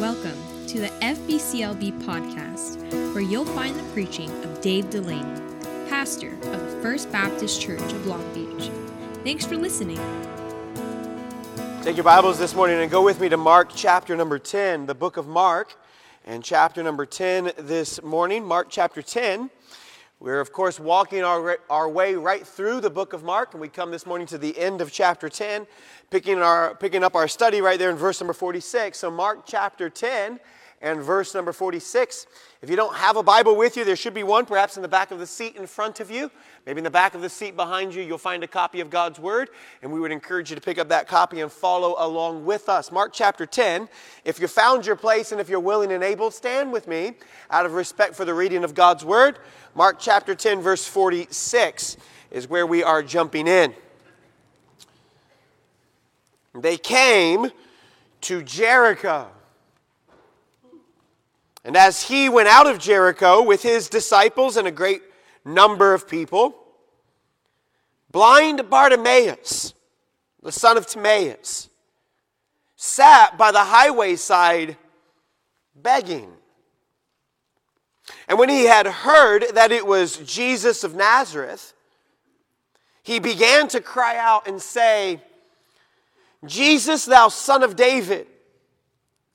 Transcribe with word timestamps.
Welcome 0.00 0.36
to 0.66 0.78
the 0.78 0.88
FBCLB 1.00 2.02
podcast, 2.02 2.82
where 3.14 3.22
you'll 3.22 3.46
find 3.46 3.74
the 3.74 3.82
preaching 3.94 4.30
of 4.44 4.60
Dave 4.60 4.90
Delaney, 4.90 5.40
pastor 5.88 6.34
of 6.34 6.70
the 6.70 6.78
First 6.82 7.10
Baptist 7.10 7.62
Church 7.62 7.80
of 7.80 8.06
Long 8.06 8.22
Beach. 8.34 8.70
Thanks 9.24 9.46
for 9.46 9.56
listening. 9.56 9.98
Take 11.82 11.96
your 11.96 12.04
Bibles 12.04 12.38
this 12.38 12.54
morning 12.54 12.78
and 12.78 12.90
go 12.90 13.02
with 13.02 13.22
me 13.22 13.30
to 13.30 13.38
Mark 13.38 13.70
chapter 13.74 14.14
number 14.14 14.38
10, 14.38 14.84
the 14.84 14.94
book 14.94 15.16
of 15.16 15.26
Mark, 15.26 15.74
and 16.26 16.44
chapter 16.44 16.82
number 16.82 17.06
10 17.06 17.52
this 17.56 18.02
morning. 18.02 18.44
Mark 18.44 18.66
chapter 18.68 19.00
10. 19.00 19.48
We're, 20.18 20.40
of 20.40 20.50
course, 20.50 20.80
walking 20.80 21.24
our, 21.24 21.58
our 21.68 21.90
way 21.90 22.14
right 22.14 22.46
through 22.46 22.80
the 22.80 22.88
book 22.88 23.12
of 23.12 23.22
Mark, 23.22 23.52
and 23.52 23.60
we 23.60 23.68
come 23.68 23.90
this 23.90 24.06
morning 24.06 24.26
to 24.28 24.38
the 24.38 24.58
end 24.58 24.80
of 24.80 24.90
chapter 24.90 25.28
10, 25.28 25.66
picking, 26.10 26.38
our, 26.38 26.74
picking 26.74 27.04
up 27.04 27.14
our 27.14 27.28
study 27.28 27.60
right 27.60 27.78
there 27.78 27.90
in 27.90 27.96
verse 27.96 28.18
number 28.18 28.32
46. 28.32 28.98
So, 28.98 29.10
Mark 29.10 29.44
chapter 29.44 29.90
10 29.90 30.40
and 30.82 31.02
verse 31.02 31.34
number 31.34 31.52
46. 31.52 32.26
If 32.62 32.70
you 32.70 32.76
don't 32.76 32.94
have 32.94 33.16
a 33.16 33.22
Bible 33.22 33.56
with 33.56 33.76
you, 33.76 33.84
there 33.84 33.96
should 33.96 34.14
be 34.14 34.22
one 34.22 34.44
perhaps 34.44 34.76
in 34.76 34.82
the 34.82 34.88
back 34.88 35.10
of 35.10 35.18
the 35.18 35.26
seat 35.26 35.56
in 35.56 35.66
front 35.66 36.00
of 36.00 36.10
you. 36.10 36.30
Maybe 36.66 36.78
in 36.78 36.84
the 36.84 36.90
back 36.90 37.14
of 37.14 37.22
the 37.22 37.28
seat 37.28 37.56
behind 37.56 37.94
you, 37.94 38.02
you'll 38.02 38.18
find 38.18 38.42
a 38.42 38.48
copy 38.48 38.80
of 38.80 38.90
God's 38.90 39.18
Word, 39.18 39.50
and 39.82 39.92
we 39.92 40.00
would 40.00 40.12
encourage 40.12 40.50
you 40.50 40.56
to 40.56 40.62
pick 40.62 40.78
up 40.78 40.88
that 40.88 41.08
copy 41.08 41.40
and 41.40 41.50
follow 41.50 41.94
along 41.98 42.44
with 42.44 42.68
us. 42.68 42.92
Mark 42.92 43.12
chapter 43.12 43.46
10. 43.46 43.88
If 44.24 44.40
you 44.40 44.48
found 44.48 44.84
your 44.84 44.96
place 44.96 45.32
and 45.32 45.40
if 45.40 45.48
you're 45.48 45.60
willing 45.60 45.92
and 45.92 46.02
able, 46.02 46.30
stand 46.30 46.72
with 46.72 46.88
me 46.88 47.14
out 47.50 47.66
of 47.66 47.72
respect 47.72 48.14
for 48.14 48.24
the 48.24 48.34
reading 48.34 48.64
of 48.64 48.74
God's 48.74 49.04
Word. 49.04 49.38
Mark 49.74 49.98
chapter 49.98 50.34
10, 50.34 50.60
verse 50.60 50.86
46 50.86 51.96
is 52.30 52.48
where 52.48 52.66
we 52.66 52.82
are 52.82 53.02
jumping 53.02 53.46
in. 53.46 53.72
They 56.54 56.76
came 56.76 57.50
to 58.22 58.42
Jericho. 58.42 59.28
And 61.66 61.76
as 61.76 62.04
he 62.04 62.28
went 62.28 62.46
out 62.46 62.68
of 62.68 62.78
Jericho 62.78 63.42
with 63.42 63.60
his 63.60 63.88
disciples 63.88 64.56
and 64.56 64.68
a 64.68 64.70
great 64.70 65.02
number 65.44 65.94
of 65.94 66.08
people, 66.08 66.54
blind 68.12 68.70
Bartimaeus, 68.70 69.74
the 70.44 70.52
son 70.52 70.76
of 70.76 70.86
Timaeus, 70.86 71.68
sat 72.76 73.36
by 73.36 73.50
the 73.50 73.64
highway 73.64 74.14
side 74.14 74.76
begging. 75.74 76.30
And 78.28 78.38
when 78.38 78.48
he 78.48 78.66
had 78.66 78.86
heard 78.86 79.46
that 79.54 79.72
it 79.72 79.84
was 79.84 80.18
Jesus 80.18 80.84
of 80.84 80.94
Nazareth, 80.94 81.74
he 83.02 83.18
began 83.18 83.66
to 83.68 83.80
cry 83.80 84.16
out 84.18 84.46
and 84.46 84.62
say, 84.62 85.20
Jesus, 86.44 87.06
thou 87.06 87.26
son 87.26 87.64
of 87.64 87.74
David, 87.74 88.28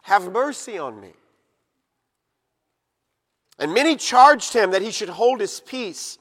have 0.04 0.32
mercy 0.32 0.78
on 0.78 1.02
me. 1.02 1.12
And 3.62 3.76
many 3.76 3.96
charged 3.96 4.54
him 4.54 4.72
that 4.72 4.82
he 4.82 4.90
should 4.90 5.08
hold 5.08 5.40
his 5.40 5.60
peace. 5.60 6.18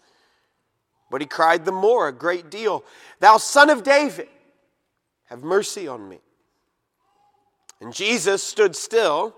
But 1.11 1.23
he 1.23 1.27
cried 1.27 1.65
the 1.65 1.73
more 1.73 2.07
a 2.07 2.13
great 2.13 2.51
deal, 2.51 2.85
Thou 3.19 3.39
son 3.39 3.71
of 3.71 3.83
David, 3.83 4.29
have 5.25 5.43
mercy 5.43 5.89
on 5.89 6.07
me. 6.07 6.19
And 7.81 7.95
Jesus 7.95 8.43
stood 8.43 8.77
still 8.77 9.35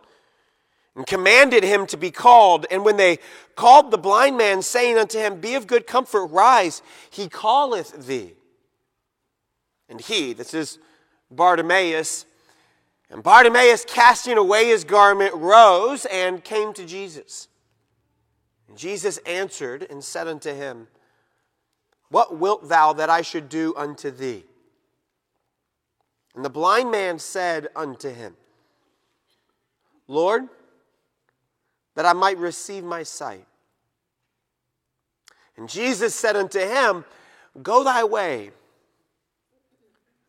and 0.97 1.07
commanded 1.07 1.63
him 1.63 1.87
to 1.87 1.97
be 1.97 2.11
called. 2.11 2.67
And 2.73 2.85
when 2.85 2.97
they 2.97 3.21
called 3.55 3.93
the 3.93 3.99
blind 3.99 4.37
man, 4.37 4.63
saying 4.63 4.99
unto 4.99 5.21
him, 5.21 5.41
Be 5.41 5.55
of 5.55 5.69
good 5.69 5.87
comfort, 5.87 6.27
rise, 6.27 6.83
he 7.09 7.29
calleth 7.29 8.09
thee. 8.09 8.35
And 9.89 10.01
he, 10.01 10.33
this 10.33 10.55
is 10.55 10.81
Bartimaeus, 11.31 12.27
and 13.11 13.23
Bartimaeus, 13.23 13.85
casting 13.85 14.39
away 14.39 14.67
his 14.67 14.83
garment, 14.83 15.35
rose 15.35 16.05
and 16.07 16.43
came 16.43 16.73
to 16.73 16.85
Jesus. 16.85 17.47
Jesus 18.77 19.19
answered 19.19 19.87
and 19.91 20.03
said 20.03 20.29
unto 20.29 20.55
him, 20.55 20.89
What 22.09 22.39
wilt 22.39 22.69
thou 22.69 22.93
that 22.95 23.11
I 23.11 23.23
should 23.23 23.49
do 23.49 23.75
unto 23.77 24.11
thee? 24.11 24.45
And 26.35 26.45
the 26.45 26.51
blind 26.51 26.91
man 26.91 27.19
said 27.19 27.69
unto 27.77 28.09
him, 28.09 28.37
Lord, 30.09 30.49
that 31.95 32.07
I 32.07 32.13
might 32.13 32.39
receive 32.39 32.85
my 32.85 33.03
sight. 33.03 33.47
And 35.57 35.69
Jesus 35.69 36.15
said 36.15 36.37
unto 36.37 36.59
him, 36.59 37.05
Go 37.63 37.85
thy 37.85 38.05
way, 38.05 38.51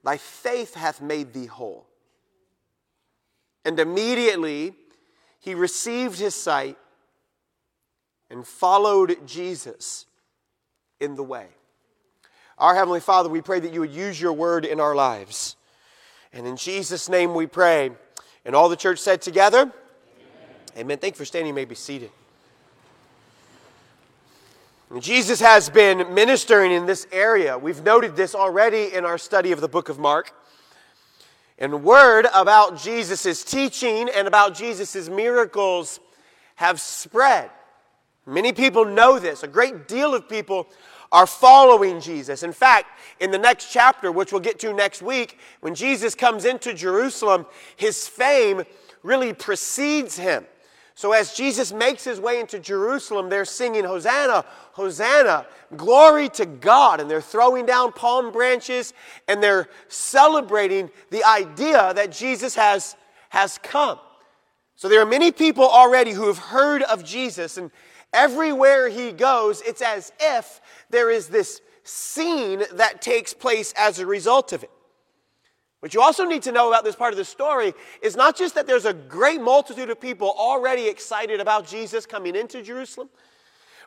thy 0.04 0.18
faith 0.18 0.74
hath 0.74 1.02
made 1.02 1.34
thee 1.34 1.46
whole. 1.46 1.86
And 3.64 3.80
immediately 3.80 4.76
he 5.40 5.56
received 5.56 6.20
his 6.20 6.36
sight 6.36 6.78
and 8.34 8.48
followed 8.48 9.28
Jesus 9.28 10.08
in 11.00 11.16
the 11.16 11.24
way. 11.24 11.46
Our 12.58 12.74
Heavenly 12.74 13.00
Father, 13.00 13.30
we 13.30 13.42
pray 13.42 13.60
that 13.60 13.72
you 13.72 13.82
would 13.82 13.92
use 13.92 14.20
your 14.20 14.34
word 14.34 14.66
in 14.66 14.80
our 14.80 14.96
lives. 14.96 15.56
And 16.34 16.48
in 16.48 16.58
Jesus' 16.58 17.08
name 17.08 17.36
we 17.36 17.46
pray. 17.46 17.92
And 18.44 18.56
all 18.56 18.70
the 18.70 18.76
church 18.76 18.98
said 18.98 19.22
together, 19.22 19.72
Amen. 20.76 20.98
Thank 20.98 21.14
you 21.14 21.20
for 21.20 21.26
standing. 21.26 21.50
You 21.50 21.54
may 21.54 21.66
be 21.66 21.76
seated. 21.76 22.10
Jesus 25.00 25.40
has 25.40 25.70
been 25.70 26.16
ministering 26.16 26.72
in 26.72 26.88
this 26.88 27.06
area. 27.12 27.56
We've 27.56 27.84
noted 27.84 28.16
this 28.16 28.34
already 28.34 28.96
in 28.96 29.06
our 29.06 29.20
study 29.20 29.52
of 29.52 29.62
the 29.62 29.68
book 29.68 29.90
of 29.90 30.00
Mark. 30.00 30.34
And 31.60 31.84
word 31.84 32.26
about 32.34 32.82
Jesus' 32.82 33.44
teaching 33.44 34.10
and 34.10 34.28
about 34.28 34.56
Jesus' 34.56 35.08
miracles 35.08 36.00
have 36.56 36.82
spread. 36.82 37.52
Many 38.26 38.54
people 38.54 38.86
know 38.86 39.20
this. 39.20 39.44
A 39.44 39.48
great 39.48 39.88
deal 39.88 40.14
of 40.16 40.30
people 40.30 40.68
are 41.12 41.28
following 41.28 42.00
Jesus. 42.00 42.42
In 42.42 42.54
fact, 42.54 42.88
in 43.20 43.32
the 43.32 43.38
next 43.38 43.72
chapter, 43.72 44.12
which 44.12 44.32
we'll 44.32 44.42
get 44.42 44.60
to 44.60 44.74
next 44.74 45.02
week, 45.02 45.38
when 45.62 45.76
Jesus 45.76 46.16
comes 46.16 46.46
into 46.46 46.74
Jerusalem, 46.74 47.46
his 47.76 48.08
fame 48.08 48.64
really 49.04 49.34
precedes 49.34 50.18
him. 50.18 50.46
So 50.96 51.12
as 51.12 51.34
Jesus 51.34 51.74
makes 51.74 52.04
his 52.04 52.20
way 52.20 52.40
into 52.40 52.60
Jerusalem, 52.60 53.30
they're 53.30 53.46
singing, 53.46 53.84
Hosanna, 53.84 54.46
Hosanna, 54.74 55.48
glory 55.76 56.30
to 56.30 56.46
God. 56.46 57.02
And 57.02 57.10
they're 57.10 57.22
throwing 57.22 57.66
down 57.66 57.92
palm 57.94 58.32
branches 58.32 58.94
and 59.28 59.42
they're 59.42 59.70
celebrating 59.88 60.90
the 61.10 61.24
idea 61.24 61.94
that 61.96 62.12
Jesus 62.12 62.56
has, 62.56 62.96
has 63.30 63.60
come. 63.64 64.00
So 64.76 64.90
there 64.90 65.02
are 65.02 65.06
many 65.06 65.32
people 65.32 65.64
already 65.64 66.12
who 66.12 66.28
have 66.28 66.38
heard 66.38 66.82
of 66.84 67.06
Jesus, 67.06 67.58
and 67.58 67.72
everywhere 68.14 68.90
he 68.90 69.12
goes, 69.12 69.62
it's 69.62 69.82
as 69.82 70.12
if 70.20 70.62
there 70.90 71.10
is 71.10 71.28
this 71.28 71.62
scene 71.84 72.64
that 72.74 73.02
takes 73.02 73.34
place 73.34 73.74
as 73.78 74.00
a 74.00 74.06
result 74.06 74.54
of 74.54 74.64
it. 74.64 74.72
What 75.82 75.94
you 75.94 76.02
also 76.02 76.24
need 76.24 76.44
to 76.44 76.54
know 76.54 76.70
about 76.70 76.86
this 76.86 76.96
part 76.96 77.12
of 77.12 77.18
the 77.18 77.26
story 77.26 77.74
is 78.02 78.16
not 78.16 78.38
just 78.38 78.56
that 78.56 78.66
there's 78.66 78.86
a 78.86 78.94
great 78.94 79.42
multitude 79.42 79.90
of 79.90 80.00
people 80.00 80.34
already 80.38 80.88
excited 80.88 81.42
about 81.42 81.68
Jesus 81.68 82.06
coming 82.06 82.38
into 82.38 82.62
Jerusalem, 82.62 83.10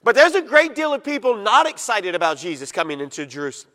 but 0.03 0.15
there's 0.15 0.35
a 0.35 0.43
great 0.43 0.75
deal 0.75 0.93
of 0.93 1.03
people 1.03 1.37
not 1.37 1.67
excited 1.67 2.15
about 2.15 2.37
Jesus 2.37 2.71
coming 2.71 3.01
into 3.01 3.25
Jerusalem. 3.25 3.73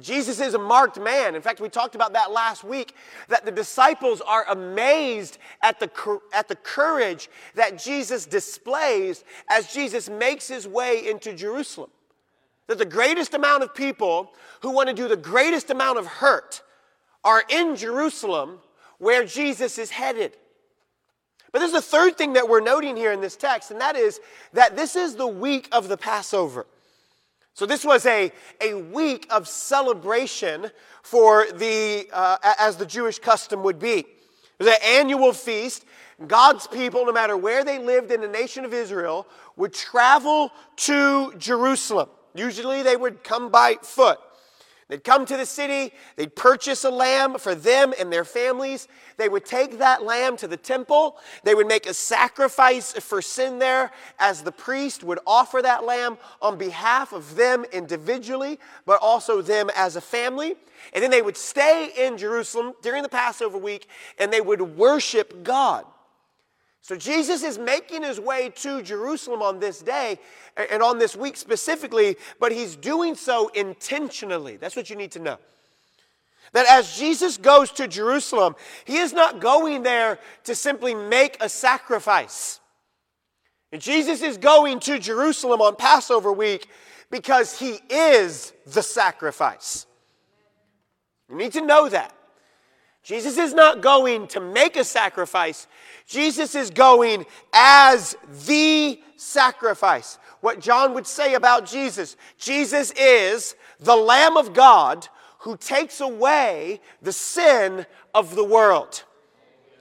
Jesus 0.00 0.40
is 0.40 0.54
a 0.54 0.58
marked 0.58 0.98
man. 0.98 1.34
In 1.34 1.42
fact, 1.42 1.60
we 1.60 1.68
talked 1.68 1.94
about 1.94 2.12
that 2.14 2.32
last 2.32 2.64
week 2.64 2.94
that 3.28 3.44
the 3.44 3.50
disciples 3.50 4.20
are 4.20 4.44
amazed 4.48 5.38
at 5.62 5.78
the, 5.80 5.90
at 6.32 6.48
the 6.48 6.56
courage 6.56 7.28
that 7.54 7.78
Jesus 7.78 8.24
displays 8.24 9.24
as 9.50 9.72
Jesus 9.72 10.08
makes 10.08 10.48
his 10.48 10.66
way 10.66 11.08
into 11.08 11.34
Jerusalem. 11.34 11.90
That 12.68 12.78
the 12.78 12.86
greatest 12.86 13.34
amount 13.34 13.62
of 13.62 13.74
people 13.74 14.32
who 14.62 14.70
want 14.70 14.88
to 14.88 14.94
do 14.94 15.08
the 15.08 15.16
greatest 15.16 15.70
amount 15.70 15.98
of 15.98 16.06
hurt 16.06 16.62
are 17.24 17.42
in 17.48 17.76
Jerusalem 17.76 18.60
where 18.98 19.24
Jesus 19.24 19.78
is 19.78 19.90
headed. 19.90 20.36
But 21.52 21.58
there's 21.58 21.74
a 21.74 21.82
third 21.82 22.16
thing 22.16 22.32
that 22.32 22.48
we're 22.48 22.60
noting 22.60 22.96
here 22.96 23.12
in 23.12 23.20
this 23.20 23.36
text, 23.36 23.70
and 23.70 23.80
that 23.80 23.94
is 23.94 24.20
that 24.54 24.74
this 24.74 24.96
is 24.96 25.16
the 25.16 25.26
week 25.26 25.68
of 25.70 25.88
the 25.88 25.98
Passover. 25.98 26.66
So 27.54 27.66
this 27.66 27.84
was 27.84 28.06
a, 28.06 28.32
a 28.60 28.74
week 28.74 29.26
of 29.30 29.46
celebration 29.46 30.70
for 31.02 31.46
the, 31.52 32.08
uh, 32.12 32.38
as 32.58 32.76
the 32.76 32.86
Jewish 32.86 33.18
custom 33.18 33.62
would 33.62 33.78
be. 33.78 33.98
It 33.98 34.06
was 34.58 34.68
an 34.68 34.82
annual 34.82 35.32
feast. 35.32 35.84
God's 36.26 36.66
people, 36.66 37.04
no 37.04 37.12
matter 37.12 37.36
where 37.36 37.64
they 37.64 37.78
lived 37.78 38.10
in 38.10 38.20
the 38.20 38.28
nation 38.28 38.64
of 38.64 38.72
Israel, 38.72 39.26
would 39.56 39.74
travel 39.74 40.50
to 40.76 41.34
Jerusalem. 41.36 42.08
Usually 42.34 42.82
they 42.82 42.96
would 42.96 43.22
come 43.22 43.50
by 43.50 43.76
foot. 43.82 44.18
They'd 44.92 45.02
come 45.02 45.24
to 45.24 45.38
the 45.38 45.46
city, 45.46 45.94
they'd 46.16 46.36
purchase 46.36 46.84
a 46.84 46.90
lamb 46.90 47.38
for 47.38 47.54
them 47.54 47.94
and 47.98 48.12
their 48.12 48.26
families. 48.26 48.88
They 49.16 49.30
would 49.30 49.46
take 49.46 49.78
that 49.78 50.02
lamb 50.02 50.36
to 50.36 50.46
the 50.46 50.58
temple. 50.58 51.16
They 51.44 51.54
would 51.54 51.66
make 51.66 51.86
a 51.86 51.94
sacrifice 51.94 52.92
for 52.92 53.22
sin 53.22 53.58
there 53.58 53.90
as 54.18 54.42
the 54.42 54.52
priest 54.52 55.02
would 55.02 55.18
offer 55.26 55.62
that 55.62 55.84
lamb 55.84 56.18
on 56.42 56.58
behalf 56.58 57.14
of 57.14 57.36
them 57.36 57.64
individually, 57.72 58.58
but 58.84 58.98
also 59.00 59.40
them 59.40 59.70
as 59.74 59.96
a 59.96 60.02
family. 60.02 60.56
And 60.92 61.02
then 61.02 61.10
they 61.10 61.22
would 61.22 61.38
stay 61.38 61.90
in 61.96 62.18
Jerusalem 62.18 62.74
during 62.82 63.02
the 63.02 63.08
Passover 63.08 63.56
week 63.56 63.88
and 64.18 64.30
they 64.30 64.42
would 64.42 64.76
worship 64.76 65.42
God. 65.42 65.86
So 66.82 66.96
Jesus 66.96 67.44
is 67.44 67.58
making 67.58 68.02
his 68.02 68.18
way 68.18 68.50
to 68.56 68.82
Jerusalem 68.82 69.40
on 69.40 69.60
this 69.60 69.80
day 69.80 70.18
and 70.56 70.82
on 70.82 70.98
this 70.98 71.14
week 71.14 71.36
specifically, 71.36 72.16
but 72.40 72.50
he's 72.50 72.74
doing 72.74 73.14
so 73.14 73.48
intentionally. 73.48 74.56
That's 74.56 74.74
what 74.74 74.90
you 74.90 74.96
need 74.96 75.12
to 75.12 75.20
know. 75.20 75.38
That 76.52 76.66
as 76.68 76.98
Jesus 76.98 77.36
goes 77.38 77.70
to 77.72 77.86
Jerusalem, 77.86 78.56
he 78.84 78.98
is 78.98 79.12
not 79.12 79.40
going 79.40 79.84
there 79.84 80.18
to 80.44 80.56
simply 80.56 80.94
make 80.94 81.36
a 81.40 81.48
sacrifice. 81.48 82.58
And 83.70 83.80
Jesus 83.80 84.20
is 84.20 84.36
going 84.36 84.80
to 84.80 84.98
Jerusalem 84.98 85.62
on 85.62 85.76
Passover 85.76 86.32
week 86.32 86.68
because 87.10 87.58
he 87.58 87.78
is 87.88 88.52
the 88.66 88.82
sacrifice. 88.82 89.86
You 91.30 91.36
need 91.36 91.52
to 91.52 91.62
know 91.62 91.88
that. 91.88 92.12
Jesus 93.02 93.36
is 93.36 93.52
not 93.52 93.80
going 93.80 94.28
to 94.28 94.40
make 94.40 94.76
a 94.76 94.84
sacrifice. 94.84 95.66
Jesus 96.06 96.54
is 96.54 96.70
going 96.70 97.26
as 97.52 98.16
the 98.46 99.00
sacrifice. 99.16 100.18
What 100.40 100.60
John 100.60 100.94
would 100.94 101.06
say 101.06 101.34
about 101.34 101.66
Jesus 101.66 102.16
Jesus 102.38 102.92
is 102.92 103.54
the 103.80 103.96
Lamb 103.96 104.36
of 104.36 104.52
God 104.52 105.08
who 105.38 105.56
takes 105.56 106.00
away 106.00 106.80
the 107.00 107.12
sin 107.12 107.86
of 108.14 108.34
the 108.34 108.44
world. 108.44 109.04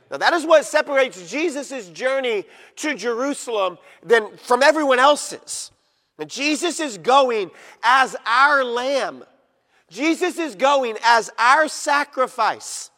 Now, 0.10 0.18
that 0.18 0.34
is 0.34 0.46
what 0.46 0.66
separates 0.66 1.30
Jesus' 1.30 1.88
journey 1.90 2.44
to 2.78 2.96
Jerusalem 2.96 3.78
than 4.04 4.36
from 4.38 4.62
everyone 4.62 5.00
else's. 5.00 5.72
Now, 6.20 6.26
Jesus 6.26 6.80
is 6.80 6.98
going 6.98 7.50
as 7.82 8.16
our 8.26 8.64
lamb. 8.64 9.24
Jesus 9.90 10.38
is 10.38 10.56
going 10.56 10.98
as 11.04 11.30
our 11.40 11.68
sacrifice. 11.68 12.91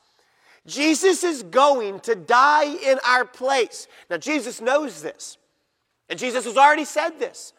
Jesus 0.65 1.23
is 1.23 1.43
going 1.43 1.99
to 2.01 2.15
die 2.15 2.65
in 2.65 2.99
our 3.05 3.25
place. 3.25 3.87
Now, 4.09 4.17
Jesus 4.17 4.61
knows 4.61 5.01
this. 5.01 5.37
And 6.09 6.17
Jesus 6.17 6.45
has 6.45 6.57
already 6.57 6.85
said 6.85 7.19
this. 7.19 7.53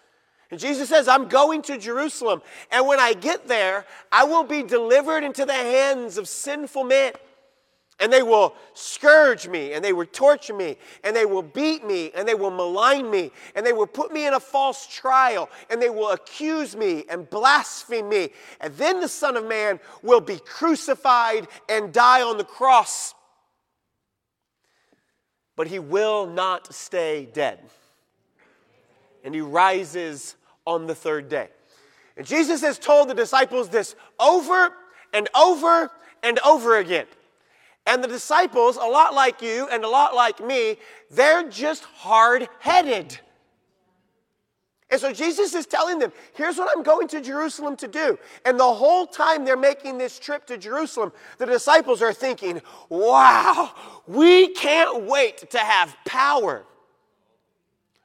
And 0.51 0.61
Jesus 0.61 0.89
says, 0.89 1.09
I'm 1.09 1.29
going 1.29 1.63
to 1.63 1.79
Jerusalem. 1.79 2.41
And 2.71 2.87
when 2.87 3.01
I 3.01 3.13
get 3.13 3.49
there, 3.49 3.85
I 4.13 4.25
will 4.25 4.45
be 4.45 4.63
delivered 4.63 5.25
into 5.25 5.45
the 5.45 5.53
hands 5.53 6.17
of 6.17 6.29
sinful 6.29 6.85
men. 6.85 7.13
And 8.01 8.13
they 8.13 8.23
will 8.23 8.55
scourge 8.73 9.47
me, 9.47 9.73
and 9.73 9.85
they 9.85 9.93
will 9.93 10.07
torture 10.07 10.53
me, 10.53 10.77
and 11.05 11.15
they 11.15 11.27
will 11.27 11.43
beat 11.43 11.87
me, 11.87 12.11
and 12.15 12.27
they 12.27 12.35
will 12.35 12.51
malign 12.51 13.09
me, 13.09 13.31
and 13.55 13.65
they 13.65 13.73
will 13.73 13.87
put 13.87 14.13
me 14.13 14.27
in 14.27 14.35
a 14.35 14.41
false 14.41 14.87
trial, 14.87 15.49
and 15.71 15.81
they 15.81 15.91
will 15.91 16.11
accuse 16.11 16.75
me 16.77 17.05
and 17.09 17.31
blaspheme 17.31 18.09
me. 18.09 18.31
And 18.61 18.75
then 18.77 18.99
the 19.01 19.09
Son 19.09 19.37
of 19.37 19.47
Man 19.47 19.79
will 20.03 20.21
be 20.21 20.39
crucified 20.39 21.47
and 21.69 21.93
die 21.93 22.23
on 22.23 22.37
the 22.37 22.45
cross. 22.45 23.15
But 25.55 25.69
he 25.69 25.79
will 25.79 26.27
not 26.27 26.75
stay 26.75 27.29
dead. 27.33 27.61
And 29.23 29.35
he 29.35 29.41
rises 29.41 30.35
on 30.67 30.89
the 30.89 30.97
third 30.97 31.29
day. 31.29 31.49
And 32.17 32.27
Jesus 32.27 32.61
has 32.63 32.79
told 32.79 33.09
the 33.09 33.15
disciples 33.15 33.69
this 33.69 33.95
over 34.19 34.71
and 35.13 35.29
over 35.35 35.91
and 36.25 36.41
over 36.41 36.79
again. 36.79 37.07
And 37.87 38.03
the 38.03 38.09
disciples, 38.09 38.77
a 38.77 38.81
lot 38.81 39.15
like 39.15 39.43
you 39.43 39.69
and 39.71 39.85
a 39.85 39.89
lot 39.89 40.15
like 40.15 40.41
me, 40.41 40.79
they're 41.11 41.49
just 41.49 41.85
hard 41.85 42.49
headed. 42.61 43.19
And 44.91 45.01
so 45.01 45.13
Jesus 45.13 45.55
is 45.55 45.67
telling 45.67 45.99
them, 45.99 46.13
here's 46.35 46.57
what 46.57 46.69
I'm 46.75 46.83
going 46.83 47.09
to 47.09 47.21
Jerusalem 47.21 47.77
to 47.77 47.89
do. 47.89 48.19
And 48.45 48.59
the 48.61 48.75
whole 48.75 49.07
time 49.07 49.45
they're 49.45 49.57
making 49.57 49.99
this 49.99 50.19
trip 50.19 50.47
to 50.47 50.57
Jerusalem, 50.57 51.13
the 51.39 51.47
disciples 51.47 52.01
are 52.01 52.13
thinking, 52.13 52.63
wow, 52.89 53.73
we 54.07 54.49
can't 54.55 55.05
wait 55.05 55.51
to 55.51 55.59
have 55.59 55.97
power. 56.07 56.65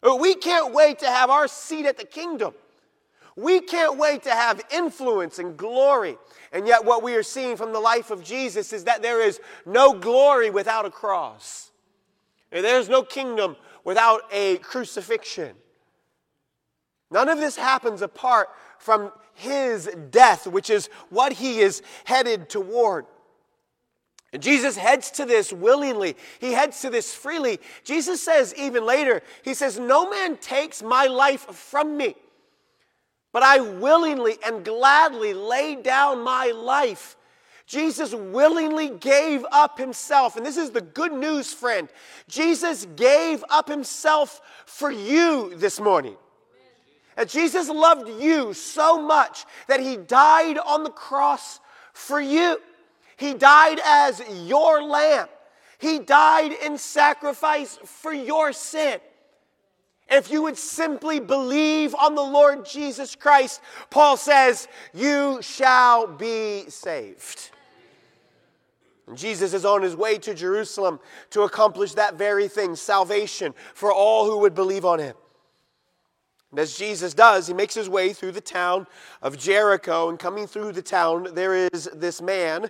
We 0.02 0.36
can't 0.36 0.74
wait 0.74 1.00
to 1.00 1.08
have 1.08 1.30
our 1.30 1.48
seat 1.48 1.86
at 1.86 1.98
the 1.98 2.06
kingdom. 2.06 2.54
We 3.36 3.62
can't 3.62 3.98
wait 3.98 4.24
to 4.24 4.32
have 4.32 4.62
influence 4.72 5.40
and 5.40 5.56
glory. 5.56 6.18
And 6.52 6.68
yet, 6.68 6.84
what 6.84 7.04
we 7.04 7.16
are 7.16 7.24
seeing 7.24 7.58
from 7.58 7.74
the 7.74 7.80
life 7.80 8.12
of 8.12 8.24
Jesus 8.24 8.74
is 8.74 8.86
that 8.86 9.02
there 9.02 9.22
is 9.22 9.40
no 9.66 9.94
glory 9.94 10.50
without 10.50 10.86
a 10.86 10.92
cross. 10.92 11.72
There's 12.52 12.90
no 12.90 13.04
kingdom 13.04 13.56
without 13.84 14.22
a 14.32 14.58
crucifixion. 14.58 15.56
None 17.12 17.30
of 17.30 17.38
this 17.40 17.56
happens 17.56 18.02
apart 18.02 18.50
from 18.78 19.12
his 19.34 19.90
death, 20.10 20.48
which 20.48 20.70
is 20.70 20.90
what 21.10 21.34
he 21.34 21.60
is 21.60 21.82
headed 22.06 22.50
toward. 22.50 23.06
And 24.32 24.44
Jesus 24.44 24.78
heads 24.78 25.10
to 25.12 25.26
this 25.26 25.52
willingly. 25.52 26.16
He 26.40 26.52
heads 26.52 26.82
to 26.82 26.90
this 26.90 27.14
freely. 27.16 27.60
Jesus 27.84 28.22
says, 28.22 28.54
even 28.56 28.86
later, 28.86 29.22
He 29.44 29.54
says, 29.54 29.80
No 29.80 30.10
man 30.10 30.38
takes 30.38 30.84
my 30.84 31.08
life 31.08 31.42
from 31.42 31.98
me. 31.98 32.16
But 33.32 33.44
I 33.44 33.60
willingly 33.60 34.38
and 34.46 34.66
gladly 34.66 35.34
laid 35.34 35.84
down 35.84 36.24
my 36.24 36.48
life. 36.48 37.16
Jesus 37.68 38.16
willingly 38.16 38.90
gave 38.90 39.46
up 39.52 39.78
himself. 39.78 40.36
And 40.36 40.46
this 40.46 40.58
is 40.58 40.72
the 40.72 40.82
good 40.82 41.14
news, 41.14 41.54
friend. 41.54 41.88
Jesus 42.28 42.88
gave 42.96 43.44
up 43.50 43.70
himself 43.70 44.42
for 44.66 44.90
you 44.90 45.54
this 45.56 45.80
morning. 45.80 46.16
And 47.16 47.30
Jesus 47.30 47.70
loved 47.70 48.10
you 48.22 48.54
so 48.54 49.00
much 49.00 49.46
that 49.68 49.82
he 49.82 49.98
died 49.98 50.58
on 50.58 50.84
the 50.84 50.90
cross 50.90 51.60
for 51.94 52.20
you. 52.20 52.60
He 53.18 53.34
died 53.34 53.80
as 53.86 54.24
your 54.48 54.82
lamb. 54.82 55.28
He 55.78 56.00
died 56.00 56.54
in 56.54 56.78
sacrifice 56.78 57.78
for 57.84 58.14
your 58.14 58.54
sin. 58.54 59.00
If 60.12 60.32
you 60.32 60.42
would 60.44 60.58
simply 60.58 61.20
believe 61.20 61.94
on 61.96 62.16
the 62.16 62.22
Lord 62.22 62.66
Jesus 62.66 63.16
Christ, 63.16 63.62
Paul 63.90 64.18
says, 64.18 64.68
you 64.94 65.40
shall 65.42 66.08
be 66.08 66.66
saved. 66.70 67.52
And 69.08 69.18
Jesus 69.18 69.54
is 69.54 69.66
on 69.66 69.82
his 69.82 69.96
way 69.96 70.18
to 70.20 70.34
Jerusalem 70.34 71.00
to 71.32 71.42
accomplish 71.42 71.94
that 71.94 72.16
very 72.16 72.48
thing 72.48 72.76
salvation 72.76 73.54
for 73.74 73.92
all 73.92 74.26
who 74.26 74.40
would 74.40 74.56
believe 74.56 74.86
on 74.86 75.00
him. 75.00 75.16
And 76.52 76.60
as 76.60 76.78
Jesus 76.78 77.14
does, 77.14 77.48
he 77.48 77.54
makes 77.54 77.76
his 77.76 77.90
way 77.90 78.12
through 78.14 78.32
the 78.32 78.42
town 78.42 78.88
of 79.22 79.38
Jericho. 79.38 80.10
And 80.10 80.18
coming 80.18 80.48
through 80.48 80.72
the 80.72 80.82
town, 80.82 81.30
there 81.34 81.54
is 81.54 81.90
this 81.94 82.22
man 82.22 82.70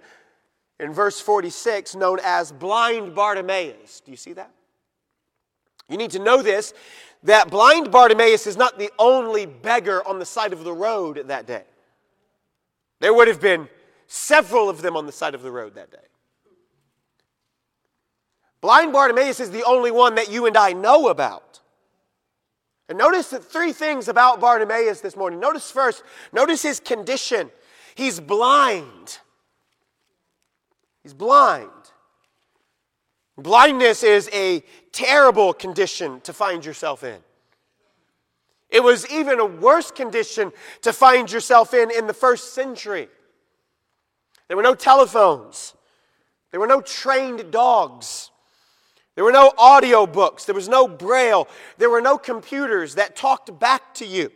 in 0.79 0.93
verse 0.93 1.19
46 1.21 1.95
known 1.95 2.19
as 2.23 2.51
blind 2.51 3.15
Bartimaeus. 3.15 4.01
Do 4.01 4.11
you 4.11 4.17
see 4.17 4.33
that? 4.33 4.51
You 5.89 5.97
need 5.97 6.11
to 6.11 6.19
know 6.19 6.41
this 6.41 6.73
that 7.23 7.49
blind 7.49 7.91
Bartimaeus 7.91 8.47
is 8.47 8.55
not 8.55 8.79
the 8.79 8.89
only 8.97 9.45
beggar 9.45 10.07
on 10.07 10.19
the 10.19 10.25
side 10.25 10.53
of 10.53 10.63
the 10.63 10.71
road 10.71 11.27
that 11.27 11.45
day. 11.45 11.63
There 13.01 13.13
would 13.13 13.27
have 13.27 13.41
been 13.41 13.67
several 14.07 14.69
of 14.69 14.81
them 14.81 14.95
on 14.95 15.05
the 15.05 15.11
side 15.11 15.35
of 15.35 15.41
the 15.41 15.51
road 15.51 15.75
that 15.75 15.91
day. 15.91 15.97
Blind 18.61 18.93
Bartimaeus 18.93 19.39
is 19.39 19.51
the 19.51 19.63
only 19.63 19.91
one 19.91 20.15
that 20.15 20.31
you 20.31 20.45
and 20.45 20.57
I 20.57 20.73
know 20.73 21.09
about. 21.09 21.59
And 22.89 22.97
notice 22.97 23.29
the 23.29 23.39
three 23.39 23.71
things 23.71 24.07
about 24.07 24.39
Bartimaeus 24.39 25.01
this 25.01 25.15
morning. 25.15 25.39
Notice 25.39 25.69
first, 25.69 26.03
notice 26.33 26.61
his 26.61 26.79
condition. 26.79 27.51
He's 27.95 28.19
blind. 28.19 29.19
He's 31.03 31.13
blind. 31.13 31.69
Blindness 33.37 34.03
is 34.03 34.29
a 34.33 34.63
terrible 34.91 35.53
condition 35.53 36.21
to 36.21 36.33
find 36.33 36.65
yourself 36.65 37.03
in. 37.03 37.19
It 38.69 38.83
was 38.83 39.09
even 39.09 39.39
a 39.39 39.45
worse 39.45 39.91
condition 39.91 40.51
to 40.81 40.93
find 40.93 41.31
yourself 41.31 41.73
in 41.73 41.91
in 41.91 42.07
the 42.07 42.13
first 42.13 42.53
century. 42.53 43.07
There 44.47 44.57
were 44.57 44.63
no 44.63 44.75
telephones, 44.75 45.73
there 46.51 46.59
were 46.59 46.67
no 46.67 46.81
trained 46.81 47.51
dogs. 47.51 48.31
There 49.15 49.25
were 49.25 49.33
no 49.33 49.51
audio 49.57 50.07
books. 50.07 50.45
There 50.45 50.55
was 50.55 50.69
no 50.69 50.87
braille. 50.87 51.49
There 51.77 51.89
were 51.89 51.99
no 51.99 52.17
computers 52.17 52.95
that 52.95 53.17
talked 53.17 53.59
back 53.59 53.93
to 53.95 54.05
you. 54.05 54.31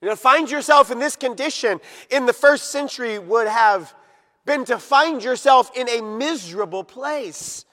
You 0.00 0.08
know, 0.08 0.16
find 0.16 0.50
yourself 0.50 0.90
in 0.90 0.98
this 0.98 1.14
condition 1.14 1.80
in 2.10 2.26
the 2.26 2.32
first 2.32 2.72
century 2.72 3.20
would 3.20 3.46
have 3.46 3.94
been 4.44 4.64
to 4.64 4.76
find 4.76 5.22
yourself 5.22 5.70
in 5.76 5.88
a 5.88 6.02
miserable 6.02 6.82
place. 6.82 7.64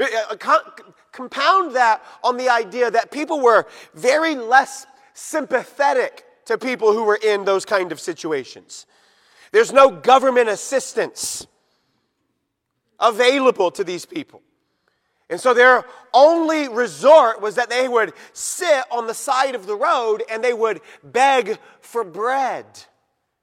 Uh, 0.00 0.06
uh, 0.30 0.58
compound 1.12 1.76
that 1.76 2.02
on 2.24 2.36
the 2.36 2.48
idea 2.48 2.90
that 2.90 3.10
people 3.10 3.40
were 3.40 3.66
very 3.94 4.34
less 4.34 4.86
sympathetic 5.12 6.24
to 6.46 6.56
people 6.56 6.92
who 6.92 7.04
were 7.04 7.18
in 7.22 7.44
those 7.44 7.64
kind 7.64 7.92
of 7.92 8.00
situations. 8.00 8.86
There's 9.52 9.72
no 9.72 9.90
government 9.90 10.48
assistance 10.48 11.46
available 12.98 13.70
to 13.72 13.84
these 13.84 14.06
people. 14.06 14.42
And 15.28 15.40
so 15.40 15.54
their 15.54 15.84
only 16.12 16.68
resort 16.68 17.40
was 17.40 17.54
that 17.56 17.70
they 17.70 17.86
would 17.86 18.12
sit 18.32 18.84
on 18.90 19.06
the 19.06 19.14
side 19.14 19.54
of 19.54 19.66
the 19.66 19.76
road 19.76 20.22
and 20.30 20.42
they 20.42 20.52
would 20.52 20.80
beg 21.04 21.58
for 21.80 22.04
bread. 22.04 22.66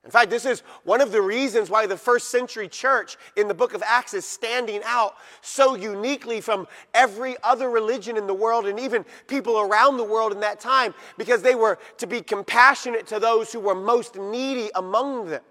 In 0.08 0.12
fact, 0.12 0.30
this 0.30 0.46
is 0.46 0.62
one 0.86 1.02
of 1.02 1.12
the 1.12 1.22
reasons 1.22 1.70
why 1.70 1.86
the 1.86 1.98
first 1.98 2.30
century 2.30 2.70
church 2.70 3.18
in 3.36 3.50
the 3.50 3.54
book 3.54 3.74
of 3.74 3.84
Acts 3.86 4.14
is 4.14 4.26
standing 4.26 4.82
out 4.86 5.16
so 5.42 5.76
uniquely 5.76 6.40
from 6.40 6.66
every 6.94 7.36
other 7.44 7.70
religion 7.70 8.16
in 8.16 8.26
the 8.26 8.34
world 8.34 8.68
and 8.68 8.80
even 8.80 9.04
people 9.28 9.60
around 9.60 9.98
the 9.98 10.06
world 10.06 10.32
in 10.32 10.40
that 10.40 10.62
time, 10.62 10.94
because 11.18 11.42
they 11.42 11.56
were 11.56 11.78
to 11.98 12.08
be 12.08 12.22
compassionate 12.22 13.06
to 13.08 13.20
those 13.20 13.52
who 13.52 13.60
were 13.60 13.76
most 13.76 14.16
needy 14.16 14.70
among 14.76 15.28
them. 15.28 15.42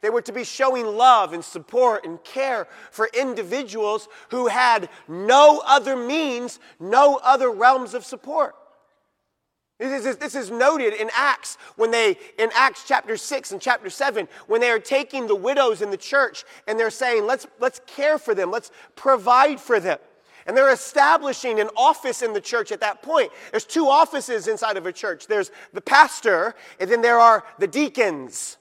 They 0.00 0.10
were 0.10 0.22
to 0.22 0.32
be 0.32 0.42
showing 0.42 0.86
love 0.86 1.32
and 1.32 1.44
support 1.44 2.04
and 2.04 2.22
care 2.24 2.66
for 2.90 3.08
individuals 3.14 4.08
who 4.30 4.48
had 4.48 4.88
no 5.06 5.62
other 5.64 5.94
means, 5.94 6.58
no 6.80 7.20
other 7.22 7.48
realms 7.48 7.94
of 7.94 8.04
support. 8.04 8.56
This 9.78 10.06
is, 10.06 10.16
this 10.18 10.34
is, 10.36 10.50
noted 10.52 10.94
in 10.94 11.10
Acts 11.12 11.58
when 11.76 11.90
they, 11.90 12.16
in 12.38 12.50
Acts 12.54 12.84
chapter 12.86 13.16
6 13.16 13.52
and 13.52 13.60
chapter 13.60 13.90
7, 13.90 14.28
when 14.46 14.60
they 14.60 14.70
are 14.70 14.78
taking 14.78 15.26
the 15.26 15.34
widows 15.34 15.82
in 15.82 15.90
the 15.90 15.96
church 15.96 16.44
and 16.68 16.78
they're 16.78 16.90
saying, 16.90 17.26
let's, 17.26 17.46
let's 17.58 17.80
care 17.86 18.16
for 18.18 18.34
them, 18.34 18.52
let's 18.52 18.70
provide 18.94 19.58
for 19.58 19.80
them. 19.80 19.98
And 20.46 20.56
they're 20.56 20.72
establishing 20.72 21.58
an 21.58 21.70
office 21.76 22.22
in 22.22 22.34
the 22.34 22.40
church 22.40 22.70
at 22.70 22.80
that 22.80 23.02
point. 23.02 23.32
There's 23.50 23.64
two 23.64 23.88
offices 23.88 24.46
inside 24.46 24.76
of 24.76 24.86
a 24.86 24.92
church 24.92 25.26
there's 25.26 25.50
the 25.72 25.80
pastor, 25.80 26.54
and 26.78 26.88
then 26.88 27.02
there 27.02 27.18
are 27.18 27.42
the 27.58 27.66
deacons. 27.66 28.58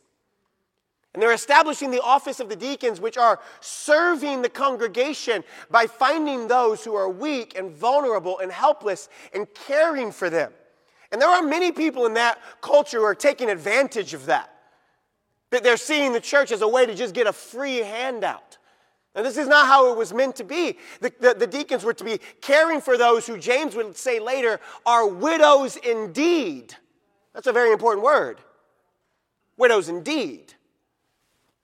And 1.13 1.21
they're 1.21 1.33
establishing 1.33 1.91
the 1.91 2.01
office 2.01 2.39
of 2.39 2.49
the 2.49 2.55
deacons, 2.55 2.99
which 2.99 3.17
are 3.17 3.39
serving 3.59 4.41
the 4.41 4.49
congregation 4.49 5.43
by 5.69 5.85
finding 5.85 6.47
those 6.47 6.83
who 6.83 6.95
are 6.95 7.07
weak 7.07 7.55
and 7.55 7.69
vulnerable 7.69 8.39
and 8.39 8.51
helpless 8.51 9.09
and 9.31 9.45
caring 9.53 10.11
for 10.11 10.31
them. 10.31 10.51
And 11.13 11.21
there 11.21 11.29
are 11.29 11.43
many 11.43 11.71
people 11.71 12.07
in 12.07 12.15
that 12.15 12.39
culture 12.59 12.97
who 12.97 13.05
are 13.05 13.13
taking 13.13 13.51
advantage 13.51 14.15
of 14.15 14.25
that. 14.25 14.49
That 15.51 15.63
they're 15.63 15.77
seeing 15.77 16.11
the 16.11 16.19
church 16.19 16.51
as 16.51 16.63
a 16.63 16.67
way 16.67 16.87
to 16.87 16.95
just 16.95 17.13
get 17.13 17.27
a 17.27 17.31
free 17.31 17.77
handout. 17.77 18.57
And 19.13 19.23
this 19.23 19.37
is 19.37 19.47
not 19.47 19.67
how 19.67 19.91
it 19.91 19.97
was 19.97 20.11
meant 20.11 20.35
to 20.37 20.43
be. 20.43 20.79
The, 21.01 21.13
the, 21.19 21.35
the, 21.35 21.45
deacons 21.45 21.83
were 21.83 21.93
to 21.93 22.03
be 22.03 22.19
caring 22.41 22.81
for 22.81 22.97
those 22.97 23.27
who 23.27 23.37
James 23.37 23.75
would 23.75 23.95
say 23.95 24.19
later 24.19 24.59
are 24.87 25.07
widows 25.07 25.75
indeed. 25.77 26.75
That's 27.35 27.45
a 27.45 27.53
very 27.53 27.71
important 27.71 28.03
word. 28.03 28.39
Widows 29.55 29.89
indeed. 29.89 30.55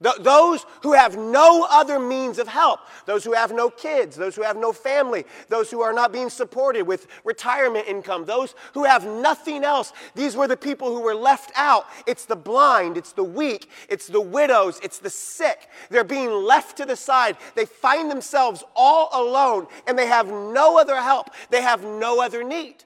Th- 0.02 0.16
those 0.20 0.66
who 0.82 0.94
have 0.94 1.18
no 1.18 1.68
other 1.70 2.00
means 2.00 2.40
of 2.40 2.48
help, 2.48 2.80
those 3.06 3.26
who 3.26 3.34
have 3.34 3.52
no 3.52 3.70
kids, 3.70 4.16
those 4.16 4.34
who 4.34 4.44
have 4.44 4.56
no 4.56 4.72
family, 4.72 5.26
those 5.50 5.70
who 5.70 5.82
are 5.82 5.92
not 5.92 6.14
being 6.14 6.30
supported 6.30 6.84
with 6.84 7.08
retirement 7.26 7.86
income, 7.86 8.24
those 8.24 8.56
who 8.74 8.86
have 8.86 9.06
nothing 9.06 9.66
else. 9.66 9.92
These 10.16 10.38
were 10.38 10.48
the 10.48 10.56
people 10.56 10.96
who 10.96 11.02
were 11.02 11.16
left 11.16 11.52
out. 11.56 11.86
It's 12.08 12.24
the 12.24 12.38
blind, 12.38 12.96
it's 12.96 13.12
the 13.12 13.26
weak, 13.26 13.70
it's 13.90 14.08
the 14.08 14.22
widows, 14.22 14.80
it's 14.82 15.00
the 15.00 15.10
sick. 15.10 15.68
They're 15.90 16.06
being 16.06 16.32
left 16.32 16.78
to 16.78 16.86
the 16.86 16.96
side. 16.96 17.36
They 17.56 17.66
find 17.66 18.10
themselves 18.10 18.64
all 18.78 19.10
alone 19.12 19.68
and 19.86 20.00
they 20.00 20.08
have 20.08 20.28
no 20.28 20.80
other 20.80 20.96
help, 20.96 21.32
they 21.50 21.62
have 21.62 21.84
no 21.84 22.22
other 22.22 22.42
need. 22.42 22.86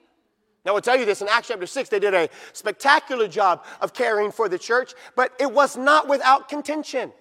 Now, 0.65 0.75
I'll 0.75 0.81
tell 0.81 0.97
you 0.97 1.05
this 1.05 1.21
in 1.21 1.27
Acts 1.27 1.49
chapter 1.49 1.65
6, 1.65 1.89
they 1.89 1.99
did 1.99 2.13
a 2.13 2.29
spectacular 2.53 3.27
job 3.27 3.65
of 3.81 3.93
caring 3.93 4.31
for 4.31 4.47
the 4.47 4.57
church, 4.57 4.93
but 5.15 5.33
it 5.39 5.51
was 5.51 5.75
not 5.75 6.07
without 6.07 6.47
contention. 6.47 7.11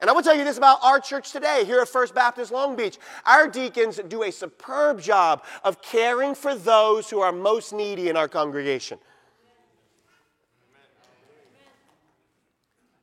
And 0.00 0.10
I 0.10 0.12
will 0.12 0.22
tell 0.22 0.36
you 0.36 0.44
this 0.44 0.58
about 0.58 0.82
our 0.82 0.98
church 0.98 1.30
today 1.30 1.64
here 1.64 1.80
at 1.80 1.88
First 1.88 2.14
Baptist 2.14 2.50
Long 2.50 2.74
Beach. 2.74 2.98
Our 3.24 3.48
deacons 3.48 4.00
do 4.08 4.24
a 4.24 4.32
superb 4.32 5.00
job 5.00 5.44
of 5.62 5.80
caring 5.80 6.34
for 6.34 6.54
those 6.54 7.08
who 7.08 7.20
are 7.20 7.32
most 7.32 7.72
needy 7.72 8.08
in 8.08 8.16
our 8.16 8.28
congregation. 8.28 8.98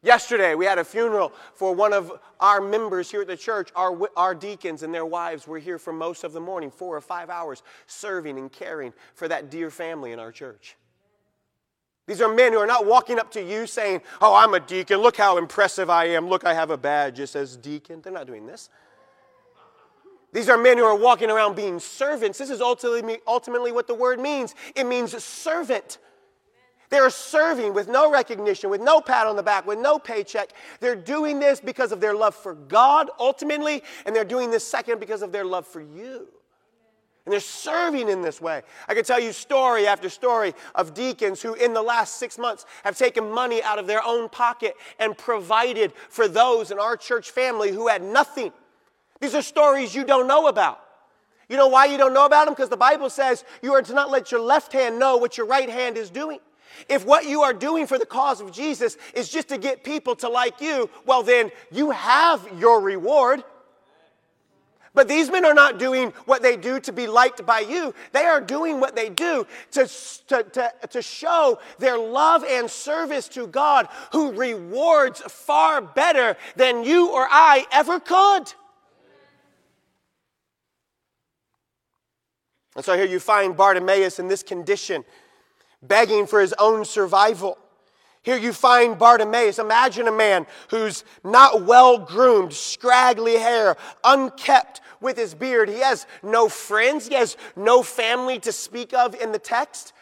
Yesterday, 0.03 0.55
we 0.55 0.65
had 0.65 0.79
a 0.79 0.83
funeral 0.83 1.31
for 1.53 1.75
one 1.75 1.93
of 1.93 2.11
our 2.39 2.59
members 2.59 3.11
here 3.11 3.21
at 3.21 3.27
the 3.27 3.37
church. 3.37 3.69
Our, 3.75 4.09
our 4.17 4.33
deacons 4.33 4.81
and 4.81 4.91
their 4.91 5.05
wives 5.05 5.47
were 5.47 5.59
here 5.59 5.77
for 5.77 5.93
most 5.93 6.23
of 6.23 6.33
the 6.33 6.39
morning, 6.39 6.71
four 6.71 6.97
or 6.97 7.01
five 7.01 7.29
hours, 7.29 7.61
serving 7.85 8.39
and 8.39 8.51
caring 8.51 8.93
for 9.13 9.27
that 9.27 9.51
dear 9.51 9.69
family 9.69 10.11
in 10.11 10.17
our 10.17 10.31
church. 10.31 10.75
These 12.07 12.19
are 12.19 12.33
men 12.33 12.51
who 12.51 12.59
are 12.59 12.67
not 12.67 12.87
walking 12.87 13.19
up 13.19 13.31
to 13.33 13.43
you 13.43 13.67
saying, 13.67 14.01
Oh, 14.21 14.33
I'm 14.33 14.55
a 14.55 14.59
deacon. 14.59 14.97
Look 14.97 15.17
how 15.17 15.37
impressive 15.37 15.89
I 15.89 16.05
am. 16.05 16.27
Look, 16.27 16.45
I 16.45 16.55
have 16.55 16.71
a 16.71 16.77
badge 16.77 17.17
that 17.17 17.27
says 17.27 17.55
deacon. 17.55 18.01
They're 18.01 18.11
not 18.11 18.25
doing 18.25 18.47
this. 18.47 18.69
These 20.33 20.49
are 20.49 20.57
men 20.57 20.77
who 20.77 20.83
are 20.83 20.95
walking 20.95 21.29
around 21.29 21.55
being 21.55 21.79
servants. 21.79 22.39
This 22.39 22.49
is 22.49 22.59
ultimately, 22.59 23.19
ultimately 23.27 23.71
what 23.71 23.85
the 23.85 23.93
word 23.93 24.19
means 24.19 24.55
it 24.75 24.85
means 24.85 25.11
servant. 25.23 25.99
They're 26.91 27.09
serving 27.09 27.73
with 27.73 27.87
no 27.87 28.11
recognition, 28.11 28.69
with 28.69 28.81
no 28.81 28.99
pat 28.99 29.25
on 29.25 29.37
the 29.37 29.43
back, 29.43 29.65
with 29.65 29.79
no 29.79 29.97
paycheck. 29.97 30.49
They're 30.81 30.93
doing 30.95 31.39
this 31.39 31.61
because 31.61 31.93
of 31.93 32.01
their 32.01 32.13
love 32.13 32.35
for 32.35 32.53
God 32.53 33.09
ultimately, 33.17 33.81
and 34.05 34.13
they're 34.13 34.25
doing 34.25 34.51
this 34.51 34.67
second 34.67 34.99
because 34.99 35.21
of 35.21 35.31
their 35.31 35.45
love 35.45 35.65
for 35.65 35.79
you. 35.79 36.27
And 37.25 37.31
they're 37.31 37.39
serving 37.39 38.09
in 38.09 38.21
this 38.21 38.41
way. 38.41 38.63
I 38.89 38.93
can 38.93 39.05
tell 39.05 39.21
you 39.21 39.31
story 39.31 39.87
after 39.87 40.09
story 40.09 40.53
of 40.75 40.93
deacons 40.93 41.41
who, 41.41 41.53
in 41.53 41.73
the 41.73 41.81
last 41.81 42.17
six 42.17 42.37
months, 42.37 42.65
have 42.83 42.97
taken 42.97 43.31
money 43.31 43.63
out 43.63 43.79
of 43.79 43.87
their 43.87 44.03
own 44.03 44.27
pocket 44.27 44.75
and 44.99 45.17
provided 45.17 45.93
for 46.09 46.27
those 46.27 46.71
in 46.71 46.79
our 46.79 46.97
church 46.97 47.31
family 47.31 47.71
who 47.71 47.87
had 47.87 48.03
nothing. 48.03 48.51
These 49.21 49.33
are 49.33 49.41
stories 49.41 49.95
you 49.95 50.03
don't 50.03 50.27
know 50.27 50.47
about. 50.47 50.81
You 51.47 51.55
know 51.55 51.67
why 51.67 51.85
you 51.85 51.97
don't 51.97 52.13
know 52.13 52.25
about 52.25 52.45
them? 52.45 52.53
Because 52.53 52.69
the 52.69 52.75
Bible 52.75 53.09
says 53.09 53.45
you 53.61 53.73
are 53.75 53.81
to 53.81 53.93
not 53.93 54.09
let 54.09 54.29
your 54.31 54.41
left 54.41 54.73
hand 54.73 54.99
know 54.99 55.15
what 55.15 55.37
your 55.37 55.47
right 55.47 55.69
hand 55.69 55.95
is 55.95 56.09
doing. 56.09 56.39
If 56.89 57.05
what 57.05 57.25
you 57.25 57.41
are 57.41 57.53
doing 57.53 57.87
for 57.87 57.97
the 57.97 58.05
cause 58.05 58.41
of 58.41 58.51
Jesus 58.51 58.97
is 59.13 59.29
just 59.29 59.49
to 59.49 59.57
get 59.57 59.83
people 59.83 60.15
to 60.17 60.29
like 60.29 60.61
you, 60.61 60.89
well, 61.05 61.23
then 61.23 61.51
you 61.71 61.91
have 61.91 62.47
your 62.59 62.81
reward. 62.81 63.43
But 64.93 65.07
these 65.07 65.31
men 65.31 65.45
are 65.45 65.53
not 65.53 65.79
doing 65.79 66.11
what 66.25 66.41
they 66.41 66.57
do 66.57 66.79
to 66.81 66.91
be 66.91 67.07
liked 67.07 67.45
by 67.45 67.61
you. 67.61 67.93
They 68.11 68.25
are 68.25 68.41
doing 68.41 68.81
what 68.81 68.93
they 68.95 69.09
do 69.09 69.47
to, 69.71 69.89
to, 70.27 70.43
to, 70.43 70.73
to, 70.89 71.01
show 71.01 71.59
their 71.79 71.97
love 71.97 72.43
and 72.43 72.69
service 72.69 73.29
to 73.29 73.47
God, 73.47 73.87
who 74.11 74.33
rewards 74.33 75.21
far 75.21 75.81
better 75.81 76.35
than 76.57 76.83
you 76.83 77.09
or 77.09 77.25
I 77.29 77.65
ever 77.71 78.01
could. 78.01 78.53
And 82.75 82.83
so 82.83 82.95
here 82.95 83.05
you 83.05 83.19
find 83.19 83.55
Bartimaeus 83.55 84.19
in 84.19 84.27
this 84.27 84.43
condition 84.43 85.05
begging 85.81 86.27
for 86.27 86.39
his 86.41 86.53
own 86.59 86.85
survival. 86.85 87.57
Here 88.23 88.37
you 88.37 88.53
find 88.53 88.99
Bartimaeus. 88.99 89.57
Imagine 89.57 90.07
a 90.07 90.11
man 90.11 90.45
who's 90.69 91.03
not 91.23 91.63
well 91.63 91.97
groomed, 91.97 92.53
scraggly 92.53 93.37
hair, 93.37 93.77
unkept 94.03 94.81
with 94.99 95.17
his 95.17 95.33
beard. 95.33 95.69
He 95.69 95.79
has 95.79 96.05
no 96.21 96.47
friends, 96.47 97.07
he 97.07 97.15
has 97.15 97.35
no 97.55 97.81
family 97.81 98.37
to 98.39 98.51
speak 98.51 98.93
of 98.93 99.15
in 99.15 99.31
the 99.31 99.39
text. 99.39 99.93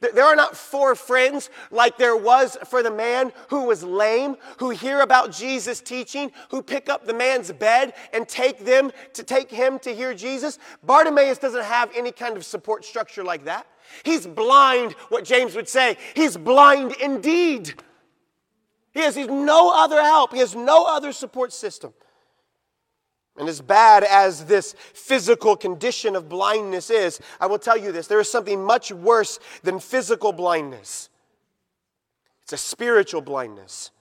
There 0.00 0.24
are 0.24 0.36
not 0.36 0.56
four 0.56 0.94
friends 0.94 1.50
like 1.72 1.98
there 1.98 2.16
was 2.16 2.56
for 2.68 2.84
the 2.84 2.90
man 2.90 3.32
who 3.50 3.64
was 3.64 3.82
lame, 3.82 4.36
who 4.58 4.70
hear 4.70 5.00
about 5.00 5.32
Jesus 5.32 5.80
teaching, 5.80 6.30
who 6.50 6.62
pick 6.62 6.88
up 6.88 7.04
the 7.04 7.14
man's 7.14 7.50
bed 7.50 7.94
and 8.12 8.28
take 8.28 8.64
them 8.64 8.92
to 9.14 9.24
take 9.24 9.50
him 9.50 9.80
to 9.80 9.92
hear 9.92 10.14
Jesus. 10.14 10.60
Bartimaeus 10.84 11.38
doesn't 11.38 11.64
have 11.64 11.90
any 11.96 12.12
kind 12.12 12.36
of 12.36 12.44
support 12.44 12.84
structure 12.84 13.24
like 13.24 13.44
that. 13.44 13.66
He's 14.04 14.26
blind, 14.26 14.92
what 15.08 15.24
James 15.24 15.54
would 15.54 15.68
say. 15.68 15.96
He's 16.14 16.36
blind 16.36 16.94
indeed. 17.02 17.74
He 18.92 19.00
has 19.00 19.16
no 19.16 19.72
other 19.72 20.02
help, 20.02 20.32
he 20.32 20.40
has 20.40 20.54
no 20.54 20.84
other 20.84 21.12
support 21.12 21.52
system. 21.52 21.92
And 23.36 23.48
as 23.48 23.60
bad 23.60 24.02
as 24.02 24.46
this 24.46 24.74
physical 24.94 25.56
condition 25.56 26.16
of 26.16 26.28
blindness 26.28 26.90
is, 26.90 27.20
I 27.40 27.46
will 27.46 27.60
tell 27.60 27.76
you 27.76 27.92
this 27.92 28.08
there 28.08 28.18
is 28.18 28.30
something 28.30 28.64
much 28.64 28.90
worse 28.90 29.38
than 29.62 29.78
physical 29.78 30.32
blindness. 30.32 31.08
It's 32.42 32.52
a 32.52 32.56
spiritual 32.56 33.20
blindness. 33.20 33.92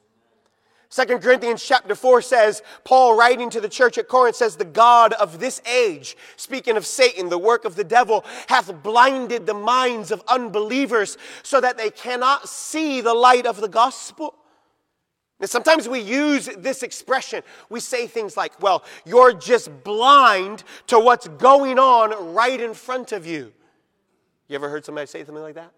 2 0.97 1.19
Corinthians 1.19 1.63
chapter 1.63 1.93
4 1.93 2.23
says, 2.23 2.63
Paul 2.83 3.15
writing 3.15 3.51
to 3.51 3.61
the 3.61 3.69
church 3.69 3.99
at 3.99 4.07
Corinth 4.07 4.35
says, 4.35 4.55
The 4.55 4.65
God 4.65 5.13
of 5.13 5.39
this 5.39 5.61
age, 5.71 6.17
speaking 6.37 6.75
of 6.75 6.87
Satan, 6.87 7.29
the 7.29 7.37
work 7.37 7.65
of 7.65 7.75
the 7.75 7.83
devil, 7.83 8.25
hath 8.47 8.81
blinded 8.81 9.45
the 9.45 9.53
minds 9.53 10.09
of 10.09 10.23
unbelievers 10.27 11.19
so 11.43 11.61
that 11.61 11.77
they 11.77 11.91
cannot 11.91 12.49
see 12.49 13.01
the 13.01 13.13
light 13.13 13.45
of 13.45 13.61
the 13.61 13.67
gospel. 13.67 14.33
And 15.39 15.47
sometimes 15.47 15.87
we 15.87 15.99
use 15.99 16.49
this 16.57 16.81
expression. 16.81 17.43
We 17.69 17.79
say 17.79 18.07
things 18.07 18.35
like, 18.35 18.59
Well, 18.59 18.83
you're 19.05 19.33
just 19.33 19.83
blind 19.83 20.63
to 20.87 20.99
what's 20.99 21.27
going 21.27 21.77
on 21.77 22.33
right 22.33 22.59
in 22.59 22.73
front 22.73 23.11
of 23.11 23.27
you. 23.27 23.53
You 24.47 24.55
ever 24.55 24.67
heard 24.67 24.83
somebody 24.83 25.05
say 25.05 25.23
something 25.23 25.43
like 25.43 25.55
that? 25.55 25.73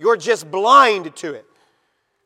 You're 0.00 0.16
just 0.16 0.50
blind 0.50 1.14
to 1.14 1.34
it 1.34 1.46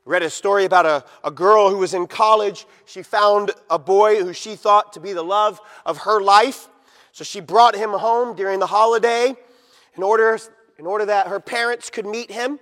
read 0.08 0.22
a 0.22 0.30
story 0.30 0.64
about 0.64 0.86
a, 0.86 1.04
a 1.22 1.30
girl 1.30 1.68
who 1.68 1.76
was 1.76 1.92
in 1.92 2.06
college. 2.06 2.66
She 2.86 3.02
found 3.02 3.50
a 3.68 3.78
boy 3.78 4.22
who 4.24 4.32
she 4.32 4.56
thought 4.56 4.94
to 4.94 5.00
be 5.00 5.12
the 5.12 5.22
love 5.22 5.60
of 5.84 5.98
her 5.98 6.22
life. 6.22 6.68
So 7.12 7.24
she 7.24 7.40
brought 7.40 7.76
him 7.76 7.90
home 7.90 8.34
during 8.34 8.58
the 8.58 8.66
holiday 8.66 9.36
in 9.94 10.02
order, 10.02 10.38
in 10.78 10.86
order 10.86 11.04
that 11.04 11.26
her 11.26 11.40
parents 11.40 11.90
could 11.90 12.06
meet 12.06 12.30
him. 12.30 12.58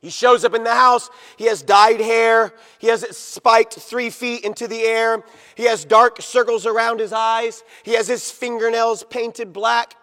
He 0.00 0.08
shows 0.08 0.44
up 0.44 0.54
in 0.54 0.62
the 0.62 0.72
house. 0.74 1.10
He 1.36 1.46
has 1.46 1.62
dyed 1.62 2.00
hair. 2.00 2.52
He 2.78 2.86
has 2.86 3.02
it 3.02 3.16
spiked 3.16 3.74
three 3.74 4.10
feet 4.10 4.44
into 4.44 4.68
the 4.68 4.82
air. 4.82 5.24
He 5.56 5.64
has 5.64 5.84
dark 5.84 6.22
circles 6.22 6.64
around 6.64 7.00
his 7.00 7.12
eyes. 7.12 7.64
He 7.82 7.94
has 7.94 8.06
his 8.06 8.30
fingernails 8.30 9.02
painted 9.02 9.52
black. 9.52 9.96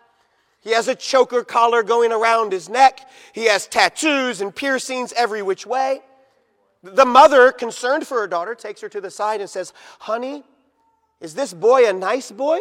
He 0.59 0.71
has 0.71 0.89
a 0.89 0.95
choker 0.95 1.45
collar 1.45 1.83
going 1.83 2.11
around 2.11 2.51
his 2.51 2.67
neck. 2.67 3.09
He 3.31 3.45
has 3.45 3.65
tattoos 3.65 4.41
and 4.41 4.53
piercings 4.53 5.13
every 5.13 5.41
which 5.41 5.65
way. 5.65 6.01
The 6.83 7.05
mother, 7.05 7.53
concerned 7.53 8.05
for 8.05 8.19
her 8.19 8.27
daughter, 8.27 8.55
takes 8.55 8.81
her 8.81 8.89
to 8.89 8.99
the 8.99 9.09
side 9.09 9.39
and 9.39 9.49
says, 9.49 9.71
Honey, 9.99 10.43
is 11.21 11.33
this 11.33 11.53
boy 11.53 11.87
a 11.87 11.93
nice 11.93 12.29
boy? 12.29 12.59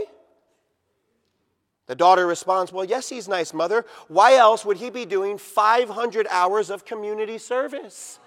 The 1.86 1.96
daughter 1.96 2.26
responds, 2.26 2.72
Well, 2.72 2.84
yes, 2.84 3.08
he's 3.08 3.26
nice, 3.26 3.52
mother. 3.52 3.84
Why 4.06 4.36
else 4.36 4.64
would 4.64 4.76
he 4.76 4.90
be 4.90 5.04
doing 5.04 5.38
500 5.38 6.28
hours 6.30 6.70
of 6.70 6.84
community 6.84 7.36
service? 7.38 8.20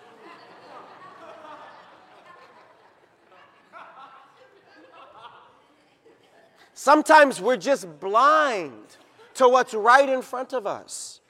Sometimes 6.73 7.39
we're 7.39 7.55
just 7.55 7.99
blind 8.01 8.97
to 9.35 9.47
what's 9.47 9.73
right 9.73 10.07
in 10.07 10.21
front 10.21 10.51
of 10.51 10.67
us. 10.67 11.21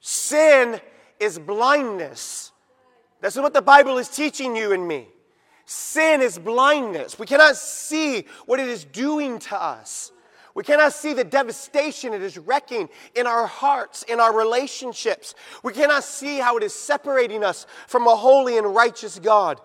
Sin 0.00 0.80
is 1.18 1.36
blindness. 1.38 2.52
That's 3.20 3.36
what 3.36 3.54
the 3.54 3.62
Bible 3.62 3.98
is 3.98 4.08
teaching 4.08 4.54
you 4.56 4.72
and 4.72 4.86
me. 4.86 5.08
Sin 5.64 6.22
is 6.22 6.38
blindness. 6.38 7.18
We 7.18 7.26
cannot 7.26 7.56
see 7.56 8.26
what 8.46 8.60
it 8.60 8.68
is 8.68 8.84
doing 8.84 9.38
to 9.40 9.60
us. 9.60 10.12
We 10.54 10.64
cannot 10.64 10.94
see 10.94 11.12
the 11.12 11.24
devastation 11.24 12.14
it 12.14 12.22
is 12.22 12.38
wrecking 12.38 12.88
in 13.14 13.26
our 13.26 13.46
hearts, 13.46 14.04
in 14.04 14.20
our 14.20 14.34
relationships. 14.34 15.34
We 15.62 15.74
cannot 15.74 16.02
see 16.02 16.38
how 16.38 16.56
it 16.56 16.62
is 16.62 16.72
separating 16.72 17.44
us 17.44 17.66
from 17.88 18.06
a 18.06 18.16
holy 18.16 18.56
and 18.56 18.74
righteous 18.74 19.18
God. 19.18 19.60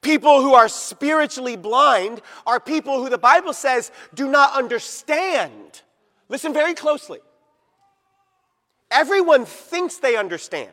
People 0.00 0.40
who 0.40 0.54
are 0.54 0.68
spiritually 0.68 1.56
blind 1.56 2.22
are 2.46 2.60
people 2.60 3.02
who 3.02 3.10
the 3.10 3.18
Bible 3.18 3.52
says 3.52 3.90
do 4.14 4.30
not 4.30 4.54
understand. 4.54 5.82
Listen 6.28 6.54
very 6.54 6.74
closely. 6.74 7.18
Everyone 8.90 9.44
thinks 9.44 9.98
they 9.98 10.16
understand. 10.16 10.72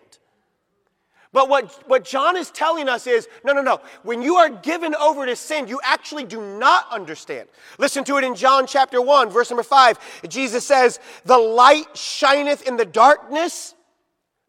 But 1.34 1.50
what, 1.50 1.84
what 1.90 2.06
John 2.06 2.38
is 2.38 2.52
telling 2.52 2.88
us 2.88 3.08
is 3.08 3.28
no, 3.44 3.54
no, 3.54 3.64
no. 3.64 3.82
When 4.04 4.22
you 4.22 4.36
are 4.36 4.50
given 4.50 4.94
over 4.96 5.26
to 5.26 5.36
sin, 5.36 5.68
you 5.68 5.80
actually 5.84 6.26
do 6.26 6.40
not 6.40 6.86
understand. 6.92 7.50
Listen 7.80 8.04
to 8.04 8.18
it 8.18 8.24
in 8.24 8.36
John 8.36 8.68
chapter 8.68 9.02
1, 9.02 9.32
verse 9.32 9.50
number 9.50 9.64
5. 9.64 10.30
Jesus 10.30 10.66
says, 10.66 11.00
The 11.26 11.38
light 11.38 11.98
shineth 11.98 12.68
in 12.68 12.78
the 12.78 12.86
darkness, 12.86 13.74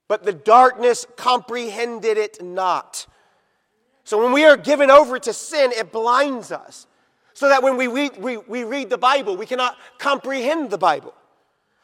but 0.08 0.24
the 0.24 0.32
darkness 0.34 1.06
comprehended 1.16 2.18
it 2.18 2.42
not. 2.42 3.06
So 4.04 4.22
when 4.22 4.32
we 4.32 4.44
are 4.44 4.58
given 4.58 4.90
over 4.90 5.18
to 5.18 5.32
sin, 5.32 5.72
it 5.72 5.90
blinds 5.90 6.52
us. 6.52 6.86
So 7.32 7.48
that 7.48 7.62
when 7.62 7.78
we 7.78 7.88
we, 7.88 8.36
we 8.36 8.62
read 8.62 8.90
the 8.90 8.98
Bible, 8.98 9.38
we 9.38 9.46
cannot 9.46 9.78
comprehend 9.98 10.70
the 10.70 10.78
Bible. 10.78 11.14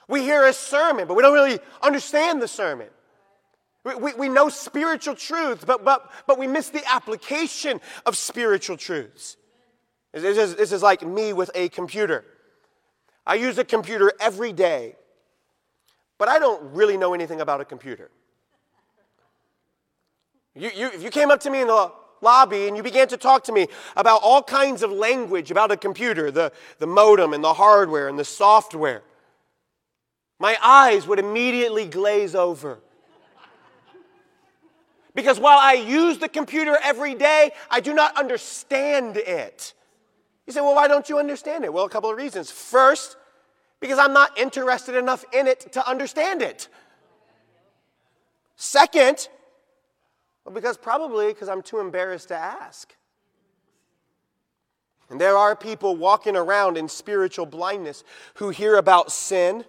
We 0.08 0.22
hear 0.22 0.44
a 0.44 0.52
sermon, 0.52 1.08
but 1.08 1.14
we 1.14 1.22
don't 1.22 1.32
really 1.32 1.58
understand 1.82 2.42
the 2.42 2.48
sermon. 2.48 2.88
We, 3.84 4.12
we 4.12 4.28
know 4.28 4.50
spiritual 4.50 5.14
truths, 5.14 5.64
but, 5.64 5.84
but, 5.84 6.10
but 6.26 6.38
we 6.38 6.46
miss 6.46 6.68
the 6.68 6.82
application 6.86 7.80
of 8.04 8.16
spiritual 8.16 8.76
truths. 8.76 9.38
This 10.12 10.36
is, 10.36 10.56
this 10.56 10.72
is 10.72 10.82
like 10.82 11.06
me 11.06 11.32
with 11.32 11.50
a 11.54 11.70
computer. 11.70 12.24
I 13.26 13.36
use 13.36 13.56
a 13.58 13.64
computer 13.64 14.12
every 14.20 14.52
day, 14.52 14.96
but 16.18 16.28
I 16.28 16.38
don't 16.38 16.74
really 16.74 16.98
know 16.98 17.14
anything 17.14 17.40
about 17.40 17.60
a 17.60 17.64
computer. 17.64 18.10
You, 20.54 20.70
you, 20.74 20.86
if 20.88 21.02
you 21.02 21.10
came 21.10 21.30
up 21.30 21.40
to 21.40 21.50
me 21.50 21.62
in 21.62 21.68
the 21.68 21.92
lobby 22.20 22.66
and 22.66 22.76
you 22.76 22.82
began 22.82 23.08
to 23.08 23.16
talk 23.16 23.44
to 23.44 23.52
me 23.52 23.68
about 23.96 24.20
all 24.22 24.42
kinds 24.42 24.82
of 24.82 24.90
language 24.90 25.50
about 25.50 25.70
a 25.70 25.76
computer, 25.76 26.30
the, 26.30 26.52
the 26.78 26.86
modem 26.86 27.32
and 27.32 27.42
the 27.42 27.54
hardware 27.54 28.08
and 28.08 28.18
the 28.18 28.24
software, 28.24 29.02
my 30.38 30.56
eyes 30.62 31.06
would 31.06 31.18
immediately 31.18 31.86
glaze 31.86 32.34
over. 32.34 32.80
Because 35.14 35.40
while 35.40 35.58
I 35.58 35.72
use 35.72 36.18
the 36.18 36.28
computer 36.28 36.78
every 36.82 37.14
day, 37.14 37.50
I 37.70 37.80
do 37.80 37.92
not 37.94 38.16
understand 38.16 39.16
it. 39.16 39.74
You 40.46 40.52
say, 40.52 40.60
well, 40.60 40.74
why 40.74 40.88
don't 40.88 41.08
you 41.08 41.18
understand 41.18 41.64
it? 41.64 41.72
Well, 41.72 41.84
a 41.84 41.88
couple 41.88 42.10
of 42.10 42.16
reasons. 42.16 42.50
First, 42.50 43.16
because 43.80 43.98
I'm 43.98 44.12
not 44.12 44.38
interested 44.38 44.94
enough 44.94 45.24
in 45.32 45.46
it 45.46 45.72
to 45.72 45.88
understand 45.88 46.42
it. 46.42 46.68
Second, 48.56 49.28
well, 50.44 50.54
because 50.54 50.76
probably 50.76 51.28
because 51.28 51.48
I'm 51.48 51.62
too 51.62 51.80
embarrassed 51.80 52.28
to 52.28 52.36
ask. 52.36 52.94
And 55.08 55.20
there 55.20 55.36
are 55.36 55.56
people 55.56 55.96
walking 55.96 56.36
around 56.36 56.76
in 56.76 56.88
spiritual 56.88 57.46
blindness 57.46 58.04
who 58.34 58.50
hear 58.50 58.76
about 58.76 59.10
sin 59.10 59.64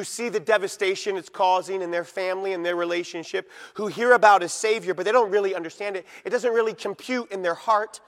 who 0.00 0.04
see 0.04 0.30
the 0.30 0.40
devastation 0.40 1.18
it's 1.18 1.28
causing 1.28 1.82
in 1.82 1.90
their 1.90 2.04
family 2.04 2.54
and 2.54 2.64
their 2.64 2.74
relationship, 2.74 3.50
who 3.74 3.86
hear 3.86 4.12
about 4.12 4.42
a 4.42 4.48
Savior, 4.48 4.94
but 4.94 5.04
they 5.04 5.12
don't 5.12 5.30
really 5.30 5.54
understand 5.54 5.94
it. 5.94 6.06
It 6.24 6.30
doesn't 6.30 6.54
really 6.54 6.72
compute 6.72 7.30
in 7.30 7.42
their 7.42 7.54
heart. 7.54 8.00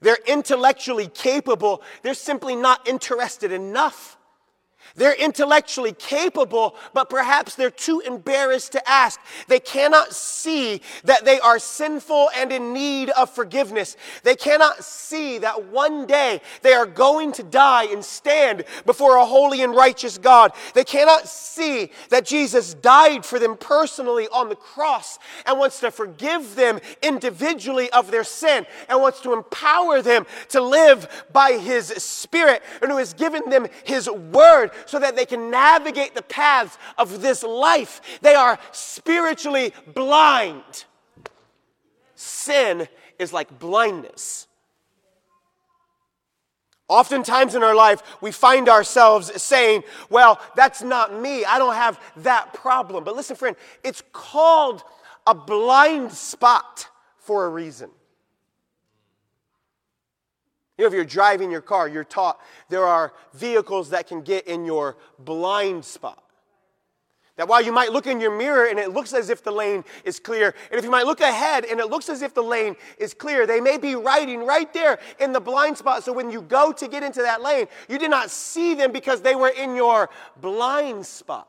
They're 0.00 0.16
intellectually 0.26 1.08
capable, 1.08 1.82
they're 2.00 2.14
simply 2.14 2.56
not 2.56 2.88
interested 2.88 3.52
enough. 3.52 4.16
They're 4.94 5.14
intellectually 5.14 5.92
capable, 5.92 6.76
but 6.92 7.08
perhaps 7.08 7.54
they're 7.54 7.70
too 7.70 8.00
embarrassed 8.00 8.72
to 8.72 8.88
ask. 8.88 9.20
They 9.48 9.60
cannot 9.60 10.12
see 10.12 10.80
that 11.04 11.24
they 11.24 11.40
are 11.40 11.58
sinful 11.58 12.30
and 12.36 12.52
in 12.52 12.72
need 12.72 13.10
of 13.10 13.30
forgiveness. 13.30 13.96
They 14.22 14.36
cannot 14.36 14.84
see 14.84 15.38
that 15.38 15.66
one 15.66 16.06
day 16.06 16.40
they 16.62 16.72
are 16.72 16.86
going 16.86 17.32
to 17.32 17.42
die 17.42 17.84
and 17.84 18.04
stand 18.04 18.64
before 18.84 19.16
a 19.16 19.24
holy 19.24 19.62
and 19.62 19.74
righteous 19.74 20.18
God. 20.18 20.52
They 20.74 20.84
cannot 20.84 21.28
see 21.28 21.90
that 22.10 22.26
Jesus 22.26 22.74
died 22.74 23.24
for 23.24 23.38
them 23.38 23.56
personally 23.56 24.28
on 24.28 24.48
the 24.48 24.56
cross 24.56 25.18
and 25.46 25.58
wants 25.58 25.80
to 25.80 25.90
forgive 25.90 26.54
them 26.54 26.80
individually 27.02 27.90
of 27.90 28.10
their 28.10 28.24
sin 28.24 28.66
and 28.88 29.00
wants 29.00 29.20
to 29.20 29.32
empower 29.32 30.02
them 30.02 30.26
to 30.50 30.60
live 30.60 31.24
by 31.32 31.52
His 31.52 31.86
Spirit 31.86 32.62
and 32.80 32.90
who 32.90 32.98
has 32.98 33.14
given 33.14 33.48
them 33.50 33.66
His 33.84 34.08
Word 34.08 34.70
so 34.86 34.98
that 34.98 35.16
they 35.16 35.26
can 35.26 35.50
navigate 35.50 36.14
the 36.14 36.22
paths 36.22 36.78
of 36.98 37.22
this 37.22 37.42
life. 37.42 38.00
They 38.20 38.34
are 38.34 38.58
spiritually 38.72 39.72
blind. 39.94 40.84
Sin 42.14 42.88
is 43.18 43.32
like 43.32 43.58
blindness. 43.58 44.46
Oftentimes 46.88 47.54
in 47.54 47.62
our 47.62 47.74
life, 47.74 48.02
we 48.20 48.32
find 48.32 48.68
ourselves 48.68 49.40
saying, 49.40 49.82
Well, 50.10 50.40
that's 50.56 50.82
not 50.82 51.18
me. 51.18 51.44
I 51.44 51.58
don't 51.58 51.74
have 51.74 51.98
that 52.18 52.52
problem. 52.52 53.02
But 53.04 53.16
listen, 53.16 53.34
friend, 53.34 53.56
it's 53.82 54.02
called 54.12 54.82
a 55.26 55.34
blind 55.34 56.12
spot 56.12 56.88
for 57.16 57.46
a 57.46 57.48
reason. 57.48 57.90
You 60.78 60.84
know, 60.84 60.88
if 60.88 60.94
you're 60.94 61.04
driving 61.04 61.50
your 61.50 61.60
car, 61.60 61.88
you're 61.88 62.04
taught 62.04 62.40
there 62.68 62.84
are 62.84 63.12
vehicles 63.34 63.90
that 63.90 64.06
can 64.06 64.22
get 64.22 64.46
in 64.46 64.64
your 64.64 64.96
blind 65.18 65.84
spot. 65.84 66.22
That 67.36 67.48
while 67.48 67.62
you 67.62 67.72
might 67.72 67.92
look 67.92 68.06
in 68.06 68.20
your 68.20 68.36
mirror 68.36 68.66
and 68.66 68.78
it 68.78 68.92
looks 68.92 69.14
as 69.14 69.30
if 69.30 69.42
the 69.42 69.50
lane 69.50 69.84
is 70.04 70.18
clear, 70.18 70.54
and 70.70 70.78
if 70.78 70.84
you 70.84 70.90
might 70.90 71.06
look 71.06 71.20
ahead 71.20 71.64
and 71.64 71.80
it 71.80 71.86
looks 71.86 72.08
as 72.08 72.20
if 72.20 72.34
the 72.34 72.42
lane 72.42 72.76
is 72.98 73.14
clear, 73.14 73.46
they 73.46 73.60
may 73.60 73.78
be 73.78 73.94
riding 73.94 74.44
right 74.44 74.72
there 74.72 74.98
in 75.18 75.32
the 75.32 75.40
blind 75.40 75.78
spot. 75.78 76.04
So 76.04 76.12
when 76.12 76.30
you 76.30 76.42
go 76.42 76.72
to 76.72 76.88
get 76.88 77.02
into 77.02 77.22
that 77.22 77.42
lane, 77.42 77.68
you 77.88 77.98
did 77.98 78.10
not 78.10 78.30
see 78.30 78.74
them 78.74 78.92
because 78.92 79.22
they 79.22 79.34
were 79.34 79.48
in 79.48 79.74
your 79.76 80.10
blind 80.40 81.06
spot. 81.06 81.48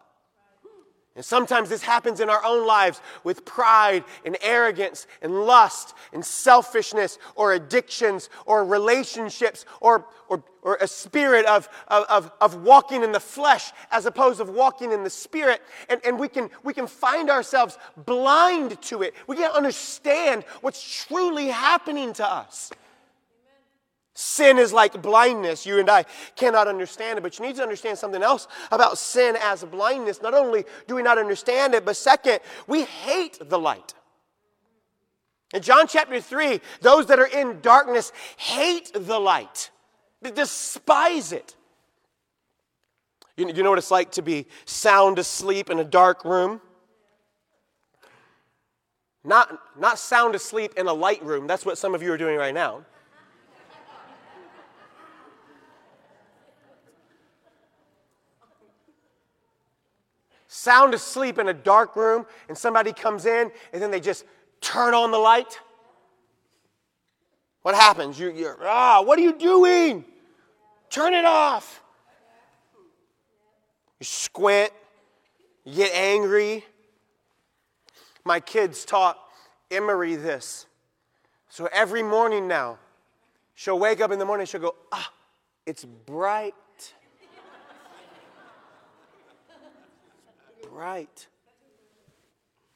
And 1.16 1.24
sometimes 1.24 1.70
this 1.70 1.84
happens 1.84 2.20
in 2.20 2.30
our 2.30 2.44
own 2.44 2.66
lives 2.66 3.00
with 3.24 3.46
pride 3.46 4.04
and 4.26 4.36
arrogance 4.42 5.06
and 5.22 5.46
lust 5.46 5.94
and 6.12 6.26
selfishness 6.26 7.20
or 7.36 7.54
addictions 7.54 8.32
or 8.48 8.66
relationships 8.66 9.66
or, 9.80 10.08
or, 10.28 10.44
or 10.64 10.78
a 10.82 10.88
spirit 10.88 11.46
of, 11.46 11.70
of, 11.88 12.32
of 12.42 12.64
walking 12.64 13.04
in 13.04 13.12
the 13.12 13.20
flesh 13.20 13.72
as 13.92 14.08
opposed 14.08 14.40
to 14.40 14.46
walking 14.46 14.92
in 14.92 15.04
the 15.04 15.10
spirit. 15.10 15.62
And, 15.88 16.02
and 16.04 16.18
we, 16.18 16.28
can, 16.28 16.50
we 16.64 16.74
can 16.74 16.88
find 16.88 17.30
ourselves 17.30 17.78
blind 17.96 18.82
to 18.84 19.04
it. 19.04 19.14
We 19.28 19.36
can't 19.36 19.54
understand 19.54 20.46
what's 20.62 21.06
truly 21.06 21.50
happening 21.50 22.14
to 22.14 22.28
us. 22.28 22.72
Sin 24.16 24.60
is 24.60 24.72
like 24.72 25.02
blindness. 25.02 25.66
You 25.66 25.80
and 25.80 25.90
I 25.90 26.06
cannot 26.36 26.68
understand 26.68 27.18
it, 27.18 27.22
but 27.22 27.40
you 27.40 27.46
need 27.46 27.56
to 27.56 27.64
understand 27.64 27.98
something 27.98 28.22
else 28.22 28.48
about 28.72 28.98
sin 28.98 29.36
as 29.42 29.64
blindness. 29.64 30.22
Not 30.22 30.36
only 30.36 30.66
do 30.88 30.96
we 30.96 31.02
not 31.02 31.18
understand 31.18 31.74
it, 31.74 31.84
but 31.84 31.96
second, 31.96 32.40
we 32.68 32.84
hate 32.84 33.40
the 33.42 33.58
light. 33.58 33.94
In 35.54 35.62
John 35.62 35.88
chapter 35.88 36.20
3, 36.20 36.62
those 36.82 37.08
that 37.08 37.20
are 37.20 37.28
in 37.28 37.60
darkness 37.62 38.12
hate 38.38 38.92
the 38.94 39.20
light, 39.20 39.72
they 40.22 40.32
despise 40.32 41.32
it. 41.32 41.56
You, 43.36 43.48
you 43.48 43.64
know 43.64 43.70
what 43.70 43.80
it's 43.80 43.92
like 43.92 44.12
to 44.12 44.22
be 44.22 44.46
sound 44.66 45.18
asleep 45.18 45.72
in 45.72 45.80
a 45.80 45.84
dark 45.84 46.24
room? 46.24 46.62
Not, 49.24 49.58
not 49.80 49.98
sound 49.98 50.36
asleep 50.36 50.74
in 50.78 50.88
a 50.88 50.94
light 50.94 51.24
room. 51.24 51.48
That's 51.48 51.66
what 51.66 51.78
some 51.78 51.96
of 51.96 52.04
you 52.04 52.12
are 52.12 52.18
doing 52.18 52.38
right 52.38 52.54
now. 52.54 52.86
Sound 60.54 60.94
asleep 60.94 61.40
in 61.40 61.48
a 61.48 61.54
dark 61.54 61.96
room 61.96 62.28
and 62.48 62.56
somebody 62.56 62.94
comes 62.94 63.26
in 63.26 63.52
and 63.74 63.82
then 63.82 63.90
they 63.90 64.00
just 64.00 64.24
turn 64.62 64.94
on 64.94 65.10
the 65.10 65.18
light. 65.18 65.60
What 67.64 67.74
happens? 67.74 68.20
You, 68.20 68.32
you're, 68.32 68.58
ah, 68.62 69.02
what 69.02 69.18
are 69.18 69.24
you 69.24 69.38
doing? 69.38 70.06
Turn 70.90 71.16
it 71.16 71.26
off. 71.26 71.82
You 74.00 74.06
squint, 74.06 74.72
you 75.66 75.76
get 75.76 75.94
angry. 75.96 76.64
My 78.24 78.40
kids 78.40 78.86
taught 78.86 79.18
Emery 79.72 80.16
this. 80.16 80.68
So 81.50 81.68
every 81.72 82.04
morning 82.04 82.48
now, 82.48 82.78
she'll 83.56 83.80
wake 83.80 84.02
up 84.02 84.12
in 84.12 84.20
the 84.20 84.26
morning, 84.26 84.46
she'll 84.46 84.62
go, 84.62 84.76
ah, 84.92 85.12
it's 85.66 85.84
bright. 85.84 86.54
Bright. 90.74 91.28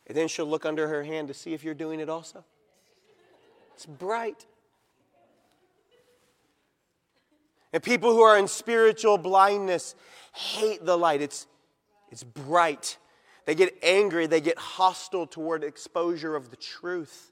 And 0.06 0.16
then 0.16 0.28
she'll 0.28 0.46
look 0.46 0.66
under 0.66 0.88
her 0.88 1.04
hand 1.04 1.28
to 1.28 1.34
see 1.34 1.54
if 1.54 1.64
you're 1.64 1.74
doing 1.74 2.00
it 2.00 2.10
also. 2.10 2.44
It's 3.74 3.86
bright. 3.86 4.46
And 7.74 7.84
people 7.84 8.12
who 8.12 8.22
are 8.22 8.38
in 8.38 8.48
spiritual 8.48 9.18
blindness 9.18 9.96
hate 10.34 10.86
the 10.86 10.98
light. 10.98 11.22
It's, 11.22 11.48
it's 12.10 12.24
bright. 12.24 12.98
They 13.46 13.56
get 13.56 13.78
angry, 13.82 14.28
they 14.28 14.42
get 14.42 14.58
hostile 14.58 15.28
toward 15.28 15.64
exposure 15.64 16.36
of 16.36 16.50
the 16.50 16.58
truth. 16.58 17.32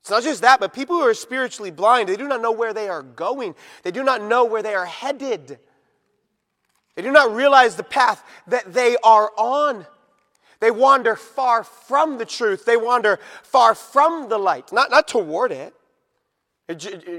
It's 0.00 0.10
not 0.10 0.22
just 0.22 0.42
that, 0.42 0.60
but 0.60 0.74
people 0.74 0.96
who 0.96 1.02
are 1.02 1.14
spiritually 1.14 1.70
blind, 1.70 2.10
they 2.10 2.16
do 2.16 2.28
not 2.28 2.42
know 2.42 2.52
where 2.52 2.74
they 2.74 2.88
are 2.88 3.02
going. 3.02 3.54
They 3.84 3.90
do 3.90 4.04
not 4.04 4.22
know 4.22 4.44
where 4.44 4.62
they 4.62 4.74
are 4.74 4.84
headed. 4.84 5.58
They 6.94 7.02
do 7.02 7.10
not 7.10 7.34
realize 7.34 7.76
the 7.76 7.82
path 7.82 8.22
that 8.46 8.72
they 8.72 8.96
are 9.02 9.32
on. 9.36 9.86
They 10.60 10.70
wander 10.70 11.16
far 11.16 11.64
from 11.64 12.18
the 12.18 12.24
truth. 12.24 12.64
They 12.64 12.76
wander 12.76 13.18
far 13.42 13.74
from 13.74 14.28
the 14.28 14.38
light, 14.38 14.72
not, 14.72 14.90
not 14.90 15.08
toward 15.08 15.52
it. 15.52 15.74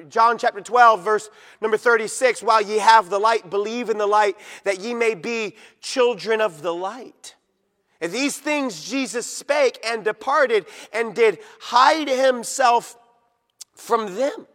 John 0.10 0.40
chapter 0.40 0.62
12, 0.62 1.04
verse 1.04 1.30
number 1.62 1.78
36 1.78 2.42
While 2.42 2.62
ye 2.62 2.80
have 2.80 3.10
the 3.10 3.20
light, 3.20 3.50
believe 3.50 3.90
in 3.90 3.98
the 3.98 4.08
light, 4.08 4.38
that 4.64 4.80
ye 4.80 4.94
may 4.94 5.14
be 5.14 5.56
children 5.82 6.42
of 6.42 6.64
the 6.64 6.74
light. 6.74 7.36
And 8.02 8.12
these 8.12 8.38
things 8.38 8.90
Jesus 8.90 9.28
spake 9.28 9.80
and 9.86 10.04
departed 10.04 10.66
and 10.92 11.14
did 11.14 11.40
hide 11.60 12.08
himself 12.08 12.98
from 13.76 14.16
them. 14.16 14.48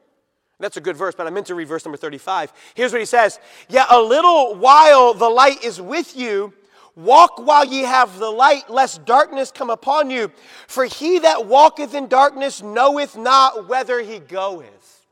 That's 0.61 0.77
a 0.77 0.81
good 0.81 0.97
verse, 0.97 1.15
but 1.17 1.27
I 1.27 1.31
meant 1.31 1.47
to 1.47 1.55
read 1.55 1.69
verse 1.69 1.85
number 1.85 1.97
35. 1.97 2.53
Here's 2.75 2.93
what 2.93 3.01
he 3.01 3.07
says 3.07 3.41
Yet 3.69 3.87
a 3.91 4.01
little 4.01 4.55
while 4.55 5.15
the 5.15 5.29
light 5.29 5.65
is 5.65 5.81
with 5.81 6.17
you. 6.17 6.53
Walk 6.97 7.39
while 7.39 7.65
ye 7.65 7.83
have 7.83 8.19
the 8.19 8.31
light, 8.31 8.69
lest 8.69 9.05
darkness 9.07 9.51
come 9.51 9.71
upon 9.71 10.11
you. 10.11 10.31
For 10.67 10.85
he 10.85 11.21
that 11.21 11.47
walketh 11.47 11.95
in 11.95 12.09
darkness 12.09 12.63
knoweth 12.63 13.17
not 13.17 13.69
whither 13.69 14.01
he 14.03 14.19
goeth. 14.19 15.07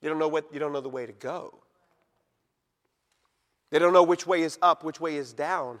You 0.00 0.08
don't 0.08 0.18
know 0.18 0.28
what 0.28 0.46
you 0.52 0.58
don't 0.58 0.72
know 0.72 0.80
the 0.80 0.88
way 0.88 1.04
to 1.04 1.12
go. 1.12 1.54
They 3.70 3.78
don't 3.78 3.92
know 3.92 4.02
which 4.02 4.26
way 4.26 4.42
is 4.42 4.58
up, 4.62 4.84
which 4.84 5.00
way 5.00 5.16
is 5.16 5.32
down. 5.32 5.80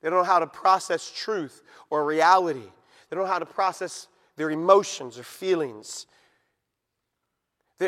They 0.00 0.08
don't 0.08 0.20
know 0.20 0.24
how 0.24 0.38
to 0.38 0.46
process 0.46 1.10
truth 1.14 1.62
or 1.90 2.04
reality. 2.04 2.60
They 2.60 3.16
don't 3.16 3.24
know 3.26 3.30
how 3.30 3.38
to 3.38 3.46
process 3.46 4.08
their 4.36 4.50
emotions 4.50 5.18
or 5.18 5.22
feelings. 5.22 6.06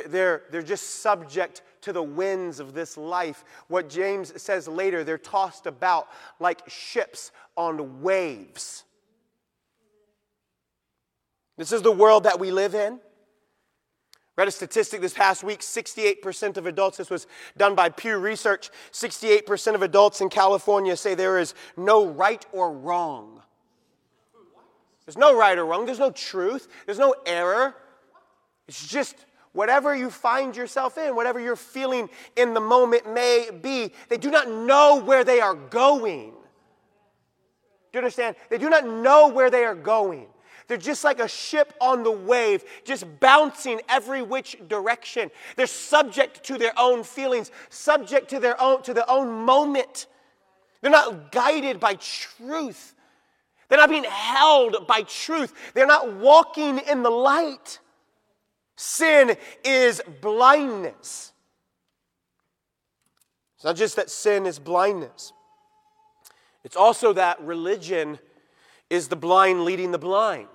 They're, 0.07 0.43
they're 0.51 0.63
just 0.63 1.01
subject 1.01 1.63
to 1.83 1.93
the 1.93 2.03
winds 2.03 2.61
of 2.61 2.75
this 2.75 2.97
life. 2.97 3.45
What 3.69 3.89
James 3.89 4.41
says 4.41 4.67
later, 4.67 5.05
they're 5.05 5.19
tossed 5.19 5.67
about 5.67 6.09
like 6.41 6.69
ships 6.69 7.31
on 7.57 8.03
waves. 8.03 8.85
This 11.57 11.73
is 11.73 11.83
the 11.83 11.93
world 11.93 12.25
that 12.25 12.39
we 12.39 12.51
live 12.51 12.75
in. 12.75 13.01
Read 14.37 14.49
a 14.49 14.51
statistic 14.51 15.01
this 15.01 15.15
past 15.15 15.43
week 15.43 15.61
68% 15.61 16.59
of 16.59 16.67
adults, 16.67 16.99
this 16.99 17.09
was 17.09 17.27
done 17.57 17.75
by 17.75 17.89
Pew 17.89 18.19
Research, 18.19 18.69
68% 18.93 19.75
of 19.75 19.81
adults 19.81 20.21
in 20.21 20.29
California 20.29 20.95
say 20.95 21.15
there 21.15 21.39
is 21.39 21.55
no 21.75 22.07
right 22.07 22.45
or 22.53 22.71
wrong. 22.71 23.41
There's 25.07 25.17
no 25.17 25.35
right 25.39 25.57
or 25.57 25.65
wrong, 25.65 25.87
there's 25.87 25.99
no 25.99 26.11
truth, 26.11 26.69
there's 26.85 26.99
no 26.99 27.15
error. 27.25 27.75
It's 28.69 28.87
just 28.87 29.25
whatever 29.57 29.97
you 29.97 30.11
find 30.11 30.55
yourself 30.55 30.99
in, 30.99 31.17
whatever 31.17 31.41
you're 31.41 31.57
feeling 31.57 32.11
in 32.37 32.53
the 32.53 32.61
moment 32.61 33.13
may 33.13 33.49
be, 33.63 33.91
they 34.09 34.19
do 34.19 34.31
not 34.31 34.51
know 34.51 35.01
where 35.03 35.25
they 35.25 35.41
are 35.41 35.55
going. 35.55 36.31
Do 36.31 36.37
you 37.95 38.01
understand? 38.01 38.37
They 38.51 38.59
do 38.59 38.69
not 38.69 38.87
know 38.87 39.29
where 39.29 39.51
they 39.51 39.65
are 39.65 39.75
going. 39.75 40.27
They're 40.69 40.77
just 40.77 41.05
like 41.05 41.21
a 41.21 41.29
ship 41.29 41.73
on 41.81 42.03
the 42.03 42.11
wave, 42.11 42.65
just 42.85 43.07
bouncing 43.19 43.81
every 43.89 44.21
which 44.21 44.59
direction. 44.69 45.31
They're 45.55 45.67
subject 45.67 46.45
to 46.45 46.59
their 46.59 46.73
own 46.77 47.03
feelings, 47.03 47.51
subject 47.71 48.29
to 48.31 48.41
their 48.41 48.61
own 48.61 48.83
to 48.83 48.93
their 48.93 49.09
own 49.09 49.31
moment. 49.31 50.07
They're 50.83 50.91
not 50.91 51.33
guided 51.33 51.81
by 51.81 51.95
truth. 51.95 52.95
They're 53.69 53.79
not 53.79 53.89
being 53.89 54.05
held 54.05 54.87
by 54.87 55.03
truth. 55.03 55.55
They're 55.73 55.87
not 55.87 56.15
walking 56.15 56.79
in 56.79 57.03
the 57.03 57.11
light. 57.11 57.79
Sin 58.77 59.37
is 59.65 60.03
blindness. 60.21 61.33
It's 63.57 63.65
not 63.65 63.77
just 63.77 63.97
that 63.97 64.11
sin 64.11 64.47
is 64.47 64.59
blindness, 64.59 65.33
it's 66.63 66.77
also 66.77 67.13
that 67.15 67.41
religion 67.41 68.19
is 68.91 69.09
the 69.09 69.17
blind 69.17 69.65
leading 69.65 69.93
the 69.93 69.99
blind. 69.99 70.49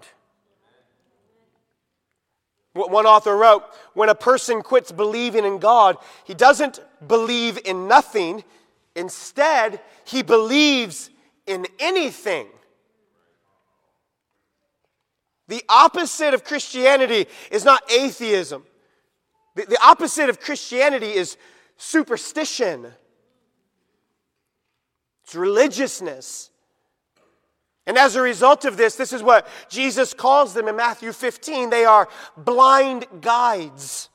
One 2.73 3.05
author 3.05 3.36
wrote 3.36 3.63
When 3.93 4.10
a 4.10 4.15
person 4.15 4.62
quits 4.62 4.91
believing 4.91 5.43
in 5.43 5.57
God, 5.57 5.97
he 6.23 6.34
doesn't 6.34 6.79
believe 7.05 7.60
in 7.65 7.88
nothing. 7.88 8.43
Instead, 8.95 9.81
he 10.05 10.21
believes 10.21 11.10
in 11.47 11.65
anything. 11.79 12.47
The 15.51 15.65
opposite 15.67 16.33
of 16.33 16.45
Christianity 16.45 17.25
is 17.51 17.65
not 17.65 17.83
atheism. 17.91 18.63
The, 19.55 19.65
the 19.65 19.83
opposite 19.83 20.29
of 20.29 20.39
Christianity 20.39 21.11
is 21.11 21.35
superstition, 21.75 22.87
it's 25.25 25.35
religiousness. 25.35 26.51
And 27.85 27.97
as 27.97 28.15
a 28.15 28.21
result 28.21 28.63
of 28.63 28.77
this, 28.77 28.95
this 28.95 29.11
is 29.11 29.21
what 29.21 29.45
Jesus 29.67 30.13
calls 30.13 30.53
them 30.53 30.69
in 30.69 30.77
Matthew 30.77 31.11
15. 31.11 31.69
They 31.69 31.83
are 31.83 32.07
blind 32.37 33.07
guides. 33.19 34.07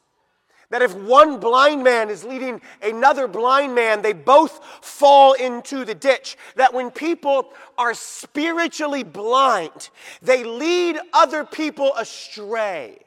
That 0.71 0.83
if 0.83 0.95
one 0.95 1.39
blind 1.39 1.85
man 1.85 2.11
is 2.11 2.25
leading 2.25 2.61
another 2.83 3.29
blind 3.29 3.75
man, 3.75 4.03
they 4.03 4.13
both 4.13 4.65
fall 4.83 5.35
into 5.35 5.85
the 5.85 5.95
ditch. 5.95 6.37
That 6.57 6.75
when 6.75 6.91
people 6.91 7.53
are 7.79 7.95
spiritually 7.95 9.05
blind, 9.05 9.91
they 10.23 10.43
lead 10.43 10.99
other 11.13 11.45
people 11.45 11.95
astray. 11.95 12.99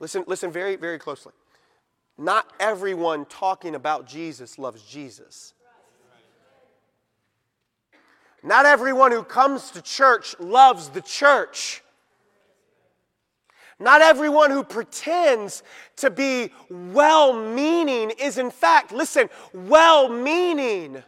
Listen, 0.00 0.24
listen 0.26 0.50
very, 0.50 0.76
very 0.76 0.98
closely. 0.98 1.32
Not 2.16 2.52
everyone 2.58 3.26
talking 3.26 3.76
about 3.76 4.06
Jesus 4.06 4.58
loves 4.58 4.82
Jesus. 4.82 5.54
Not 8.42 8.66
everyone 8.66 9.12
who 9.12 9.22
comes 9.22 9.70
to 9.72 9.82
church 9.82 10.38
loves 10.38 10.88
the 10.90 11.00
church. 11.00 11.82
Not 13.80 14.02
everyone 14.02 14.50
who 14.50 14.64
pretends 14.64 15.62
to 15.96 16.10
be 16.10 16.50
well 16.68 17.32
meaning 17.32 18.10
is, 18.18 18.36
in 18.36 18.50
fact, 18.50 18.92
listen, 18.92 19.28
well 19.52 20.08
meaning. 20.08 21.02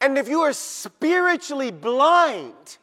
And 0.00 0.18
if 0.18 0.28
you 0.28 0.40
are 0.40 0.52
spiritually 0.52 1.70
blind, 1.70 2.78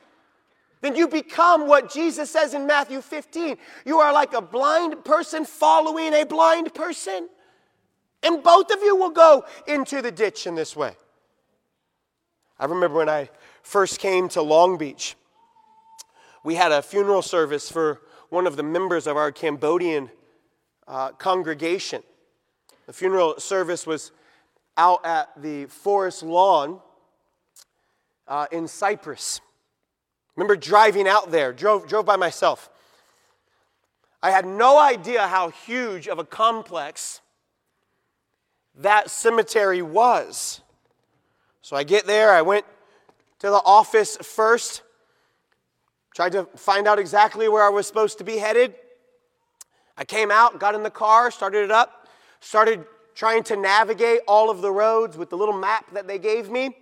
then 0.82 0.96
you 0.96 1.08
become 1.08 1.68
what 1.68 1.92
Jesus 1.92 2.32
says 2.32 2.54
in 2.54 2.66
Matthew 2.66 3.02
15. 3.02 3.58
You 3.86 4.00
are 4.00 4.14
like 4.14 4.34
a 4.34 4.42
blind 4.42 5.04
person 5.04 5.46
following 5.46 6.14
a 6.14 6.26
blind 6.26 6.74
person. 6.74 7.30
And 8.24 8.42
both 8.42 8.72
of 8.72 8.82
you 8.82 8.96
will 8.96 9.10
go 9.10 9.46
into 9.68 10.02
the 10.02 10.12
ditch 10.12 10.48
in 10.48 10.56
this 10.56 10.76
way. 10.76 10.96
I 12.58 12.66
remember 12.66 12.98
when 12.98 13.10
I 13.10 13.30
first 13.64 14.00
came 14.00 14.30
to 14.30 14.42
Long 14.42 14.78
Beach, 14.78 15.16
we 16.44 16.56
had 16.56 16.72
a 16.72 16.82
funeral 16.82 17.22
service 17.22 17.70
for 17.70 18.02
one 18.34 18.48
of 18.48 18.56
the 18.56 18.64
members 18.64 19.06
of 19.06 19.16
our 19.16 19.32
Cambodian 19.32 20.10
uh, 20.88 21.12
congregation. 21.12 22.02
The 22.88 22.94
funeral 22.94 23.40
service 23.40 23.86
was 23.86 24.12
out 24.76 25.06
at 25.06 25.30
the 25.40 25.68
forest 25.68 26.24
lawn 26.24 26.80
uh, 28.28 28.48
in 28.52 28.68
Cypress. 28.68 29.40
Remember 30.36 30.56
driving 30.56 31.08
out 31.08 31.30
there, 31.30 31.54
drove, 31.54 31.88
drove 31.88 32.08
by 32.08 32.16
myself. 32.16 32.72
I 34.24 34.32
had 34.32 34.48
no 34.48 34.80
idea 34.80 35.28
how 35.28 35.50
huge 35.50 36.08
of 36.08 36.18
a 36.18 36.26
complex 36.26 37.22
that 38.80 39.12
cemetery 39.12 39.84
was. 39.84 40.60
So 41.62 41.76
I 41.76 41.84
get 41.84 42.08
there, 42.08 42.32
I 42.32 42.42
went 42.42 42.66
to 43.40 43.52
the 43.52 43.62
office 43.64 44.18
first, 44.18 44.82
tried 46.14 46.32
to 46.34 46.46
find 46.56 46.88
out 46.88 47.00
exactly 47.00 47.48
where 47.50 47.64
I 47.64 47.70
was 47.70 47.88
supposed 47.88 48.18
to 48.20 48.24
be 48.24 48.38
headed. 48.38 48.76
I 49.98 50.06
came 50.06 50.32
out, 50.32 50.60
got 50.60 50.76
in 50.76 50.84
the 50.84 50.90
car, 50.90 51.32
started 51.32 51.64
it 51.64 51.72
up, 51.72 52.08
started 52.40 52.86
trying 53.16 53.44
to 53.44 53.56
navigate 53.56 54.22
all 54.28 54.50
of 54.50 54.62
the 54.62 54.72
roads 54.72 55.18
with 55.18 55.30
the 55.30 55.38
little 55.38 55.58
map 55.58 55.92
that 55.94 56.08
they 56.08 56.20
gave 56.20 56.50
me. 56.50 56.78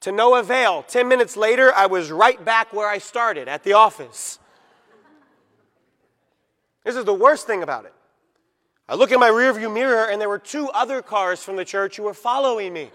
To 0.00 0.10
no 0.10 0.34
avail. 0.34 0.82
Ten 0.82 1.06
minutes 1.06 1.36
later, 1.36 1.72
I 1.72 1.86
was 1.86 2.10
right 2.10 2.42
back 2.44 2.72
where 2.72 2.88
I 2.88 2.98
started 2.98 3.46
at 3.46 3.62
the 3.62 3.74
office. 3.74 4.40
This 6.82 6.96
is 6.96 7.04
the 7.04 7.14
worst 7.14 7.46
thing 7.46 7.62
about 7.62 7.84
it. 7.84 7.94
I 8.88 8.96
look 8.96 9.12
in 9.12 9.20
my 9.20 9.30
rearview 9.30 9.72
mirror, 9.72 10.10
and 10.10 10.20
there 10.20 10.28
were 10.28 10.40
two 10.40 10.68
other 10.70 11.02
cars 11.02 11.42
from 11.42 11.54
the 11.54 11.64
church 11.64 11.96
who 11.96 12.02
were 12.02 12.14
following 12.14 12.72
me. 12.72 12.90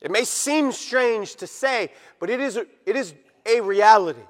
It 0.00 0.10
may 0.10 0.24
seem 0.24 0.72
strange 0.72 1.36
to 1.36 1.46
say, 1.46 1.90
but 2.18 2.30
it 2.30 2.40
is, 2.40 2.56
it 2.56 2.96
is 2.96 3.14
a 3.46 3.60
reality. 3.60 4.22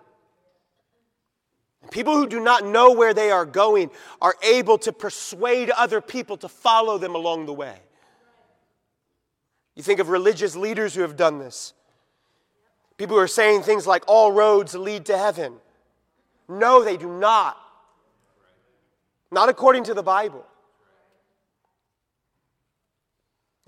People 1.91 2.15
who 2.15 2.27
do 2.27 2.41
not 2.41 2.65
know 2.65 2.93
where 2.93 3.15
they 3.15 3.31
are 3.31 3.47
going 3.47 3.91
are 4.21 4.35
able 4.43 4.79
to 4.79 4.93
persuade 4.93 5.71
other 5.71 6.01
people 6.01 6.37
to 6.39 6.49
follow 6.49 6.99
them 6.99 7.15
along 7.15 7.47
the 7.47 7.53
way. 7.53 7.79
You 9.75 9.83
think 9.83 10.01
of 10.01 10.09
religious 10.09 10.55
leaders 10.55 10.95
who 10.95 11.03
have 11.03 11.17
done 11.17 11.39
this. 11.39 11.73
People 12.97 13.17
who 13.17 13.23
are 13.23 13.29
saying 13.29 13.63
things 13.63 13.87
like, 13.87 14.05
all 14.07 14.31
roads 14.31 14.75
lead 14.75 15.07
to 15.07 15.17
heaven. 15.17 15.55
No, 16.49 16.85
they 16.85 16.97
do 16.97 17.09
not. 17.09 17.57
Not 19.33 19.49
according 19.49 19.85
to 19.85 19.95
the 19.95 20.03
Bible. 20.03 20.45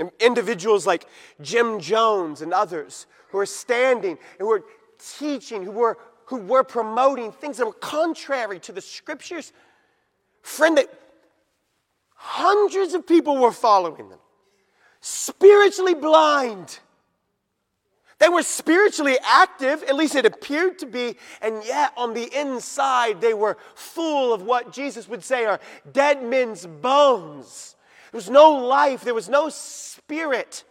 And 0.02 0.10
individuals 0.18 0.84
like 0.84 1.06
Jim 1.40 1.78
Jones 1.78 2.42
and 2.42 2.52
others 2.52 3.06
who 3.28 3.38
are 3.38 3.46
standing 3.46 4.10
and 4.10 4.40
who 4.40 4.50
are 4.50 4.64
teaching, 5.16 5.62
who 5.62 5.70
were, 5.70 5.96
who 6.24 6.38
were 6.38 6.64
promoting 6.64 7.30
things 7.30 7.58
that 7.58 7.66
were 7.66 7.72
contrary 7.72 8.58
to 8.58 8.72
the 8.72 8.80
scriptures. 8.80 9.52
Friend, 10.42 10.76
that 10.76 10.92
hundreds 12.16 12.94
of 12.94 13.06
people 13.06 13.36
were 13.36 13.52
following 13.52 14.08
them, 14.08 14.18
spiritually 15.00 15.94
blind. 15.94 16.80
They 18.18 18.28
were 18.28 18.42
spiritually 18.42 19.18
active, 19.24 19.84
at 19.84 19.94
least 19.94 20.16
it 20.16 20.26
appeared 20.26 20.80
to 20.80 20.86
be, 20.86 21.14
and 21.40 21.62
yet 21.64 21.92
on 21.96 22.12
the 22.12 22.28
inside 22.36 23.20
they 23.20 23.34
were 23.34 23.56
full 23.76 24.34
of 24.34 24.42
what 24.42 24.72
Jesus 24.72 25.08
would 25.08 25.22
say 25.22 25.44
are 25.44 25.60
dead 25.92 26.24
men's 26.24 26.66
bones. 26.66 27.76
There 28.12 28.18
was 28.18 28.28
no 28.28 28.52
life, 28.52 29.02
there 29.02 29.14
was 29.14 29.30
no 29.30 29.48
spirit. 29.48 30.64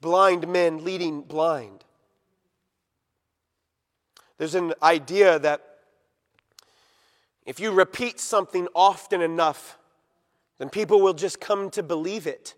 Blind 0.00 0.48
men 0.48 0.82
leading 0.84 1.20
blind. 1.20 1.84
There's 4.38 4.54
an 4.54 4.72
idea 4.82 5.38
that 5.38 5.62
if 7.44 7.60
you 7.60 7.72
repeat 7.72 8.18
something 8.18 8.68
often 8.74 9.20
enough, 9.20 9.76
then 10.56 10.70
people 10.70 11.02
will 11.02 11.12
just 11.12 11.38
come 11.38 11.68
to 11.70 11.82
believe 11.82 12.26
it. 12.26 12.54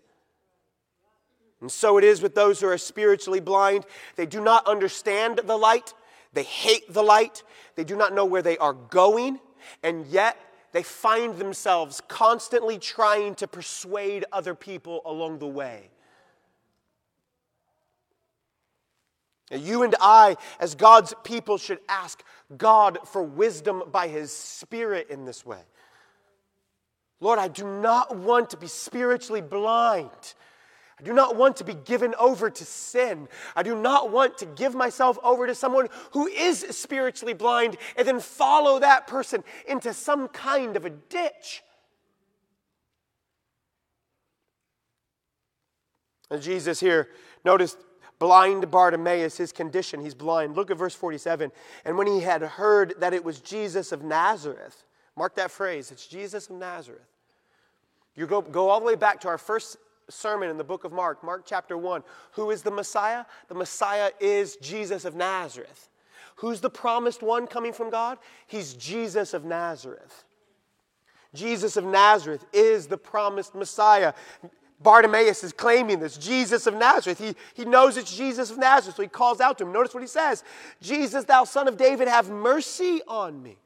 And 1.59 1.69
so 1.69 1.97
it 1.97 2.05
is 2.05 2.21
with 2.21 2.35
those 2.35 2.61
who 2.61 2.67
are 2.67 2.77
spiritually 2.77 3.41
blind. 3.41 3.85
They 4.15 4.25
do 4.25 4.39
not 4.39 4.65
understand 4.65 5.41
the 5.43 5.57
light, 5.57 5.93
they 6.31 6.43
hate 6.43 6.93
the 6.93 7.03
light, 7.03 7.43
they 7.75 7.83
do 7.83 7.97
not 7.97 8.13
know 8.13 8.23
where 8.23 8.41
they 8.41 8.57
are 8.57 8.73
going, 8.73 9.41
and 9.81 10.05
yet 10.07 10.37
they 10.73 10.83
find 10.83 11.37
themselves 11.37 12.01
constantly 12.07 12.77
trying 12.77 13.35
to 13.35 13.47
persuade 13.47 14.25
other 14.31 14.53
people 14.53 15.01
along 15.05 15.39
the 15.39 15.47
way. 15.47 15.89
You 19.51 19.83
and 19.83 19.95
I, 20.01 20.35
as 20.59 20.73
God's 20.73 21.13
people, 21.23 21.57
should 21.57 21.79
ask 21.87 22.23
God 22.57 22.97
for 23.05 23.21
wisdom 23.21 23.83
by 23.91 24.07
His 24.07 24.31
Spirit 24.31 25.09
in 25.09 25.25
this 25.25 25.45
way. 25.45 25.61
Lord, 27.19 27.39
I 27.39 27.47
do 27.47 27.65
not 27.65 28.17
want 28.17 28.49
to 28.49 28.57
be 28.57 28.67
spiritually 28.67 29.41
blind. 29.41 30.33
I 31.03 31.05
do 31.05 31.13
not 31.13 31.35
want 31.35 31.57
to 31.57 31.65
be 31.65 31.73
given 31.73 32.15
over 32.17 32.49
to 32.49 32.63
sin. 32.63 33.27
I 33.57 33.63
do 33.63 33.75
not 33.75 34.09
want 34.09 34.37
to 34.37 34.45
give 34.45 34.73
myself 34.73 35.19
over 35.21 35.45
to 35.45 35.53
someone 35.53 35.89
who 36.11 36.27
is 36.27 36.61
spiritually 36.69 37.33
blind 37.33 37.75
and 37.97 38.07
then 38.07 38.21
follow 38.21 38.79
that 38.79 39.05
person 39.05 39.43
into 39.67 39.93
some 39.93 40.29
kind 40.29 40.77
of 40.77 40.85
a 40.85 40.91
ditch. 40.91 41.61
And 46.31 46.41
Jesus 46.41 46.79
here, 46.79 47.09
notice 47.43 47.75
blind 48.17 48.71
Bartimaeus, 48.71 49.35
his 49.35 49.51
condition, 49.51 49.99
he's 49.99 50.15
blind. 50.15 50.55
Look 50.55 50.71
at 50.71 50.77
verse 50.77 50.95
47. 50.95 51.51
And 51.83 51.97
when 51.97 52.07
he 52.07 52.21
had 52.21 52.41
heard 52.43 52.93
that 52.99 53.13
it 53.13 53.25
was 53.25 53.41
Jesus 53.41 53.91
of 53.91 54.03
Nazareth, 54.03 54.85
mark 55.17 55.35
that 55.35 55.51
phrase, 55.51 55.91
it's 55.91 56.07
Jesus 56.07 56.49
of 56.49 56.55
Nazareth. 56.55 57.01
You 58.15 58.25
go, 58.25 58.41
go 58.41 58.69
all 58.69 58.79
the 58.79 58.85
way 58.85 58.95
back 58.95 59.19
to 59.21 59.27
our 59.27 59.37
first 59.37 59.75
sermon 60.09 60.49
in 60.49 60.57
the 60.57 60.63
book 60.63 60.83
of 60.83 60.91
Mark, 60.91 61.23
Mark 61.23 61.43
chapter 61.45 61.77
1. 61.77 62.03
Who 62.33 62.51
is 62.51 62.61
the 62.61 62.71
Messiah? 62.71 63.25
The 63.47 63.55
Messiah 63.55 64.11
is 64.19 64.57
Jesus 64.57 65.05
of 65.05 65.15
Nazareth. 65.15 65.89
Who's 66.37 66.61
the 66.61 66.69
promised 66.69 67.21
one 67.21 67.47
coming 67.47 67.73
from 67.73 67.89
God? 67.89 68.17
He's 68.47 68.73
Jesus 68.73 69.33
of 69.33 69.45
Nazareth. 69.45 70.23
Jesus 71.33 71.77
of 71.77 71.85
Nazareth 71.85 72.45
is 72.53 72.87
the 72.87 72.97
promised 72.97 73.55
Messiah. 73.55 74.13
Bartimaeus 74.81 75.43
is 75.43 75.53
claiming 75.53 75.99
this 75.99 76.17
Jesus 76.17 76.67
of 76.67 76.75
Nazareth. 76.75 77.19
He, 77.19 77.35
he 77.53 77.65
knows 77.65 77.97
it's 77.97 78.15
Jesus 78.15 78.51
of 78.51 78.57
Nazareth, 78.57 78.97
so 78.97 79.01
he 79.01 79.07
calls 79.07 79.39
out 79.39 79.57
to 79.57 79.65
him. 79.65 79.71
Notice 79.71 79.93
what 79.93 80.03
he 80.03 80.07
says 80.07 80.43
Jesus, 80.81 81.23
thou 81.23 81.45
son 81.45 81.67
of 81.67 81.77
David, 81.77 82.07
have 82.07 82.29
mercy 82.29 83.01
on 83.07 83.41
me. 83.41 83.57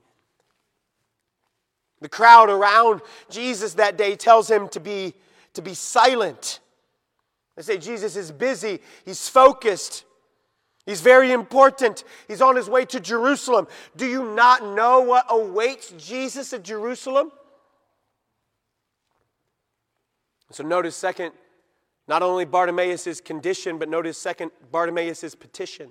The 2.00 2.10
crowd 2.10 2.50
around 2.50 3.02
Jesus 3.30 3.74
that 3.74 3.98
day 3.98 4.16
tells 4.16 4.50
him 4.50 4.70
to 4.70 4.80
be 4.80 5.16
to 5.58 5.62
be 5.62 5.74
silent. 5.74 6.60
They 7.56 7.64
say 7.64 7.78
Jesus 7.78 8.16
is 8.16 8.32
busy, 8.32 8.80
he's 9.04 9.28
focused, 9.28 10.06
he's 10.86 11.02
very 11.02 11.32
important, 11.32 12.04
he's 12.28 12.42
on 12.42 12.56
his 12.56 12.70
way 12.70 12.86
to 12.86 13.00
Jerusalem. 13.00 13.68
Do 13.96 14.06
you 14.06 14.24
not 14.34 14.64
know 14.64 15.02
what 15.02 15.26
awaits 15.30 15.94
Jesus 15.98 16.54
at 16.54 16.64
Jerusalem? 16.64 17.32
So 20.52 20.64
notice 20.64 20.96
second, 20.96 21.34
not 22.08 22.22
only 22.22 22.46
Bartimaeus' 22.46 23.20
condition, 23.20 23.80
but 23.80 23.90
notice 23.90 24.18
second, 24.18 24.52
Bartimaeus' 24.72 25.36
petition. 25.36 25.90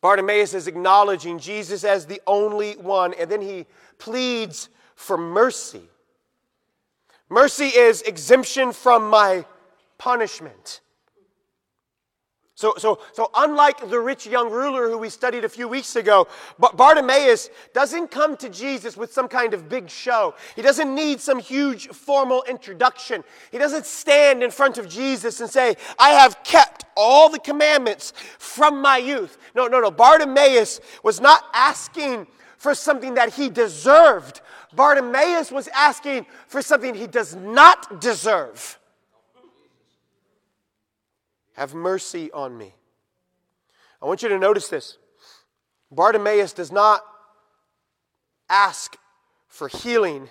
Bartimaeus 0.00 0.54
is 0.54 0.66
acknowledging 0.66 1.38
Jesus 1.38 1.84
as 1.84 2.06
the 2.06 2.22
only 2.26 2.72
one, 2.74 3.12
and 3.14 3.28
then 3.28 3.42
he 3.42 3.66
pleads 3.98 4.68
for 4.94 5.18
mercy. 5.18 5.82
Mercy 7.30 7.66
is 7.66 8.02
exemption 8.02 8.72
from 8.72 9.08
my 9.08 9.44
punishment. 9.98 10.80
So, 12.60 12.74
so, 12.76 12.98
so 13.14 13.30
unlike 13.34 13.88
the 13.88 13.98
rich 13.98 14.26
young 14.26 14.50
ruler 14.50 14.90
who 14.90 14.98
we 14.98 15.08
studied 15.08 15.46
a 15.46 15.48
few 15.48 15.66
weeks 15.66 15.96
ago, 15.96 16.28
Bartimaeus 16.58 17.48
doesn't 17.72 18.10
come 18.10 18.36
to 18.36 18.50
Jesus 18.50 18.98
with 18.98 19.14
some 19.14 19.28
kind 19.28 19.54
of 19.54 19.70
big 19.70 19.88
show. 19.88 20.34
He 20.56 20.60
doesn't 20.60 20.94
need 20.94 21.20
some 21.20 21.38
huge 21.38 21.88
formal 21.88 22.44
introduction. 22.46 23.24
He 23.50 23.56
doesn't 23.56 23.86
stand 23.86 24.42
in 24.42 24.50
front 24.50 24.76
of 24.76 24.90
Jesus 24.90 25.40
and 25.40 25.48
say, 25.48 25.76
I 25.98 26.10
have 26.10 26.44
kept 26.44 26.84
all 26.98 27.30
the 27.30 27.38
commandments 27.38 28.12
from 28.38 28.82
my 28.82 28.98
youth. 28.98 29.38
No, 29.54 29.66
no, 29.66 29.80
no. 29.80 29.90
Bartimaeus 29.90 30.80
was 31.02 31.18
not 31.18 31.44
asking 31.54 32.26
for 32.58 32.74
something 32.74 33.14
that 33.14 33.32
he 33.32 33.48
deserved. 33.48 34.42
Bartimaeus 34.72 35.50
was 35.50 35.68
asking 35.68 36.26
for 36.46 36.62
something 36.62 36.94
he 36.94 37.06
does 37.06 37.34
not 37.34 38.00
deserve. 38.00 38.78
Have 41.54 41.74
mercy 41.74 42.30
on 42.32 42.56
me. 42.56 42.74
I 44.00 44.06
want 44.06 44.22
you 44.22 44.28
to 44.30 44.38
notice 44.38 44.68
this. 44.68 44.96
Bartimaeus 45.90 46.52
does 46.52 46.70
not 46.72 47.02
ask 48.48 48.96
for 49.48 49.68
healing, 49.68 50.28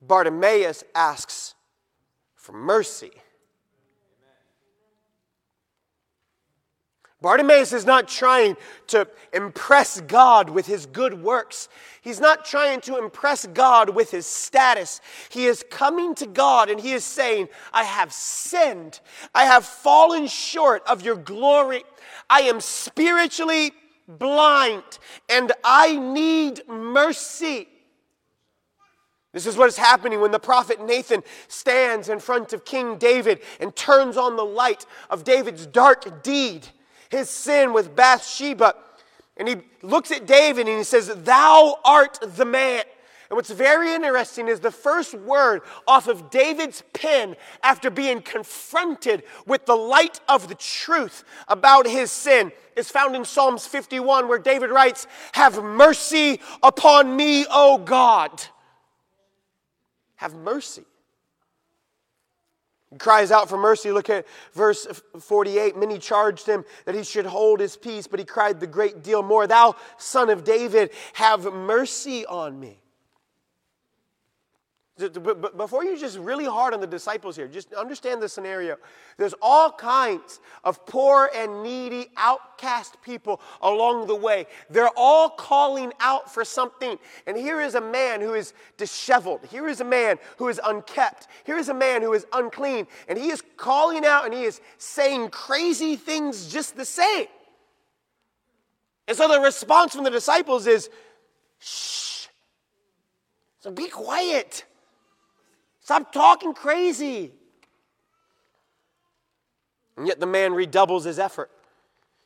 Bartimaeus 0.00 0.84
asks 0.94 1.54
for 2.34 2.52
mercy. 2.52 3.10
Bartimaeus 7.20 7.72
is 7.72 7.84
not 7.84 8.06
trying 8.06 8.56
to 8.88 9.08
impress 9.32 10.00
God 10.02 10.50
with 10.50 10.66
his 10.66 10.86
good 10.86 11.20
works. 11.20 11.68
He's 12.00 12.20
not 12.20 12.44
trying 12.44 12.80
to 12.82 12.96
impress 12.96 13.44
God 13.46 13.90
with 13.90 14.12
his 14.12 14.24
status. 14.24 15.00
He 15.28 15.46
is 15.46 15.64
coming 15.68 16.14
to 16.16 16.26
God 16.26 16.70
and 16.70 16.80
he 16.80 16.92
is 16.92 17.04
saying, 17.04 17.48
I 17.72 17.82
have 17.82 18.12
sinned. 18.12 19.00
I 19.34 19.46
have 19.46 19.64
fallen 19.64 20.28
short 20.28 20.84
of 20.86 21.02
your 21.02 21.16
glory. 21.16 21.82
I 22.30 22.42
am 22.42 22.60
spiritually 22.60 23.72
blind 24.06 24.84
and 25.28 25.50
I 25.64 25.96
need 25.96 26.62
mercy. 26.68 27.66
This 29.32 29.44
is 29.44 29.56
what 29.56 29.68
is 29.68 29.76
happening 29.76 30.20
when 30.20 30.30
the 30.30 30.38
prophet 30.38 30.80
Nathan 30.84 31.24
stands 31.48 32.08
in 32.08 32.20
front 32.20 32.52
of 32.52 32.64
King 32.64 32.96
David 32.96 33.40
and 33.58 33.74
turns 33.74 34.16
on 34.16 34.36
the 34.36 34.44
light 34.44 34.86
of 35.10 35.24
David's 35.24 35.66
dark 35.66 36.22
deed 36.22 36.68
his 37.10 37.30
sin 37.30 37.72
with 37.72 37.94
Bathsheba. 37.94 38.74
And 39.36 39.48
he 39.48 39.56
looks 39.82 40.10
at 40.10 40.26
David 40.26 40.68
and 40.68 40.78
he 40.78 40.84
says, 40.84 41.08
Thou 41.08 41.78
art 41.84 42.18
the 42.20 42.44
man. 42.44 42.84
And 43.30 43.36
what's 43.36 43.50
very 43.50 43.92
interesting 43.92 44.48
is 44.48 44.60
the 44.60 44.70
first 44.70 45.12
word 45.12 45.60
off 45.86 46.08
of 46.08 46.30
David's 46.30 46.82
pen 46.94 47.36
after 47.62 47.90
being 47.90 48.22
confronted 48.22 49.22
with 49.46 49.66
the 49.66 49.76
light 49.76 50.18
of 50.28 50.48
the 50.48 50.54
truth 50.54 51.24
about 51.46 51.86
his 51.86 52.10
sin 52.10 52.52
is 52.74 52.90
found 52.90 53.14
in 53.14 53.26
Psalms 53.26 53.66
51, 53.66 54.28
where 54.28 54.38
David 54.38 54.70
writes, 54.70 55.06
Have 55.32 55.62
mercy 55.62 56.40
upon 56.62 57.14
me, 57.14 57.44
O 57.50 57.76
God. 57.76 58.30
Have 60.16 60.34
mercy. 60.34 60.84
He 62.90 62.96
cries 62.96 63.30
out 63.30 63.48
for 63.48 63.58
mercy. 63.58 63.92
Look 63.92 64.08
at 64.08 64.26
verse 64.54 64.86
48. 65.20 65.76
Many 65.76 65.98
charged 65.98 66.46
him 66.46 66.64
that 66.86 66.94
he 66.94 67.04
should 67.04 67.26
hold 67.26 67.60
his 67.60 67.76
peace, 67.76 68.06
but 68.06 68.18
he 68.18 68.24
cried 68.24 68.60
the 68.60 68.66
great 68.66 69.02
deal 69.02 69.22
more 69.22 69.46
Thou, 69.46 69.76
son 69.98 70.30
of 70.30 70.44
David, 70.44 70.90
have 71.14 71.52
mercy 71.52 72.24
on 72.24 72.58
me. 72.58 72.80
But 74.98 75.56
before 75.56 75.84
you 75.84 75.96
just 75.96 76.18
really 76.18 76.44
hard 76.44 76.74
on 76.74 76.80
the 76.80 76.86
disciples 76.86 77.36
here, 77.36 77.46
just 77.46 77.72
understand 77.72 78.20
the 78.20 78.28
scenario. 78.28 78.76
There's 79.16 79.34
all 79.40 79.70
kinds 79.70 80.40
of 80.64 80.84
poor 80.86 81.30
and 81.34 81.62
needy, 81.62 82.10
outcast 82.16 83.00
people 83.00 83.40
along 83.62 84.08
the 84.08 84.16
way. 84.16 84.46
They're 84.68 84.90
all 84.96 85.30
calling 85.30 85.92
out 86.00 86.32
for 86.32 86.44
something. 86.44 86.98
And 87.28 87.36
here 87.36 87.60
is 87.60 87.76
a 87.76 87.80
man 87.80 88.20
who 88.20 88.34
is 88.34 88.54
disheveled. 88.76 89.46
Here 89.48 89.68
is 89.68 89.80
a 89.80 89.84
man 89.84 90.16
who 90.36 90.48
is 90.48 90.60
unkept. 90.64 91.28
Here 91.44 91.58
is 91.58 91.68
a 91.68 91.74
man 91.74 92.02
who 92.02 92.12
is 92.12 92.26
unclean. 92.32 92.88
And 93.06 93.16
he 93.16 93.28
is 93.28 93.40
calling 93.56 94.04
out 94.04 94.24
and 94.24 94.34
he 94.34 94.42
is 94.42 94.60
saying 94.78 95.30
crazy 95.30 95.94
things 95.94 96.52
just 96.52 96.76
the 96.76 96.84
same. 96.84 97.26
And 99.06 99.16
so 99.16 99.28
the 99.28 99.40
response 99.40 99.94
from 99.94 100.02
the 100.02 100.10
disciples 100.10 100.66
is, 100.66 100.90
shh. 101.60 102.26
So 103.60 103.70
be 103.70 103.88
quiet. 103.88 104.64
Stop 105.88 106.12
talking 106.12 106.52
crazy. 106.52 107.32
And 109.96 110.06
yet 110.06 110.20
the 110.20 110.26
man 110.26 110.52
redoubles 110.52 111.04
his 111.04 111.18
effort, 111.18 111.50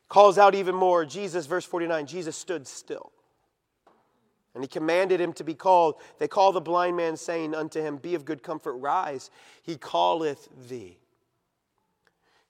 calls 0.08 0.36
out 0.36 0.56
even 0.56 0.74
more. 0.74 1.04
Jesus, 1.04 1.46
verse 1.46 1.64
49, 1.64 2.06
Jesus 2.06 2.36
stood 2.36 2.66
still. 2.66 3.12
And 4.56 4.64
he 4.64 4.68
commanded 4.68 5.20
him 5.20 5.32
to 5.34 5.44
be 5.44 5.54
called. 5.54 5.94
They 6.18 6.26
call 6.26 6.50
the 6.50 6.60
blind 6.60 6.96
man, 6.96 7.16
saying 7.16 7.54
unto 7.54 7.80
him, 7.80 7.98
Be 7.98 8.16
of 8.16 8.24
good 8.24 8.42
comfort, 8.42 8.72
rise. 8.72 9.30
He 9.62 9.76
calleth 9.76 10.48
thee. 10.68 10.98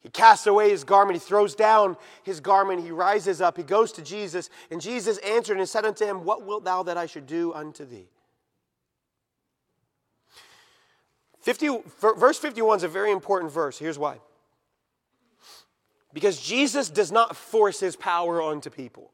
He 0.01 0.09
casts 0.09 0.47
away 0.47 0.71
his 0.71 0.83
garment. 0.83 1.21
He 1.21 1.29
throws 1.29 1.55
down 1.55 1.99
his 2.23 2.41
garment. 2.41 2.83
He 2.83 2.91
rises 2.91 3.43
up. 3.43 3.59
He 3.59 3.65
goes 3.65 3.93
to 3.93 4.03
Jesus. 4.03 4.49
And 4.71 4.81
Jesus 4.81 5.19
answered 5.19 5.59
and 5.59 5.69
said 5.69 5.85
unto 5.85 6.07
him, 6.07 6.25
What 6.25 6.47
wilt 6.47 6.65
thou 6.65 6.83
that 6.85 6.97
I 6.97 7.05
should 7.05 7.27
do 7.27 7.53
unto 7.53 7.85
thee? 7.85 8.09
50, 11.43 11.79
verse 12.01 12.39
51 12.39 12.79
is 12.79 12.83
a 12.85 12.89
very 12.89 13.11
important 13.11 13.53
verse. 13.53 13.79
Here's 13.79 13.99
why. 13.99 14.19
Because 16.13 16.41
Jesus 16.41 16.89
does 16.89 17.11
not 17.11 17.37
force 17.37 17.81
his 17.81 17.97
power 17.97 18.41
onto 18.41 18.71
people. 18.71 19.11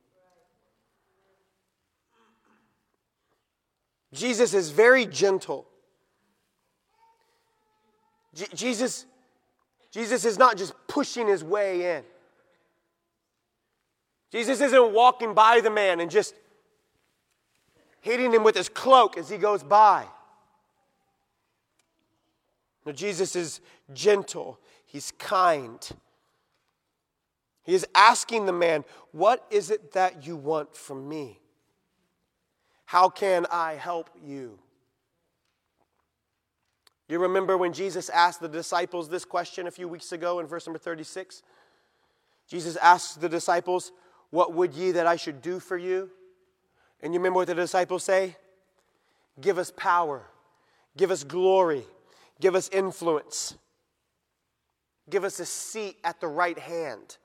Jesus 4.12 4.54
is 4.54 4.70
very 4.70 5.06
gentle. 5.06 5.66
Jesus, 8.54 9.06
Jesus 9.90 10.24
is 10.24 10.38
not 10.38 10.56
just 10.56 10.74
pushing 10.86 11.26
his 11.26 11.42
way 11.42 11.96
in. 11.96 12.04
Jesus 14.30 14.60
isn't 14.60 14.92
walking 14.92 15.34
by 15.34 15.60
the 15.60 15.70
man 15.70 16.00
and 16.00 16.10
just 16.10 16.34
hitting 18.00 18.32
him 18.32 18.44
with 18.44 18.54
his 18.54 18.68
cloak 18.68 19.16
as 19.16 19.28
he 19.30 19.38
goes 19.38 19.62
by. 19.62 20.06
Jesus 22.96 23.36
is 23.36 23.60
gentle, 23.92 24.58
he's 24.86 25.12
kind. 25.18 25.88
He 27.64 27.74
is 27.74 27.86
asking 27.94 28.46
the 28.46 28.52
man, 28.52 28.84
What 29.12 29.44
is 29.50 29.70
it 29.70 29.92
that 29.92 30.26
you 30.26 30.36
want 30.36 30.74
from 30.74 31.08
me? 31.08 31.38
How 32.86 33.10
can 33.10 33.44
I 33.50 33.74
help 33.74 34.08
you? 34.24 34.58
You 37.08 37.18
remember 37.18 37.56
when 37.56 37.72
Jesus 37.72 38.08
asked 38.08 38.40
the 38.40 38.48
disciples 38.48 39.08
this 39.08 39.24
question 39.24 39.66
a 39.66 39.70
few 39.70 39.88
weeks 39.88 40.12
ago 40.12 40.40
in 40.40 40.46
verse 40.46 40.66
number 40.66 40.78
36? 40.78 41.42
Jesus 42.46 42.76
asks 42.76 43.14
the 43.16 43.28
disciples, 43.28 43.92
What 44.30 44.54
would 44.54 44.74
ye 44.74 44.92
that 44.92 45.06
I 45.06 45.16
should 45.16 45.42
do 45.42 45.60
for 45.60 45.76
you? 45.76 46.10
And 47.02 47.12
you 47.12 47.20
remember 47.20 47.36
what 47.36 47.48
the 47.48 47.54
disciples 47.54 48.02
say? 48.02 48.36
Give 49.40 49.58
us 49.58 49.70
power, 49.76 50.22
give 50.96 51.10
us 51.10 51.24
glory, 51.24 51.84
Give 52.40 52.54
us 52.54 52.68
influence. 52.68 53.56
Give 55.10 55.24
us 55.24 55.40
a 55.40 55.46
seat 55.46 55.96
at 56.04 56.20
the 56.20 56.28
right 56.28 56.58
hand. 56.58 57.16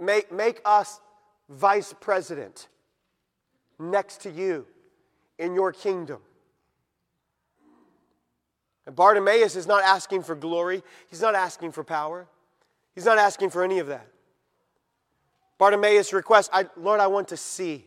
Make, 0.00 0.32
make 0.32 0.60
us 0.64 1.00
vice 1.48 1.94
president 2.00 2.68
next 3.78 4.22
to 4.22 4.30
you 4.30 4.66
in 5.38 5.54
your 5.54 5.72
kingdom. 5.72 6.20
And 8.86 8.94
Bartimaeus 8.94 9.56
is 9.56 9.66
not 9.66 9.82
asking 9.82 10.22
for 10.22 10.34
glory, 10.34 10.82
he's 11.08 11.20
not 11.20 11.34
asking 11.34 11.72
for 11.72 11.84
power, 11.84 12.26
he's 12.94 13.06
not 13.06 13.18
asking 13.18 13.50
for 13.50 13.64
any 13.64 13.78
of 13.78 13.88
that. 13.88 14.06
Bartimaeus 15.58 16.12
requests, 16.12 16.50
I, 16.52 16.66
Lord, 16.76 17.00
I 17.00 17.06
want 17.06 17.28
to 17.28 17.36
see. 17.36 17.86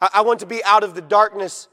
I, 0.00 0.08
I 0.14 0.20
want 0.22 0.40
to 0.40 0.46
be 0.46 0.62
out 0.64 0.84
of 0.84 0.94
the 0.94 1.00
darkness 1.00 1.68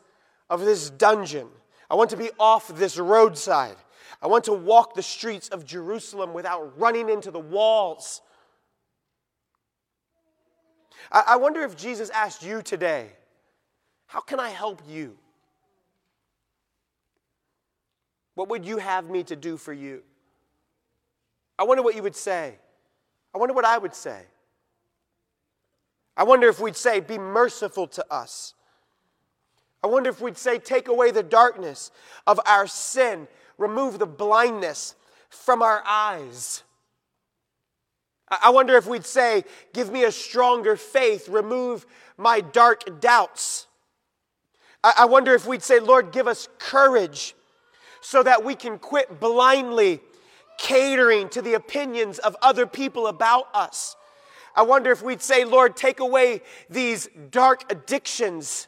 of 0.51 0.59
this 0.59 0.89
dungeon. 0.91 1.47
I 1.89 1.95
want 1.95 2.11
to 2.11 2.17
be 2.17 2.29
off 2.37 2.67
this 2.67 2.99
roadside. 2.99 3.77
I 4.21 4.27
want 4.27 4.43
to 4.43 4.53
walk 4.53 4.93
the 4.93 5.01
streets 5.01 5.47
of 5.47 5.65
Jerusalem 5.65 6.33
without 6.33 6.77
running 6.79 7.09
into 7.09 7.31
the 7.31 7.39
walls. 7.39 8.21
I, 11.11 11.23
I 11.29 11.35
wonder 11.37 11.63
if 11.63 11.75
Jesus 11.75 12.09
asked 12.11 12.43
you 12.43 12.61
today, 12.61 13.07
How 14.05 14.19
can 14.19 14.39
I 14.39 14.49
help 14.49 14.81
you? 14.87 15.17
What 18.35 18.49
would 18.49 18.65
you 18.65 18.77
have 18.77 19.09
me 19.09 19.23
to 19.23 19.35
do 19.35 19.57
for 19.57 19.73
you? 19.73 20.03
I 21.57 21.63
wonder 21.63 21.81
what 21.81 21.95
you 21.95 22.03
would 22.03 22.15
say. 22.15 22.55
I 23.33 23.37
wonder 23.37 23.53
what 23.53 23.65
I 23.65 23.77
would 23.77 23.95
say. 23.95 24.21
I 26.17 26.23
wonder 26.23 26.49
if 26.49 26.59
we'd 26.59 26.75
say, 26.75 26.99
Be 26.99 27.17
merciful 27.17 27.87
to 27.87 28.05
us. 28.13 28.53
I 29.83 29.87
wonder 29.87 30.09
if 30.09 30.21
we'd 30.21 30.37
say, 30.37 30.59
take 30.59 30.87
away 30.87 31.11
the 31.11 31.23
darkness 31.23 31.91
of 32.27 32.39
our 32.45 32.67
sin, 32.67 33.27
remove 33.57 33.99
the 33.99 34.05
blindness 34.05 34.95
from 35.29 35.61
our 35.61 35.81
eyes. 35.85 36.63
I 38.29 38.49
wonder 38.51 38.77
if 38.77 38.87
we'd 38.87 39.05
say, 39.05 39.43
give 39.73 39.91
me 39.91 40.03
a 40.03 40.11
stronger 40.11 40.77
faith, 40.77 41.27
remove 41.27 41.85
my 42.17 42.41
dark 42.41 43.01
doubts. 43.01 43.67
I 44.83 45.05
wonder 45.05 45.33
if 45.33 45.45
we'd 45.45 45.61
say, 45.61 45.79
Lord, 45.79 46.11
give 46.11 46.27
us 46.27 46.47
courage 46.57 47.35
so 48.01 48.23
that 48.23 48.43
we 48.43 48.55
can 48.55 48.79
quit 48.79 49.19
blindly 49.19 49.99
catering 50.57 51.29
to 51.29 51.41
the 51.41 51.53
opinions 51.53 52.19
of 52.19 52.35
other 52.41 52.65
people 52.65 53.07
about 53.07 53.47
us. 53.53 53.95
I 54.55 54.63
wonder 54.63 54.91
if 54.91 55.01
we'd 55.01 55.21
say, 55.21 55.43
Lord, 55.43 55.75
take 55.75 55.99
away 55.99 56.41
these 56.69 57.09
dark 57.29 57.71
addictions 57.71 58.67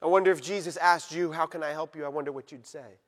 I 0.00 0.06
wonder 0.06 0.30
if 0.30 0.40
Jesus 0.40 0.76
asked 0.76 1.12
you, 1.12 1.32
How 1.32 1.46
can 1.46 1.62
I 1.62 1.70
help 1.70 1.96
you? 1.96 2.04
I 2.04 2.08
wonder 2.08 2.32
what 2.32 2.52
you'd 2.52 2.66
say. 2.66 2.98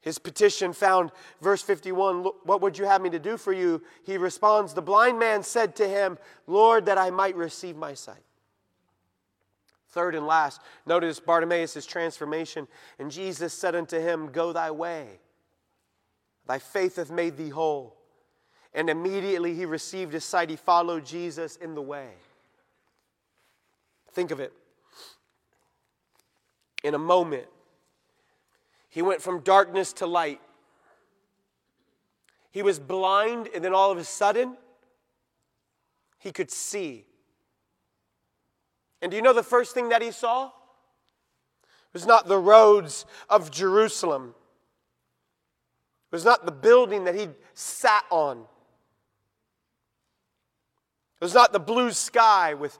His 0.00 0.18
petition 0.18 0.74
found 0.74 1.12
verse 1.40 1.62
51 1.62 2.24
What 2.44 2.60
would 2.60 2.76
you 2.76 2.84
have 2.84 3.00
me 3.00 3.10
to 3.10 3.18
do 3.18 3.36
for 3.36 3.52
you? 3.52 3.82
He 4.04 4.18
responds, 4.18 4.74
The 4.74 4.82
blind 4.82 5.18
man 5.18 5.42
said 5.42 5.74
to 5.76 5.88
him, 5.88 6.18
Lord, 6.46 6.86
that 6.86 6.98
I 6.98 7.10
might 7.10 7.36
receive 7.36 7.76
my 7.76 7.94
sight. 7.94 8.22
Third 9.88 10.14
and 10.14 10.26
last, 10.26 10.60
notice 10.86 11.20
Bartimaeus' 11.20 11.86
transformation. 11.86 12.68
And 12.98 13.10
Jesus 13.10 13.54
said 13.54 13.74
unto 13.74 13.98
him, 13.98 14.30
Go 14.32 14.52
thy 14.52 14.70
way. 14.70 15.20
Thy 16.46 16.58
faith 16.58 16.96
hath 16.96 17.10
made 17.10 17.36
thee 17.36 17.48
whole. 17.48 17.96
And 18.74 18.90
immediately 18.90 19.54
he 19.54 19.64
received 19.64 20.12
his 20.12 20.24
sight. 20.24 20.50
He 20.50 20.56
followed 20.56 21.06
Jesus 21.06 21.56
in 21.56 21.74
the 21.74 21.80
way. 21.80 22.10
Think 24.14 24.30
of 24.30 24.38
it. 24.40 24.52
In 26.84 26.94
a 26.94 26.98
moment, 26.98 27.46
he 28.88 29.02
went 29.02 29.20
from 29.20 29.40
darkness 29.40 29.92
to 29.94 30.06
light. 30.06 30.40
He 32.52 32.62
was 32.62 32.78
blind, 32.78 33.48
and 33.52 33.64
then 33.64 33.74
all 33.74 33.90
of 33.90 33.98
a 33.98 34.04
sudden, 34.04 34.56
he 36.20 36.30
could 36.30 36.50
see. 36.50 37.04
And 39.02 39.10
do 39.10 39.16
you 39.16 39.22
know 39.22 39.32
the 39.32 39.42
first 39.42 39.74
thing 39.74 39.88
that 39.88 40.00
he 40.00 40.12
saw? 40.12 40.46
It 40.46 41.92
was 41.92 42.06
not 42.06 42.28
the 42.28 42.38
roads 42.38 43.06
of 43.28 43.50
Jerusalem. 43.50 44.34
It 46.12 46.14
was 46.14 46.24
not 46.24 46.46
the 46.46 46.52
building 46.52 47.04
that 47.04 47.16
he 47.16 47.28
sat 47.54 48.04
on. 48.10 48.46
It 51.20 51.24
was 51.24 51.34
not 51.34 51.52
the 51.52 51.58
blue 51.58 51.90
sky 51.90 52.54
with 52.54 52.78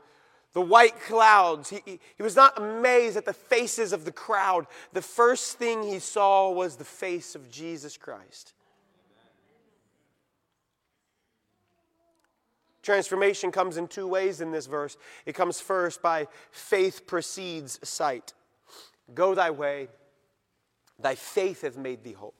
the 0.54 0.60
white 0.60 0.98
clouds. 1.00 1.68
He, 1.68 1.82
he, 1.84 2.00
he, 2.16 2.22
was 2.22 2.34
not 2.34 2.56
amazed 2.56 3.16
at 3.16 3.26
the 3.26 3.32
faces 3.34 3.92
of 3.92 4.04
the 4.04 4.12
crowd. 4.12 4.66
The 4.92 5.02
first 5.02 5.58
thing 5.58 5.82
he 5.82 5.98
saw 5.98 6.50
was 6.50 6.76
the 6.76 6.84
face 6.84 7.34
of 7.34 7.50
Jesus 7.50 7.96
Christ. 7.96 8.54
Transformation 12.82 13.50
comes 13.50 13.76
in 13.76 13.88
two 13.88 14.06
ways 14.06 14.40
in 14.40 14.52
this 14.52 14.66
verse. 14.66 14.96
It 15.26 15.34
comes 15.34 15.60
first 15.60 16.02
by 16.02 16.28
faith 16.50 17.06
precedes 17.06 17.80
sight. 17.82 18.34
Go 19.14 19.34
thy 19.34 19.50
way, 19.50 19.88
thy 20.98 21.14
faith 21.14 21.62
hath 21.62 21.76
made 21.76 22.04
thee 22.04 22.12
whole. 22.12 22.34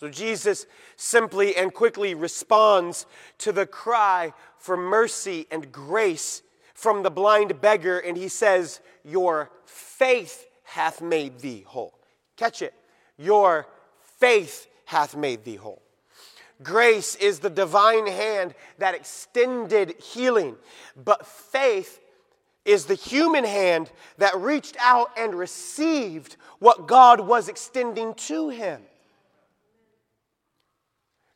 So 0.00 0.08
Jesus 0.08 0.64
simply 0.96 1.54
and 1.54 1.74
quickly 1.74 2.14
responds 2.14 3.04
to 3.36 3.52
the 3.52 3.66
cry 3.66 4.32
for 4.56 4.74
mercy 4.74 5.46
and 5.50 5.70
grace 5.70 6.40
from 6.72 7.02
the 7.02 7.10
blind 7.10 7.60
beggar, 7.60 7.98
and 7.98 8.16
he 8.16 8.28
says, 8.28 8.80
Your 9.04 9.50
faith 9.66 10.46
hath 10.64 11.02
made 11.02 11.40
thee 11.40 11.64
whole. 11.66 11.98
Catch 12.38 12.62
it. 12.62 12.72
Your 13.18 13.66
faith 14.18 14.68
hath 14.86 15.14
made 15.14 15.44
thee 15.44 15.56
whole. 15.56 15.82
Grace 16.62 17.14
is 17.16 17.40
the 17.40 17.50
divine 17.50 18.06
hand 18.06 18.54
that 18.78 18.94
extended 18.94 20.00
healing, 20.00 20.56
but 20.96 21.26
faith 21.26 22.00
is 22.64 22.86
the 22.86 22.94
human 22.94 23.44
hand 23.44 23.92
that 24.16 24.34
reached 24.38 24.78
out 24.80 25.10
and 25.18 25.34
received 25.34 26.36
what 26.58 26.86
God 26.88 27.20
was 27.20 27.50
extending 27.50 28.14
to 28.14 28.48
him. 28.48 28.80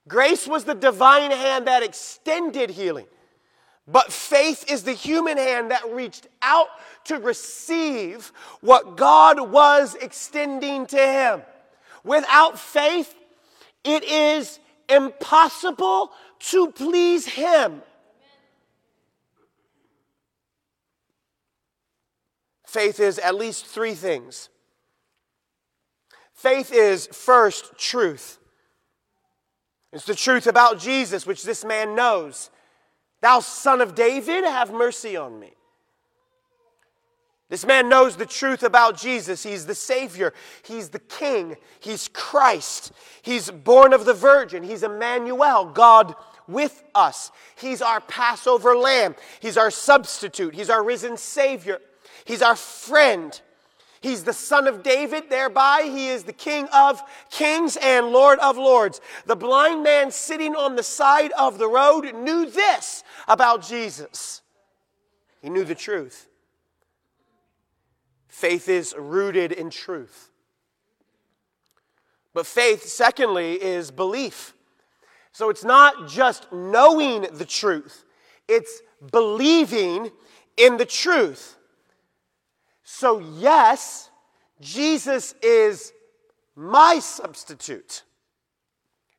Grace 0.06 0.46
was 0.46 0.64
the 0.64 0.74
divine 0.74 1.30
hand 1.30 1.66
that 1.66 1.82
extended 1.82 2.70
healing. 2.70 3.06
But 3.86 4.12
faith 4.12 4.70
is 4.70 4.82
the 4.82 4.92
human 4.92 5.36
hand 5.36 5.70
that 5.70 5.90
reached 5.90 6.26
out 6.40 6.68
to 7.04 7.18
receive 7.18 8.32
what 8.60 8.96
God 8.96 9.50
was 9.50 9.94
extending 9.94 10.86
to 10.86 10.96
him. 10.96 11.42
Without 12.02 12.58
faith, 12.58 13.14
it 13.82 14.04
is 14.04 14.58
impossible 14.88 16.12
to 16.38 16.70
please 16.72 17.26
him. 17.26 17.82
Faith 22.66 23.00
is 23.00 23.18
at 23.18 23.34
least 23.34 23.66
three 23.66 23.94
things. 23.94 24.48
Faith 26.32 26.72
is 26.72 27.06
first 27.06 27.78
truth. 27.78 28.38
It's 29.94 30.04
the 30.04 30.14
truth 30.14 30.46
about 30.48 30.80
Jesus, 30.80 31.26
which 31.26 31.44
this 31.44 31.64
man 31.64 31.94
knows. 31.94 32.50
Thou 33.20 33.40
son 33.40 33.80
of 33.80 33.94
David, 33.94 34.44
have 34.44 34.72
mercy 34.72 35.16
on 35.16 35.38
me. 35.38 35.52
This 37.48 37.64
man 37.64 37.88
knows 37.88 38.16
the 38.16 38.26
truth 38.26 38.64
about 38.64 38.98
Jesus. 38.98 39.44
He's 39.44 39.66
the 39.66 39.74
Savior. 39.74 40.34
He's 40.64 40.88
the 40.88 40.98
King. 40.98 41.56
He's 41.78 42.08
Christ. 42.08 42.90
He's 43.22 43.50
born 43.50 43.92
of 43.92 44.04
the 44.04 44.14
Virgin. 44.14 44.64
He's 44.64 44.82
Emmanuel, 44.82 45.66
God 45.66 46.14
with 46.48 46.82
us. 46.94 47.30
He's 47.56 47.80
our 47.80 48.00
Passover 48.00 48.76
lamb. 48.76 49.14
He's 49.40 49.56
our 49.56 49.70
substitute. 49.70 50.54
He's 50.54 50.70
our 50.70 50.82
risen 50.82 51.16
Savior. 51.16 51.78
He's 52.24 52.42
our 52.42 52.56
friend. 52.56 53.40
He's 54.04 54.22
the 54.22 54.34
son 54.34 54.66
of 54.66 54.82
David, 54.82 55.30
thereby, 55.30 55.84
he 55.90 56.08
is 56.08 56.24
the 56.24 56.32
king 56.34 56.68
of 56.74 57.02
kings 57.30 57.78
and 57.80 58.08
lord 58.08 58.38
of 58.40 58.58
lords. 58.58 59.00
The 59.24 59.34
blind 59.34 59.82
man 59.82 60.10
sitting 60.10 60.54
on 60.54 60.76
the 60.76 60.82
side 60.82 61.32
of 61.38 61.56
the 61.56 61.68
road 61.68 62.14
knew 62.14 62.44
this 62.44 63.02
about 63.26 63.66
Jesus. 63.66 64.42
He 65.40 65.48
knew 65.48 65.64
the 65.64 65.74
truth. 65.74 66.28
Faith 68.28 68.68
is 68.68 68.94
rooted 68.98 69.52
in 69.52 69.70
truth. 69.70 70.30
But 72.34 72.44
faith, 72.44 72.82
secondly, 72.82 73.54
is 73.54 73.90
belief. 73.90 74.52
So 75.32 75.48
it's 75.48 75.64
not 75.64 76.08
just 76.08 76.52
knowing 76.52 77.22
the 77.32 77.46
truth, 77.46 78.04
it's 78.48 78.82
believing 79.10 80.10
in 80.58 80.76
the 80.76 80.84
truth. 80.84 81.56
So, 82.84 83.18
yes, 83.18 84.10
Jesus 84.60 85.34
is 85.42 85.92
my 86.54 86.98
substitute. 87.00 88.02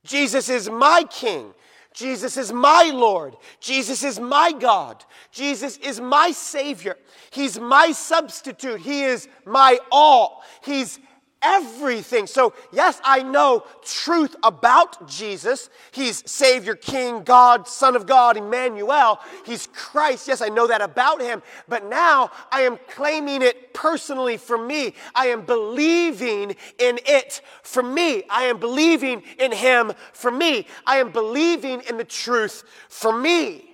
Jesus 0.03 0.49
is 0.49 0.69
my 0.69 1.03
king. 1.09 1.53
Jesus 1.93 2.37
is 2.37 2.51
my 2.51 2.91
Lord. 2.93 3.35
Jesus 3.59 4.03
is 4.03 4.19
my 4.19 4.51
God. 4.51 5.03
Jesus 5.31 5.77
is 5.77 5.99
my 5.99 6.31
Savior. 6.31 6.97
He's 7.31 7.59
my 7.59 7.91
substitute. 7.91 8.81
He 8.81 9.03
is 9.03 9.27
my 9.45 9.79
all. 9.91 10.43
He's 10.63 10.99
everything. 11.45 12.25
So, 12.25 12.53
yes, 12.71 12.99
I 13.03 13.21
know 13.21 13.65
truth 13.83 14.35
about 14.43 15.07
Jesus. 15.07 15.69
He's 15.91 16.29
Savior, 16.29 16.75
King, 16.75 17.23
God, 17.23 17.67
Son 17.67 17.95
of 17.95 18.07
God, 18.07 18.35
Emmanuel. 18.35 19.19
He's 19.45 19.67
Christ. 19.67 20.27
Yes, 20.27 20.41
I 20.41 20.49
know 20.49 20.65
that 20.67 20.81
about 20.81 21.21
him. 21.21 21.43
But 21.67 21.85
now 21.85 22.31
I 22.51 22.61
am 22.61 22.79
claiming 22.89 23.43
it 23.43 23.73
personally 23.73 24.37
for 24.37 24.57
me. 24.57 24.95
I 25.13 25.27
am 25.27 25.45
believing 25.45 26.55
in 26.79 26.99
it 27.05 27.41
for 27.61 27.83
me. 27.83 28.23
I 28.29 28.45
am 28.45 28.57
believing 28.57 29.21
in 29.37 29.51
him 29.51 29.93
for 30.13 30.31
me. 30.31 30.65
I 30.87 30.97
am 30.97 31.11
believing 31.11 31.81
in 31.87 31.97
the 31.97 32.03
truth 32.03 32.63
for 32.89 33.17
me. 33.17 33.69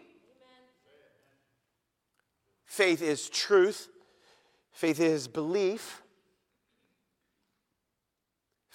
Faith 2.66 3.02
is 3.02 3.30
truth. 3.30 3.88
Faith 4.74 5.00
is 5.00 5.28
belief. 5.28 6.01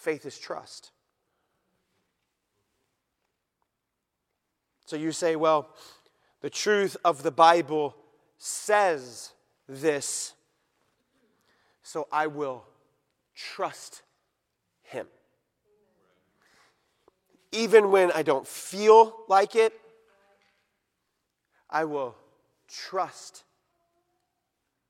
Faith 0.07 0.25
is 0.25 0.39
trust. 0.39 0.93
So 4.85 4.95
you 4.95 5.11
say, 5.11 5.35
well, 5.35 5.69
the 6.43 6.49
truth 6.49 6.97
of 7.05 7.25
the 7.25 7.33
Bible 7.33 7.97
says 8.39 9.33
this, 9.69 10.35
so 11.83 12.07
I 12.13 12.29
will 12.29 12.63
trust 13.35 14.03
Him. 14.85 15.09
Even 17.51 17.91
when 17.91 18.13
I 18.13 18.23
don't 18.23 18.47
feel 18.47 19.13
like 19.27 19.57
it, 19.57 19.73
I 21.69 21.85
will 21.85 22.15
trust 22.69 23.43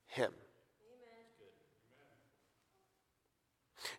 Him. 0.08 0.34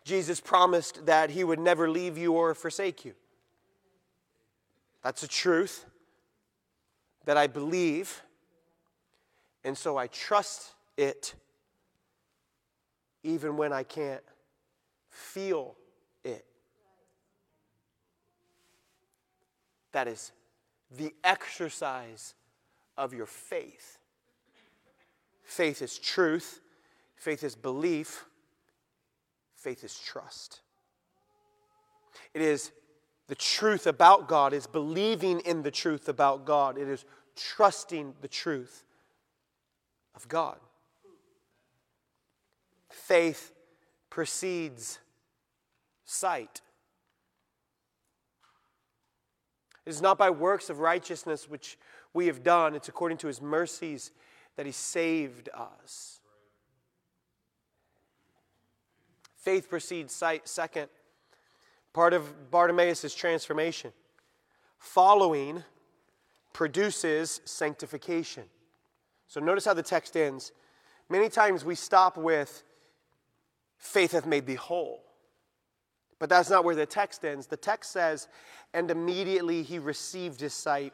Jesus 0.04 0.40
promised 0.40 1.06
that 1.06 1.30
he 1.30 1.44
would 1.44 1.58
never 1.58 1.88
leave 1.90 2.18
you 2.18 2.32
or 2.32 2.54
forsake 2.54 3.04
you. 3.04 3.14
That's 5.02 5.22
a 5.22 5.28
truth 5.28 5.84
that 7.24 7.36
I 7.36 7.46
believe, 7.46 8.22
and 9.64 9.76
so 9.76 9.96
I 9.96 10.06
trust 10.06 10.74
it 10.96 11.34
even 13.22 13.56
when 13.56 13.72
I 13.72 13.82
can't 13.82 14.22
feel 15.10 15.76
it. 16.24 16.44
That 19.92 20.08
is 20.08 20.32
the 20.96 21.14
exercise 21.22 22.34
of 22.96 23.12
your 23.12 23.26
faith. 23.26 23.98
Faith 25.42 25.82
is 25.82 25.98
truth, 25.98 26.60
faith 27.16 27.42
is 27.42 27.54
belief, 27.54 28.24
Faith 29.58 29.82
is 29.82 29.98
trust. 29.98 30.60
It 32.32 32.42
is 32.42 32.70
the 33.26 33.34
truth 33.34 33.86
about 33.86 34.28
God, 34.28 34.52
is 34.52 34.66
believing 34.66 35.40
in 35.40 35.62
the 35.62 35.70
truth 35.70 36.08
about 36.08 36.46
God. 36.46 36.78
It 36.78 36.88
is 36.88 37.04
trusting 37.36 38.14
the 38.20 38.28
truth 38.28 38.84
of 40.14 40.28
God. 40.28 40.58
faith 42.90 43.52
precedes 44.10 44.98
sight. 46.04 46.60
It 49.86 49.90
is 49.90 50.02
not 50.02 50.18
by 50.18 50.30
works 50.30 50.68
of 50.68 50.80
righteousness 50.80 51.48
which 51.48 51.78
we 52.12 52.26
have 52.26 52.42
done, 52.42 52.74
it's 52.74 52.88
according 52.88 53.18
to 53.18 53.26
his 53.26 53.40
mercies 53.40 54.12
that 54.56 54.66
he 54.66 54.72
saved 54.72 55.48
us. 55.54 56.20
Faith 59.48 59.70
precedes 59.70 60.14
sight. 60.14 60.46
Second, 60.46 60.90
part 61.94 62.12
of 62.12 62.50
Bartimaeus' 62.50 63.14
transformation. 63.14 63.94
Following 64.78 65.64
produces 66.52 67.40
sanctification. 67.46 68.42
So 69.26 69.40
notice 69.40 69.64
how 69.64 69.72
the 69.72 69.82
text 69.82 70.18
ends. 70.18 70.52
Many 71.08 71.30
times 71.30 71.64
we 71.64 71.76
stop 71.76 72.18
with, 72.18 72.62
faith 73.78 74.12
hath 74.12 74.26
made 74.26 74.44
thee 74.44 74.54
whole. 74.54 75.02
But 76.18 76.28
that's 76.28 76.50
not 76.50 76.62
where 76.62 76.74
the 76.74 76.84
text 76.84 77.24
ends. 77.24 77.46
The 77.46 77.56
text 77.56 77.90
says, 77.90 78.28
and 78.74 78.90
immediately 78.90 79.62
he 79.62 79.78
received 79.78 80.42
his 80.42 80.52
sight 80.52 80.92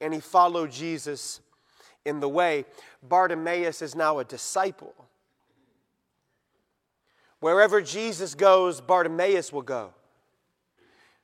and 0.00 0.14
he 0.14 0.20
followed 0.20 0.70
Jesus 0.70 1.40
in 2.04 2.20
the 2.20 2.28
way. 2.28 2.66
Bartimaeus 3.02 3.82
is 3.82 3.96
now 3.96 4.20
a 4.20 4.24
disciple. 4.24 4.94
Wherever 7.40 7.80
Jesus 7.80 8.34
goes, 8.34 8.80
Bartimaeus 8.80 9.52
will 9.52 9.62
go. 9.62 9.92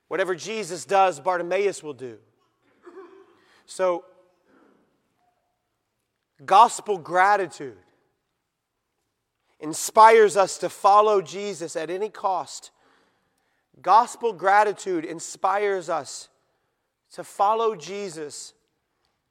Whatever 0.07 0.35
Jesus 0.35 0.85
does, 0.85 1.19
Bartimaeus 1.19 1.83
will 1.83 1.93
do. 1.93 2.17
So, 3.65 4.05
gospel 6.45 6.97
gratitude 6.97 7.77
inspires 9.59 10.37
us 10.37 10.57
to 10.59 10.69
follow 10.69 11.21
Jesus 11.21 11.75
at 11.75 11.89
any 11.89 12.09
cost. 12.09 12.71
Gospel 13.81 14.33
gratitude 14.33 15.05
inspires 15.05 15.89
us 15.89 16.29
to 17.11 17.23
follow 17.23 17.75
Jesus 17.75 18.53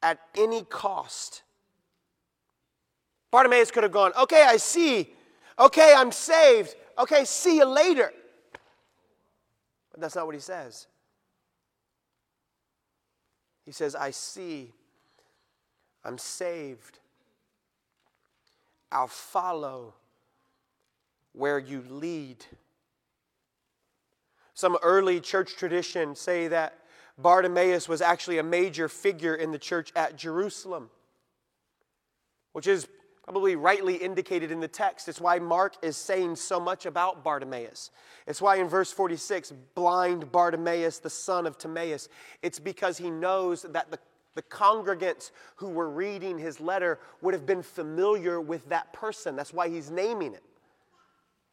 at 0.03 0.21
any 0.37 0.63
cost. 0.63 1.43
Bartimaeus 3.31 3.71
could 3.71 3.83
have 3.83 3.93
gone, 3.93 4.13
okay, 4.19 4.45
I 4.47 4.57
see. 4.57 5.11
Okay, 5.59 5.95
I'm 5.97 6.13
saved. 6.13 6.75
Okay, 6.99 7.25
see 7.25 7.57
you 7.57 7.65
later. 7.65 8.13
But 9.91 10.01
that's 10.01 10.15
not 10.15 10.27
what 10.27 10.35
he 10.35 10.41
says. 10.41 10.87
He 13.65 13.73
says, 13.73 13.95
I 13.95 14.11
see. 14.11 14.73
I'm 16.05 16.19
saved. 16.19 16.99
I'll 18.93 19.09
follow 19.09 19.95
where 21.33 21.59
you 21.59 21.83
lead. 21.89 22.45
Some 24.55 24.79
early 24.83 25.21
church 25.21 25.57
tradition 25.57 26.15
say 26.15 26.49
that 26.49 26.79
Bartimaeus 27.19 27.89
was 27.89 28.01
actually 28.01 28.39
a 28.39 28.43
major 28.43 28.89
figure 28.89 29.35
in 29.35 29.51
the 29.51 29.59
church 29.59 29.93
at 29.97 30.17
Jerusalem, 30.17 30.91
which 32.53 32.67
is 32.67 32.87
probably 33.27 33.57
rightly 33.57 33.97
indicated 33.97 34.53
in 34.53 34.61
the 34.61 34.69
text. 34.69 35.09
It's 35.09 35.21
why 35.21 35.41
Mark 35.41 35.75
is 35.83 35.97
saying 35.97 36.37
so 36.37 36.61
much 36.61 36.87
about 36.87 37.25
Bartimaeus. 37.25 37.91
It's 38.29 38.41
why 38.41 38.57
in 38.57 38.69
verse 38.69 38.93
46, 38.93 39.53
blind 39.75 40.31
Bartimaeus, 40.31 41.01
the 41.01 41.11
son 41.11 41.45
of 41.45 41.59
Timaeus, 41.59 42.09
it's 42.43 42.61
because 42.61 42.97
he 42.97 43.11
knows 43.11 43.63
that 43.63 43.91
the, 43.91 43.99
the 44.37 44.43
congregants 44.43 45.33
who 45.57 45.69
were 45.69 45.91
reading 45.91 46.39
his 46.39 46.61
letter 46.61 47.01
would 47.21 47.35
have 47.35 47.45
been 47.45 47.63
familiar 47.63 48.41
with 48.41 48.69
that 48.69 48.93
person. 48.93 49.35
That's 49.35 49.53
why 49.53 49.69
he's 49.69 49.91
naming 49.91 50.33
it. 50.33 50.45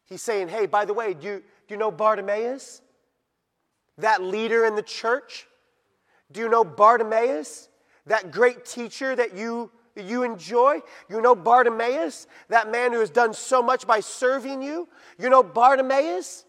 He's 0.06 0.22
saying, 0.22 0.48
hey, 0.48 0.66
by 0.66 0.84
the 0.84 0.94
way, 0.94 1.12
do 1.12 1.26
you, 1.26 1.42
do 1.66 1.74
you 1.74 1.76
know 1.76 1.90
Bartimaeus? 1.90 2.82
That 3.98 4.22
leader 4.22 4.64
in 4.64 4.76
the 4.76 4.82
church? 4.82 5.48
Do 6.30 6.40
you 6.40 6.48
know 6.48 6.62
Bartimaeus? 6.62 7.68
That 8.06 8.30
great 8.30 8.64
teacher 8.64 9.16
that 9.16 9.34
you 9.34 9.72
you 9.96 10.22
enjoy. 10.22 10.80
You 11.08 11.20
know 11.20 11.34
Bartimaeus, 11.34 12.26
that 12.48 12.70
man 12.70 12.92
who 12.92 13.00
has 13.00 13.10
done 13.10 13.34
so 13.34 13.62
much 13.62 13.86
by 13.86 14.00
serving 14.00 14.62
you. 14.62 14.88
You 15.18 15.30
know 15.30 15.42
Bartimaeus? 15.42 16.44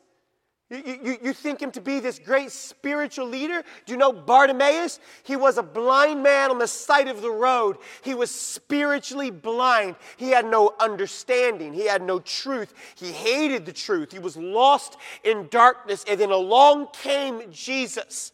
You, 0.71 0.99
you, 1.03 1.17
you 1.21 1.33
think 1.33 1.61
him 1.61 1.69
to 1.71 1.81
be 1.81 1.99
this 1.99 2.17
great 2.17 2.51
spiritual 2.51 3.27
leader? 3.27 3.63
Do 3.85 3.93
you 3.93 3.97
know 3.97 4.11
Bartimaeus? 4.11 4.99
He 5.23 5.35
was 5.35 5.59
a 5.59 5.63
blind 5.63 6.23
man 6.23 6.49
on 6.49 6.57
the 6.57 6.67
side 6.67 7.07
of 7.07 7.21
the 7.21 7.29
road. 7.29 7.77
He 8.03 8.15
was 8.15 8.31
spiritually 8.31 9.29
blind. 9.29 9.95
He 10.17 10.31
had 10.31 10.47
no 10.47 10.73
understanding. 10.79 11.71
He 11.71 11.85
had 11.85 12.01
no 12.01 12.19
truth. 12.19 12.73
He 12.95 13.11
hated 13.11 13.67
the 13.67 13.73
truth. 13.73 14.11
He 14.11 14.17
was 14.17 14.35
lost 14.35 14.97
in 15.23 15.47
darkness. 15.49 16.03
And 16.07 16.19
then 16.19 16.31
along 16.31 16.87
came 16.93 17.43
Jesus 17.51 18.31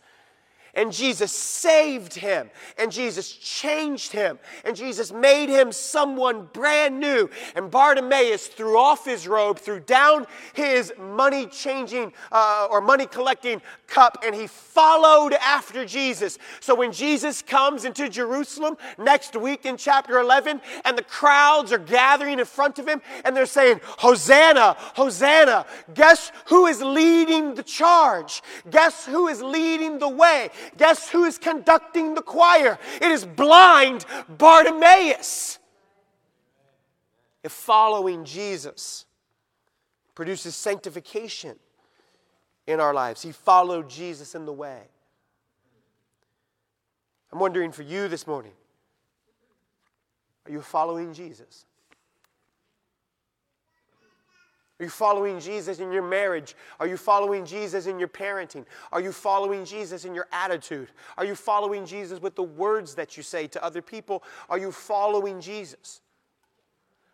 and 0.73 0.91
Jesus 0.91 1.31
saved 1.31 2.13
him. 2.13 2.49
And 2.77 2.91
Jesus 2.91 3.31
changed 3.31 4.11
him. 4.11 4.39
And 4.63 4.75
Jesus 4.75 5.11
made 5.11 5.49
him 5.49 5.71
someone 5.71 6.47
brand 6.53 6.99
new. 6.99 7.29
And 7.55 7.69
Bartimaeus 7.69 8.47
threw 8.47 8.77
off 8.77 9.05
his 9.05 9.27
robe, 9.27 9.59
threw 9.59 9.81
down 9.81 10.27
his 10.53 10.93
money 10.97 11.45
changing 11.47 12.13
uh, 12.31 12.67
or 12.71 12.79
money 12.79 13.05
collecting 13.05 13.61
cup, 13.87 14.23
and 14.25 14.33
he 14.33 14.47
followed 14.47 15.33
after 15.33 15.85
Jesus. 15.85 16.39
So 16.61 16.73
when 16.73 16.91
Jesus 16.91 17.41
comes 17.41 17.83
into 17.85 18.07
Jerusalem 18.09 18.77
next 18.97 19.35
week 19.35 19.65
in 19.65 19.77
chapter 19.77 20.19
11, 20.19 20.61
and 20.85 20.97
the 20.97 21.03
crowds 21.03 21.71
are 21.73 21.77
gathering 21.77 22.39
in 22.39 22.45
front 22.45 22.79
of 22.79 22.87
him, 22.87 23.01
and 23.25 23.35
they're 23.35 23.45
saying, 23.45 23.81
Hosanna, 23.83 24.75
Hosanna, 24.95 25.65
guess 25.93 26.31
who 26.45 26.67
is 26.67 26.81
leading 26.81 27.55
the 27.55 27.63
charge? 27.63 28.41
Guess 28.69 29.05
who 29.05 29.27
is 29.27 29.41
leading 29.41 29.99
the 29.99 30.09
way? 30.09 30.49
Guess 30.77 31.09
who 31.09 31.23
is 31.23 31.37
conducting 31.37 32.13
the 32.15 32.21
choir? 32.21 32.77
It 32.95 33.11
is 33.11 33.25
blind 33.25 34.05
Bartimaeus. 34.37 35.59
If 37.43 37.51
following 37.51 38.23
Jesus 38.23 39.05
produces 40.13 40.55
sanctification 40.55 41.57
in 42.67 42.79
our 42.79 42.93
lives, 42.93 43.21
he 43.21 43.31
followed 43.31 43.89
Jesus 43.89 44.35
in 44.35 44.45
the 44.45 44.53
way. 44.53 44.81
I'm 47.31 47.39
wondering 47.39 47.71
for 47.71 47.83
you 47.83 48.07
this 48.07 48.27
morning 48.27 48.53
are 50.45 50.51
you 50.51 50.61
following 50.61 51.13
Jesus? 51.13 51.65
Are 54.81 54.83
you 54.83 54.89
following 54.89 55.39
Jesus 55.39 55.77
in 55.77 55.91
your 55.91 56.01
marriage? 56.01 56.55
Are 56.79 56.87
you 56.87 56.97
following 56.97 57.45
Jesus 57.45 57.85
in 57.85 57.99
your 57.99 58.07
parenting? 58.07 58.65
Are 58.91 58.99
you 58.99 59.11
following 59.11 59.63
Jesus 59.63 60.05
in 60.05 60.15
your 60.15 60.27
attitude? 60.31 60.87
Are 61.19 61.25
you 61.25 61.35
following 61.35 61.85
Jesus 61.85 62.19
with 62.19 62.33
the 62.33 62.41
words 62.41 62.95
that 62.95 63.15
you 63.15 63.21
say 63.21 63.45
to 63.45 63.63
other 63.63 63.83
people? 63.83 64.23
Are 64.49 64.57
you 64.57 64.71
following 64.71 65.39
Jesus? 65.39 66.01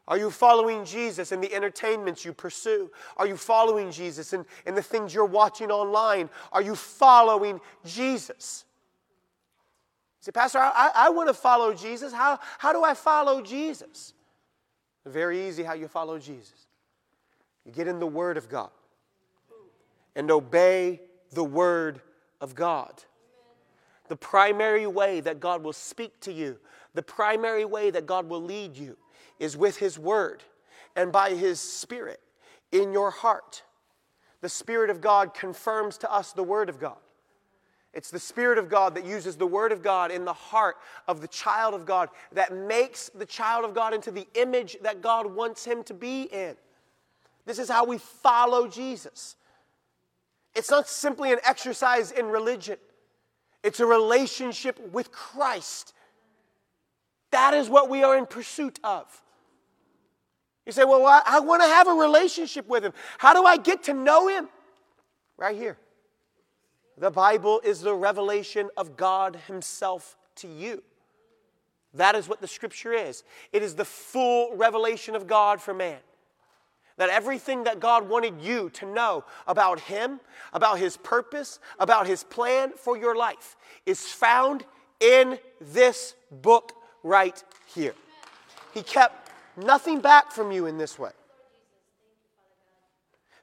Are 0.08 0.18
you 0.18 0.32
following 0.32 0.86
Jesus 0.86 1.34
in 1.34 1.42
the 1.42 1.54
entertainments 1.54 2.24
you 2.24 2.32
pursue? 2.32 2.90
Are 3.18 3.28
you 3.28 3.36
following 3.36 3.92
Jesus 3.92 4.32
in, 4.32 4.46
in 4.66 4.74
the 4.74 4.82
things 4.82 5.14
you're 5.14 5.26
watching 5.26 5.70
online? 5.70 6.30
Are 6.54 6.62
you 6.62 6.74
following 6.74 7.60
Jesus? 7.84 8.64
You 10.22 10.24
say, 10.24 10.32
Pastor, 10.32 10.60
I, 10.60 10.92
I 10.96 11.10
want 11.10 11.28
to 11.28 11.34
follow 11.34 11.74
Jesus. 11.74 12.14
How, 12.14 12.40
how 12.60 12.72
do 12.72 12.86
I 12.86 12.94
follow 12.94 13.42
Jesus? 13.42 14.14
Very 15.06 15.50
easy 15.50 15.64
how 15.64 15.74
you 15.74 15.90
follow 15.90 16.18
Jesus. 16.18 16.67
Get 17.74 17.88
in 17.88 18.00
the 18.00 18.08
Word 18.08 18.38
of 18.38 18.50
God 18.50 18.70
and 20.16 20.32
obey 20.32 21.02
the 21.32 21.44
Word 21.44 22.02
of 22.42 22.56
God. 22.56 23.04
The 24.08 24.16
primary 24.16 24.88
way 24.88 25.20
that 25.20 25.40
God 25.40 25.64
will 25.64 25.74
speak 25.74 26.20
to 26.22 26.32
you, 26.32 26.58
the 26.94 27.04
primary 27.04 27.66
way 27.66 27.90
that 27.92 28.06
God 28.06 28.30
will 28.30 28.42
lead 28.42 28.78
you 28.78 28.98
is 29.40 29.58
with 29.58 29.78
His 29.78 30.00
Word 30.00 30.44
and 30.96 31.12
by 31.12 31.32
His 31.32 31.60
Spirit 31.60 32.22
in 32.72 32.94
your 32.94 33.12
heart. 33.12 33.64
The 34.42 34.50
Spirit 34.50 34.90
of 34.90 35.02
God 35.02 35.34
confirms 35.34 35.98
to 36.00 36.12
us 36.12 36.32
the 36.32 36.44
Word 36.44 36.70
of 36.70 36.80
God. 36.80 36.98
It's 37.94 38.12
the 38.12 38.20
Spirit 38.20 38.58
of 38.58 38.70
God 38.70 38.96
that 38.96 39.06
uses 39.06 39.36
the 39.36 39.48
Word 39.48 39.72
of 39.72 39.82
God 39.82 40.12
in 40.12 40.24
the 40.24 40.34
heart 40.34 40.76
of 41.08 41.20
the 41.20 41.28
child 41.28 41.74
of 41.74 41.86
God 41.86 42.10
that 42.32 42.54
makes 42.54 43.10
the 43.10 43.26
child 43.26 43.66
of 43.66 43.74
God 43.74 43.94
into 43.94 44.12
the 44.12 44.28
image 44.36 44.78
that 44.84 45.02
God 45.02 45.26
wants 45.26 45.66
him 45.66 45.84
to 45.86 45.94
be 45.94 46.24
in. 46.24 46.56
This 47.48 47.60
is 47.60 47.70
how 47.70 47.86
we 47.86 47.98
follow 47.98 48.68
Jesus. 48.68 49.38
It's 50.54 50.70
not 50.70 50.88
simply 50.88 51.32
an 51.32 51.40
exercise 51.46 52.12
in 52.12 52.28
religion, 52.28 52.78
it's 53.64 53.80
a 53.80 53.86
relationship 53.86 54.80
with 54.92 55.12
Christ. 55.12 55.94
That 57.32 57.54
is 57.54 57.70
what 57.70 57.90
we 57.90 58.04
are 58.04 58.18
in 58.18 58.26
pursuit 58.26 58.80
of. 58.84 59.22
You 60.66 60.72
say, 60.72 60.84
Well, 60.84 61.06
I, 61.06 61.22
I 61.26 61.40
want 61.40 61.62
to 61.64 61.68
have 61.68 61.88
a 61.88 61.94
relationship 61.94 62.68
with 62.68 62.84
Him. 62.84 62.94
How 63.18 63.34
do 63.34 63.44
I 63.46 63.58
get 63.58 63.84
to 63.84 63.94
know 63.94 64.28
Him? 64.28 64.50
Right 65.38 65.56
here. 65.56 65.78
The 66.98 67.12
Bible 67.12 67.62
is 67.64 67.82
the 67.82 67.94
revelation 67.94 68.70
of 68.76 68.98
God 68.98 69.38
Himself 69.48 70.18
to 70.38 70.48
you. 70.48 70.84
That 71.94 72.16
is 72.16 72.28
what 72.28 72.42
the 72.42 72.48
Scripture 72.48 72.94
is. 72.94 73.24
It 73.54 73.62
is 73.62 73.76
the 73.76 73.86
full 73.86 74.56
revelation 74.56 75.16
of 75.16 75.28
God 75.28 75.62
for 75.62 75.74
man. 75.74 76.00
That 76.98 77.10
everything 77.10 77.64
that 77.64 77.80
God 77.80 78.10
wanted 78.10 78.42
you 78.42 78.70
to 78.72 78.86
know 78.86 79.24
about 79.48 79.80
Him, 79.82 80.20
about 80.52 80.80
His 80.80 80.98
purpose, 80.98 81.60
about 81.80 82.08
His 82.08 82.24
plan 82.24 82.72
for 82.76 82.98
your 82.98 83.16
life 83.16 83.56
is 83.86 84.02
found 84.02 84.66
in 85.00 85.38
this 85.62 86.16
book 86.32 86.74
right 87.04 87.42
here. 87.68 87.94
He 88.74 88.82
kept 88.82 89.32
nothing 89.56 90.02
back 90.02 90.32
from 90.32 90.52
you 90.52 90.66
in 90.66 90.78
this 90.78 90.98
way. 90.98 91.12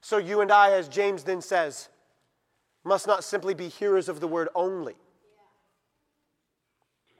So 0.01 0.17
you 0.17 0.41
and 0.41 0.51
I, 0.51 0.71
as 0.71 0.87
James 0.87 1.23
then 1.23 1.41
says, 1.41 1.89
must 2.83 3.07
not 3.07 3.23
simply 3.23 3.53
be 3.53 3.67
hearers 3.67 4.07
of 4.07 4.19
the 4.19 4.27
word 4.27 4.49
only, 4.53 4.95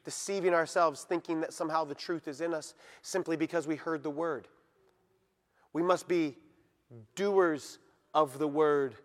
deceiving 0.03 0.53
ourselves, 0.53 1.03
thinking 1.03 1.41
that 1.41 1.51
somehow 1.51 1.83
the 1.83 1.95
truth 1.95 2.27
is 2.27 2.41
in 2.41 2.53
us 2.53 2.75
simply 3.01 3.35
because 3.35 3.65
we 3.65 3.75
heard 3.75 4.03
the 4.03 4.09
word. 4.09 4.47
We 5.75 5.83
must 5.83 6.07
be 6.07 6.37
doers 7.15 7.79
of 8.13 8.39
the 8.39 8.47
word 8.47 8.95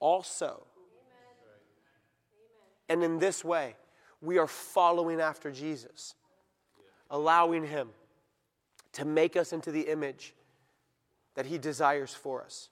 also. 0.00 0.66
And 2.88 3.04
in 3.04 3.20
this 3.20 3.44
way, 3.44 3.76
we 4.20 4.36
are 4.36 4.48
following 4.48 5.20
after 5.20 5.52
Jesus, 5.52 6.16
allowing 7.12 7.64
Him 7.64 7.90
to 8.94 9.04
make 9.04 9.36
us 9.36 9.52
into 9.52 9.70
the 9.70 9.82
image 9.82 10.34
that 11.36 11.46
He 11.46 11.58
desires 11.58 12.12
for 12.12 12.42
us. 12.42 12.70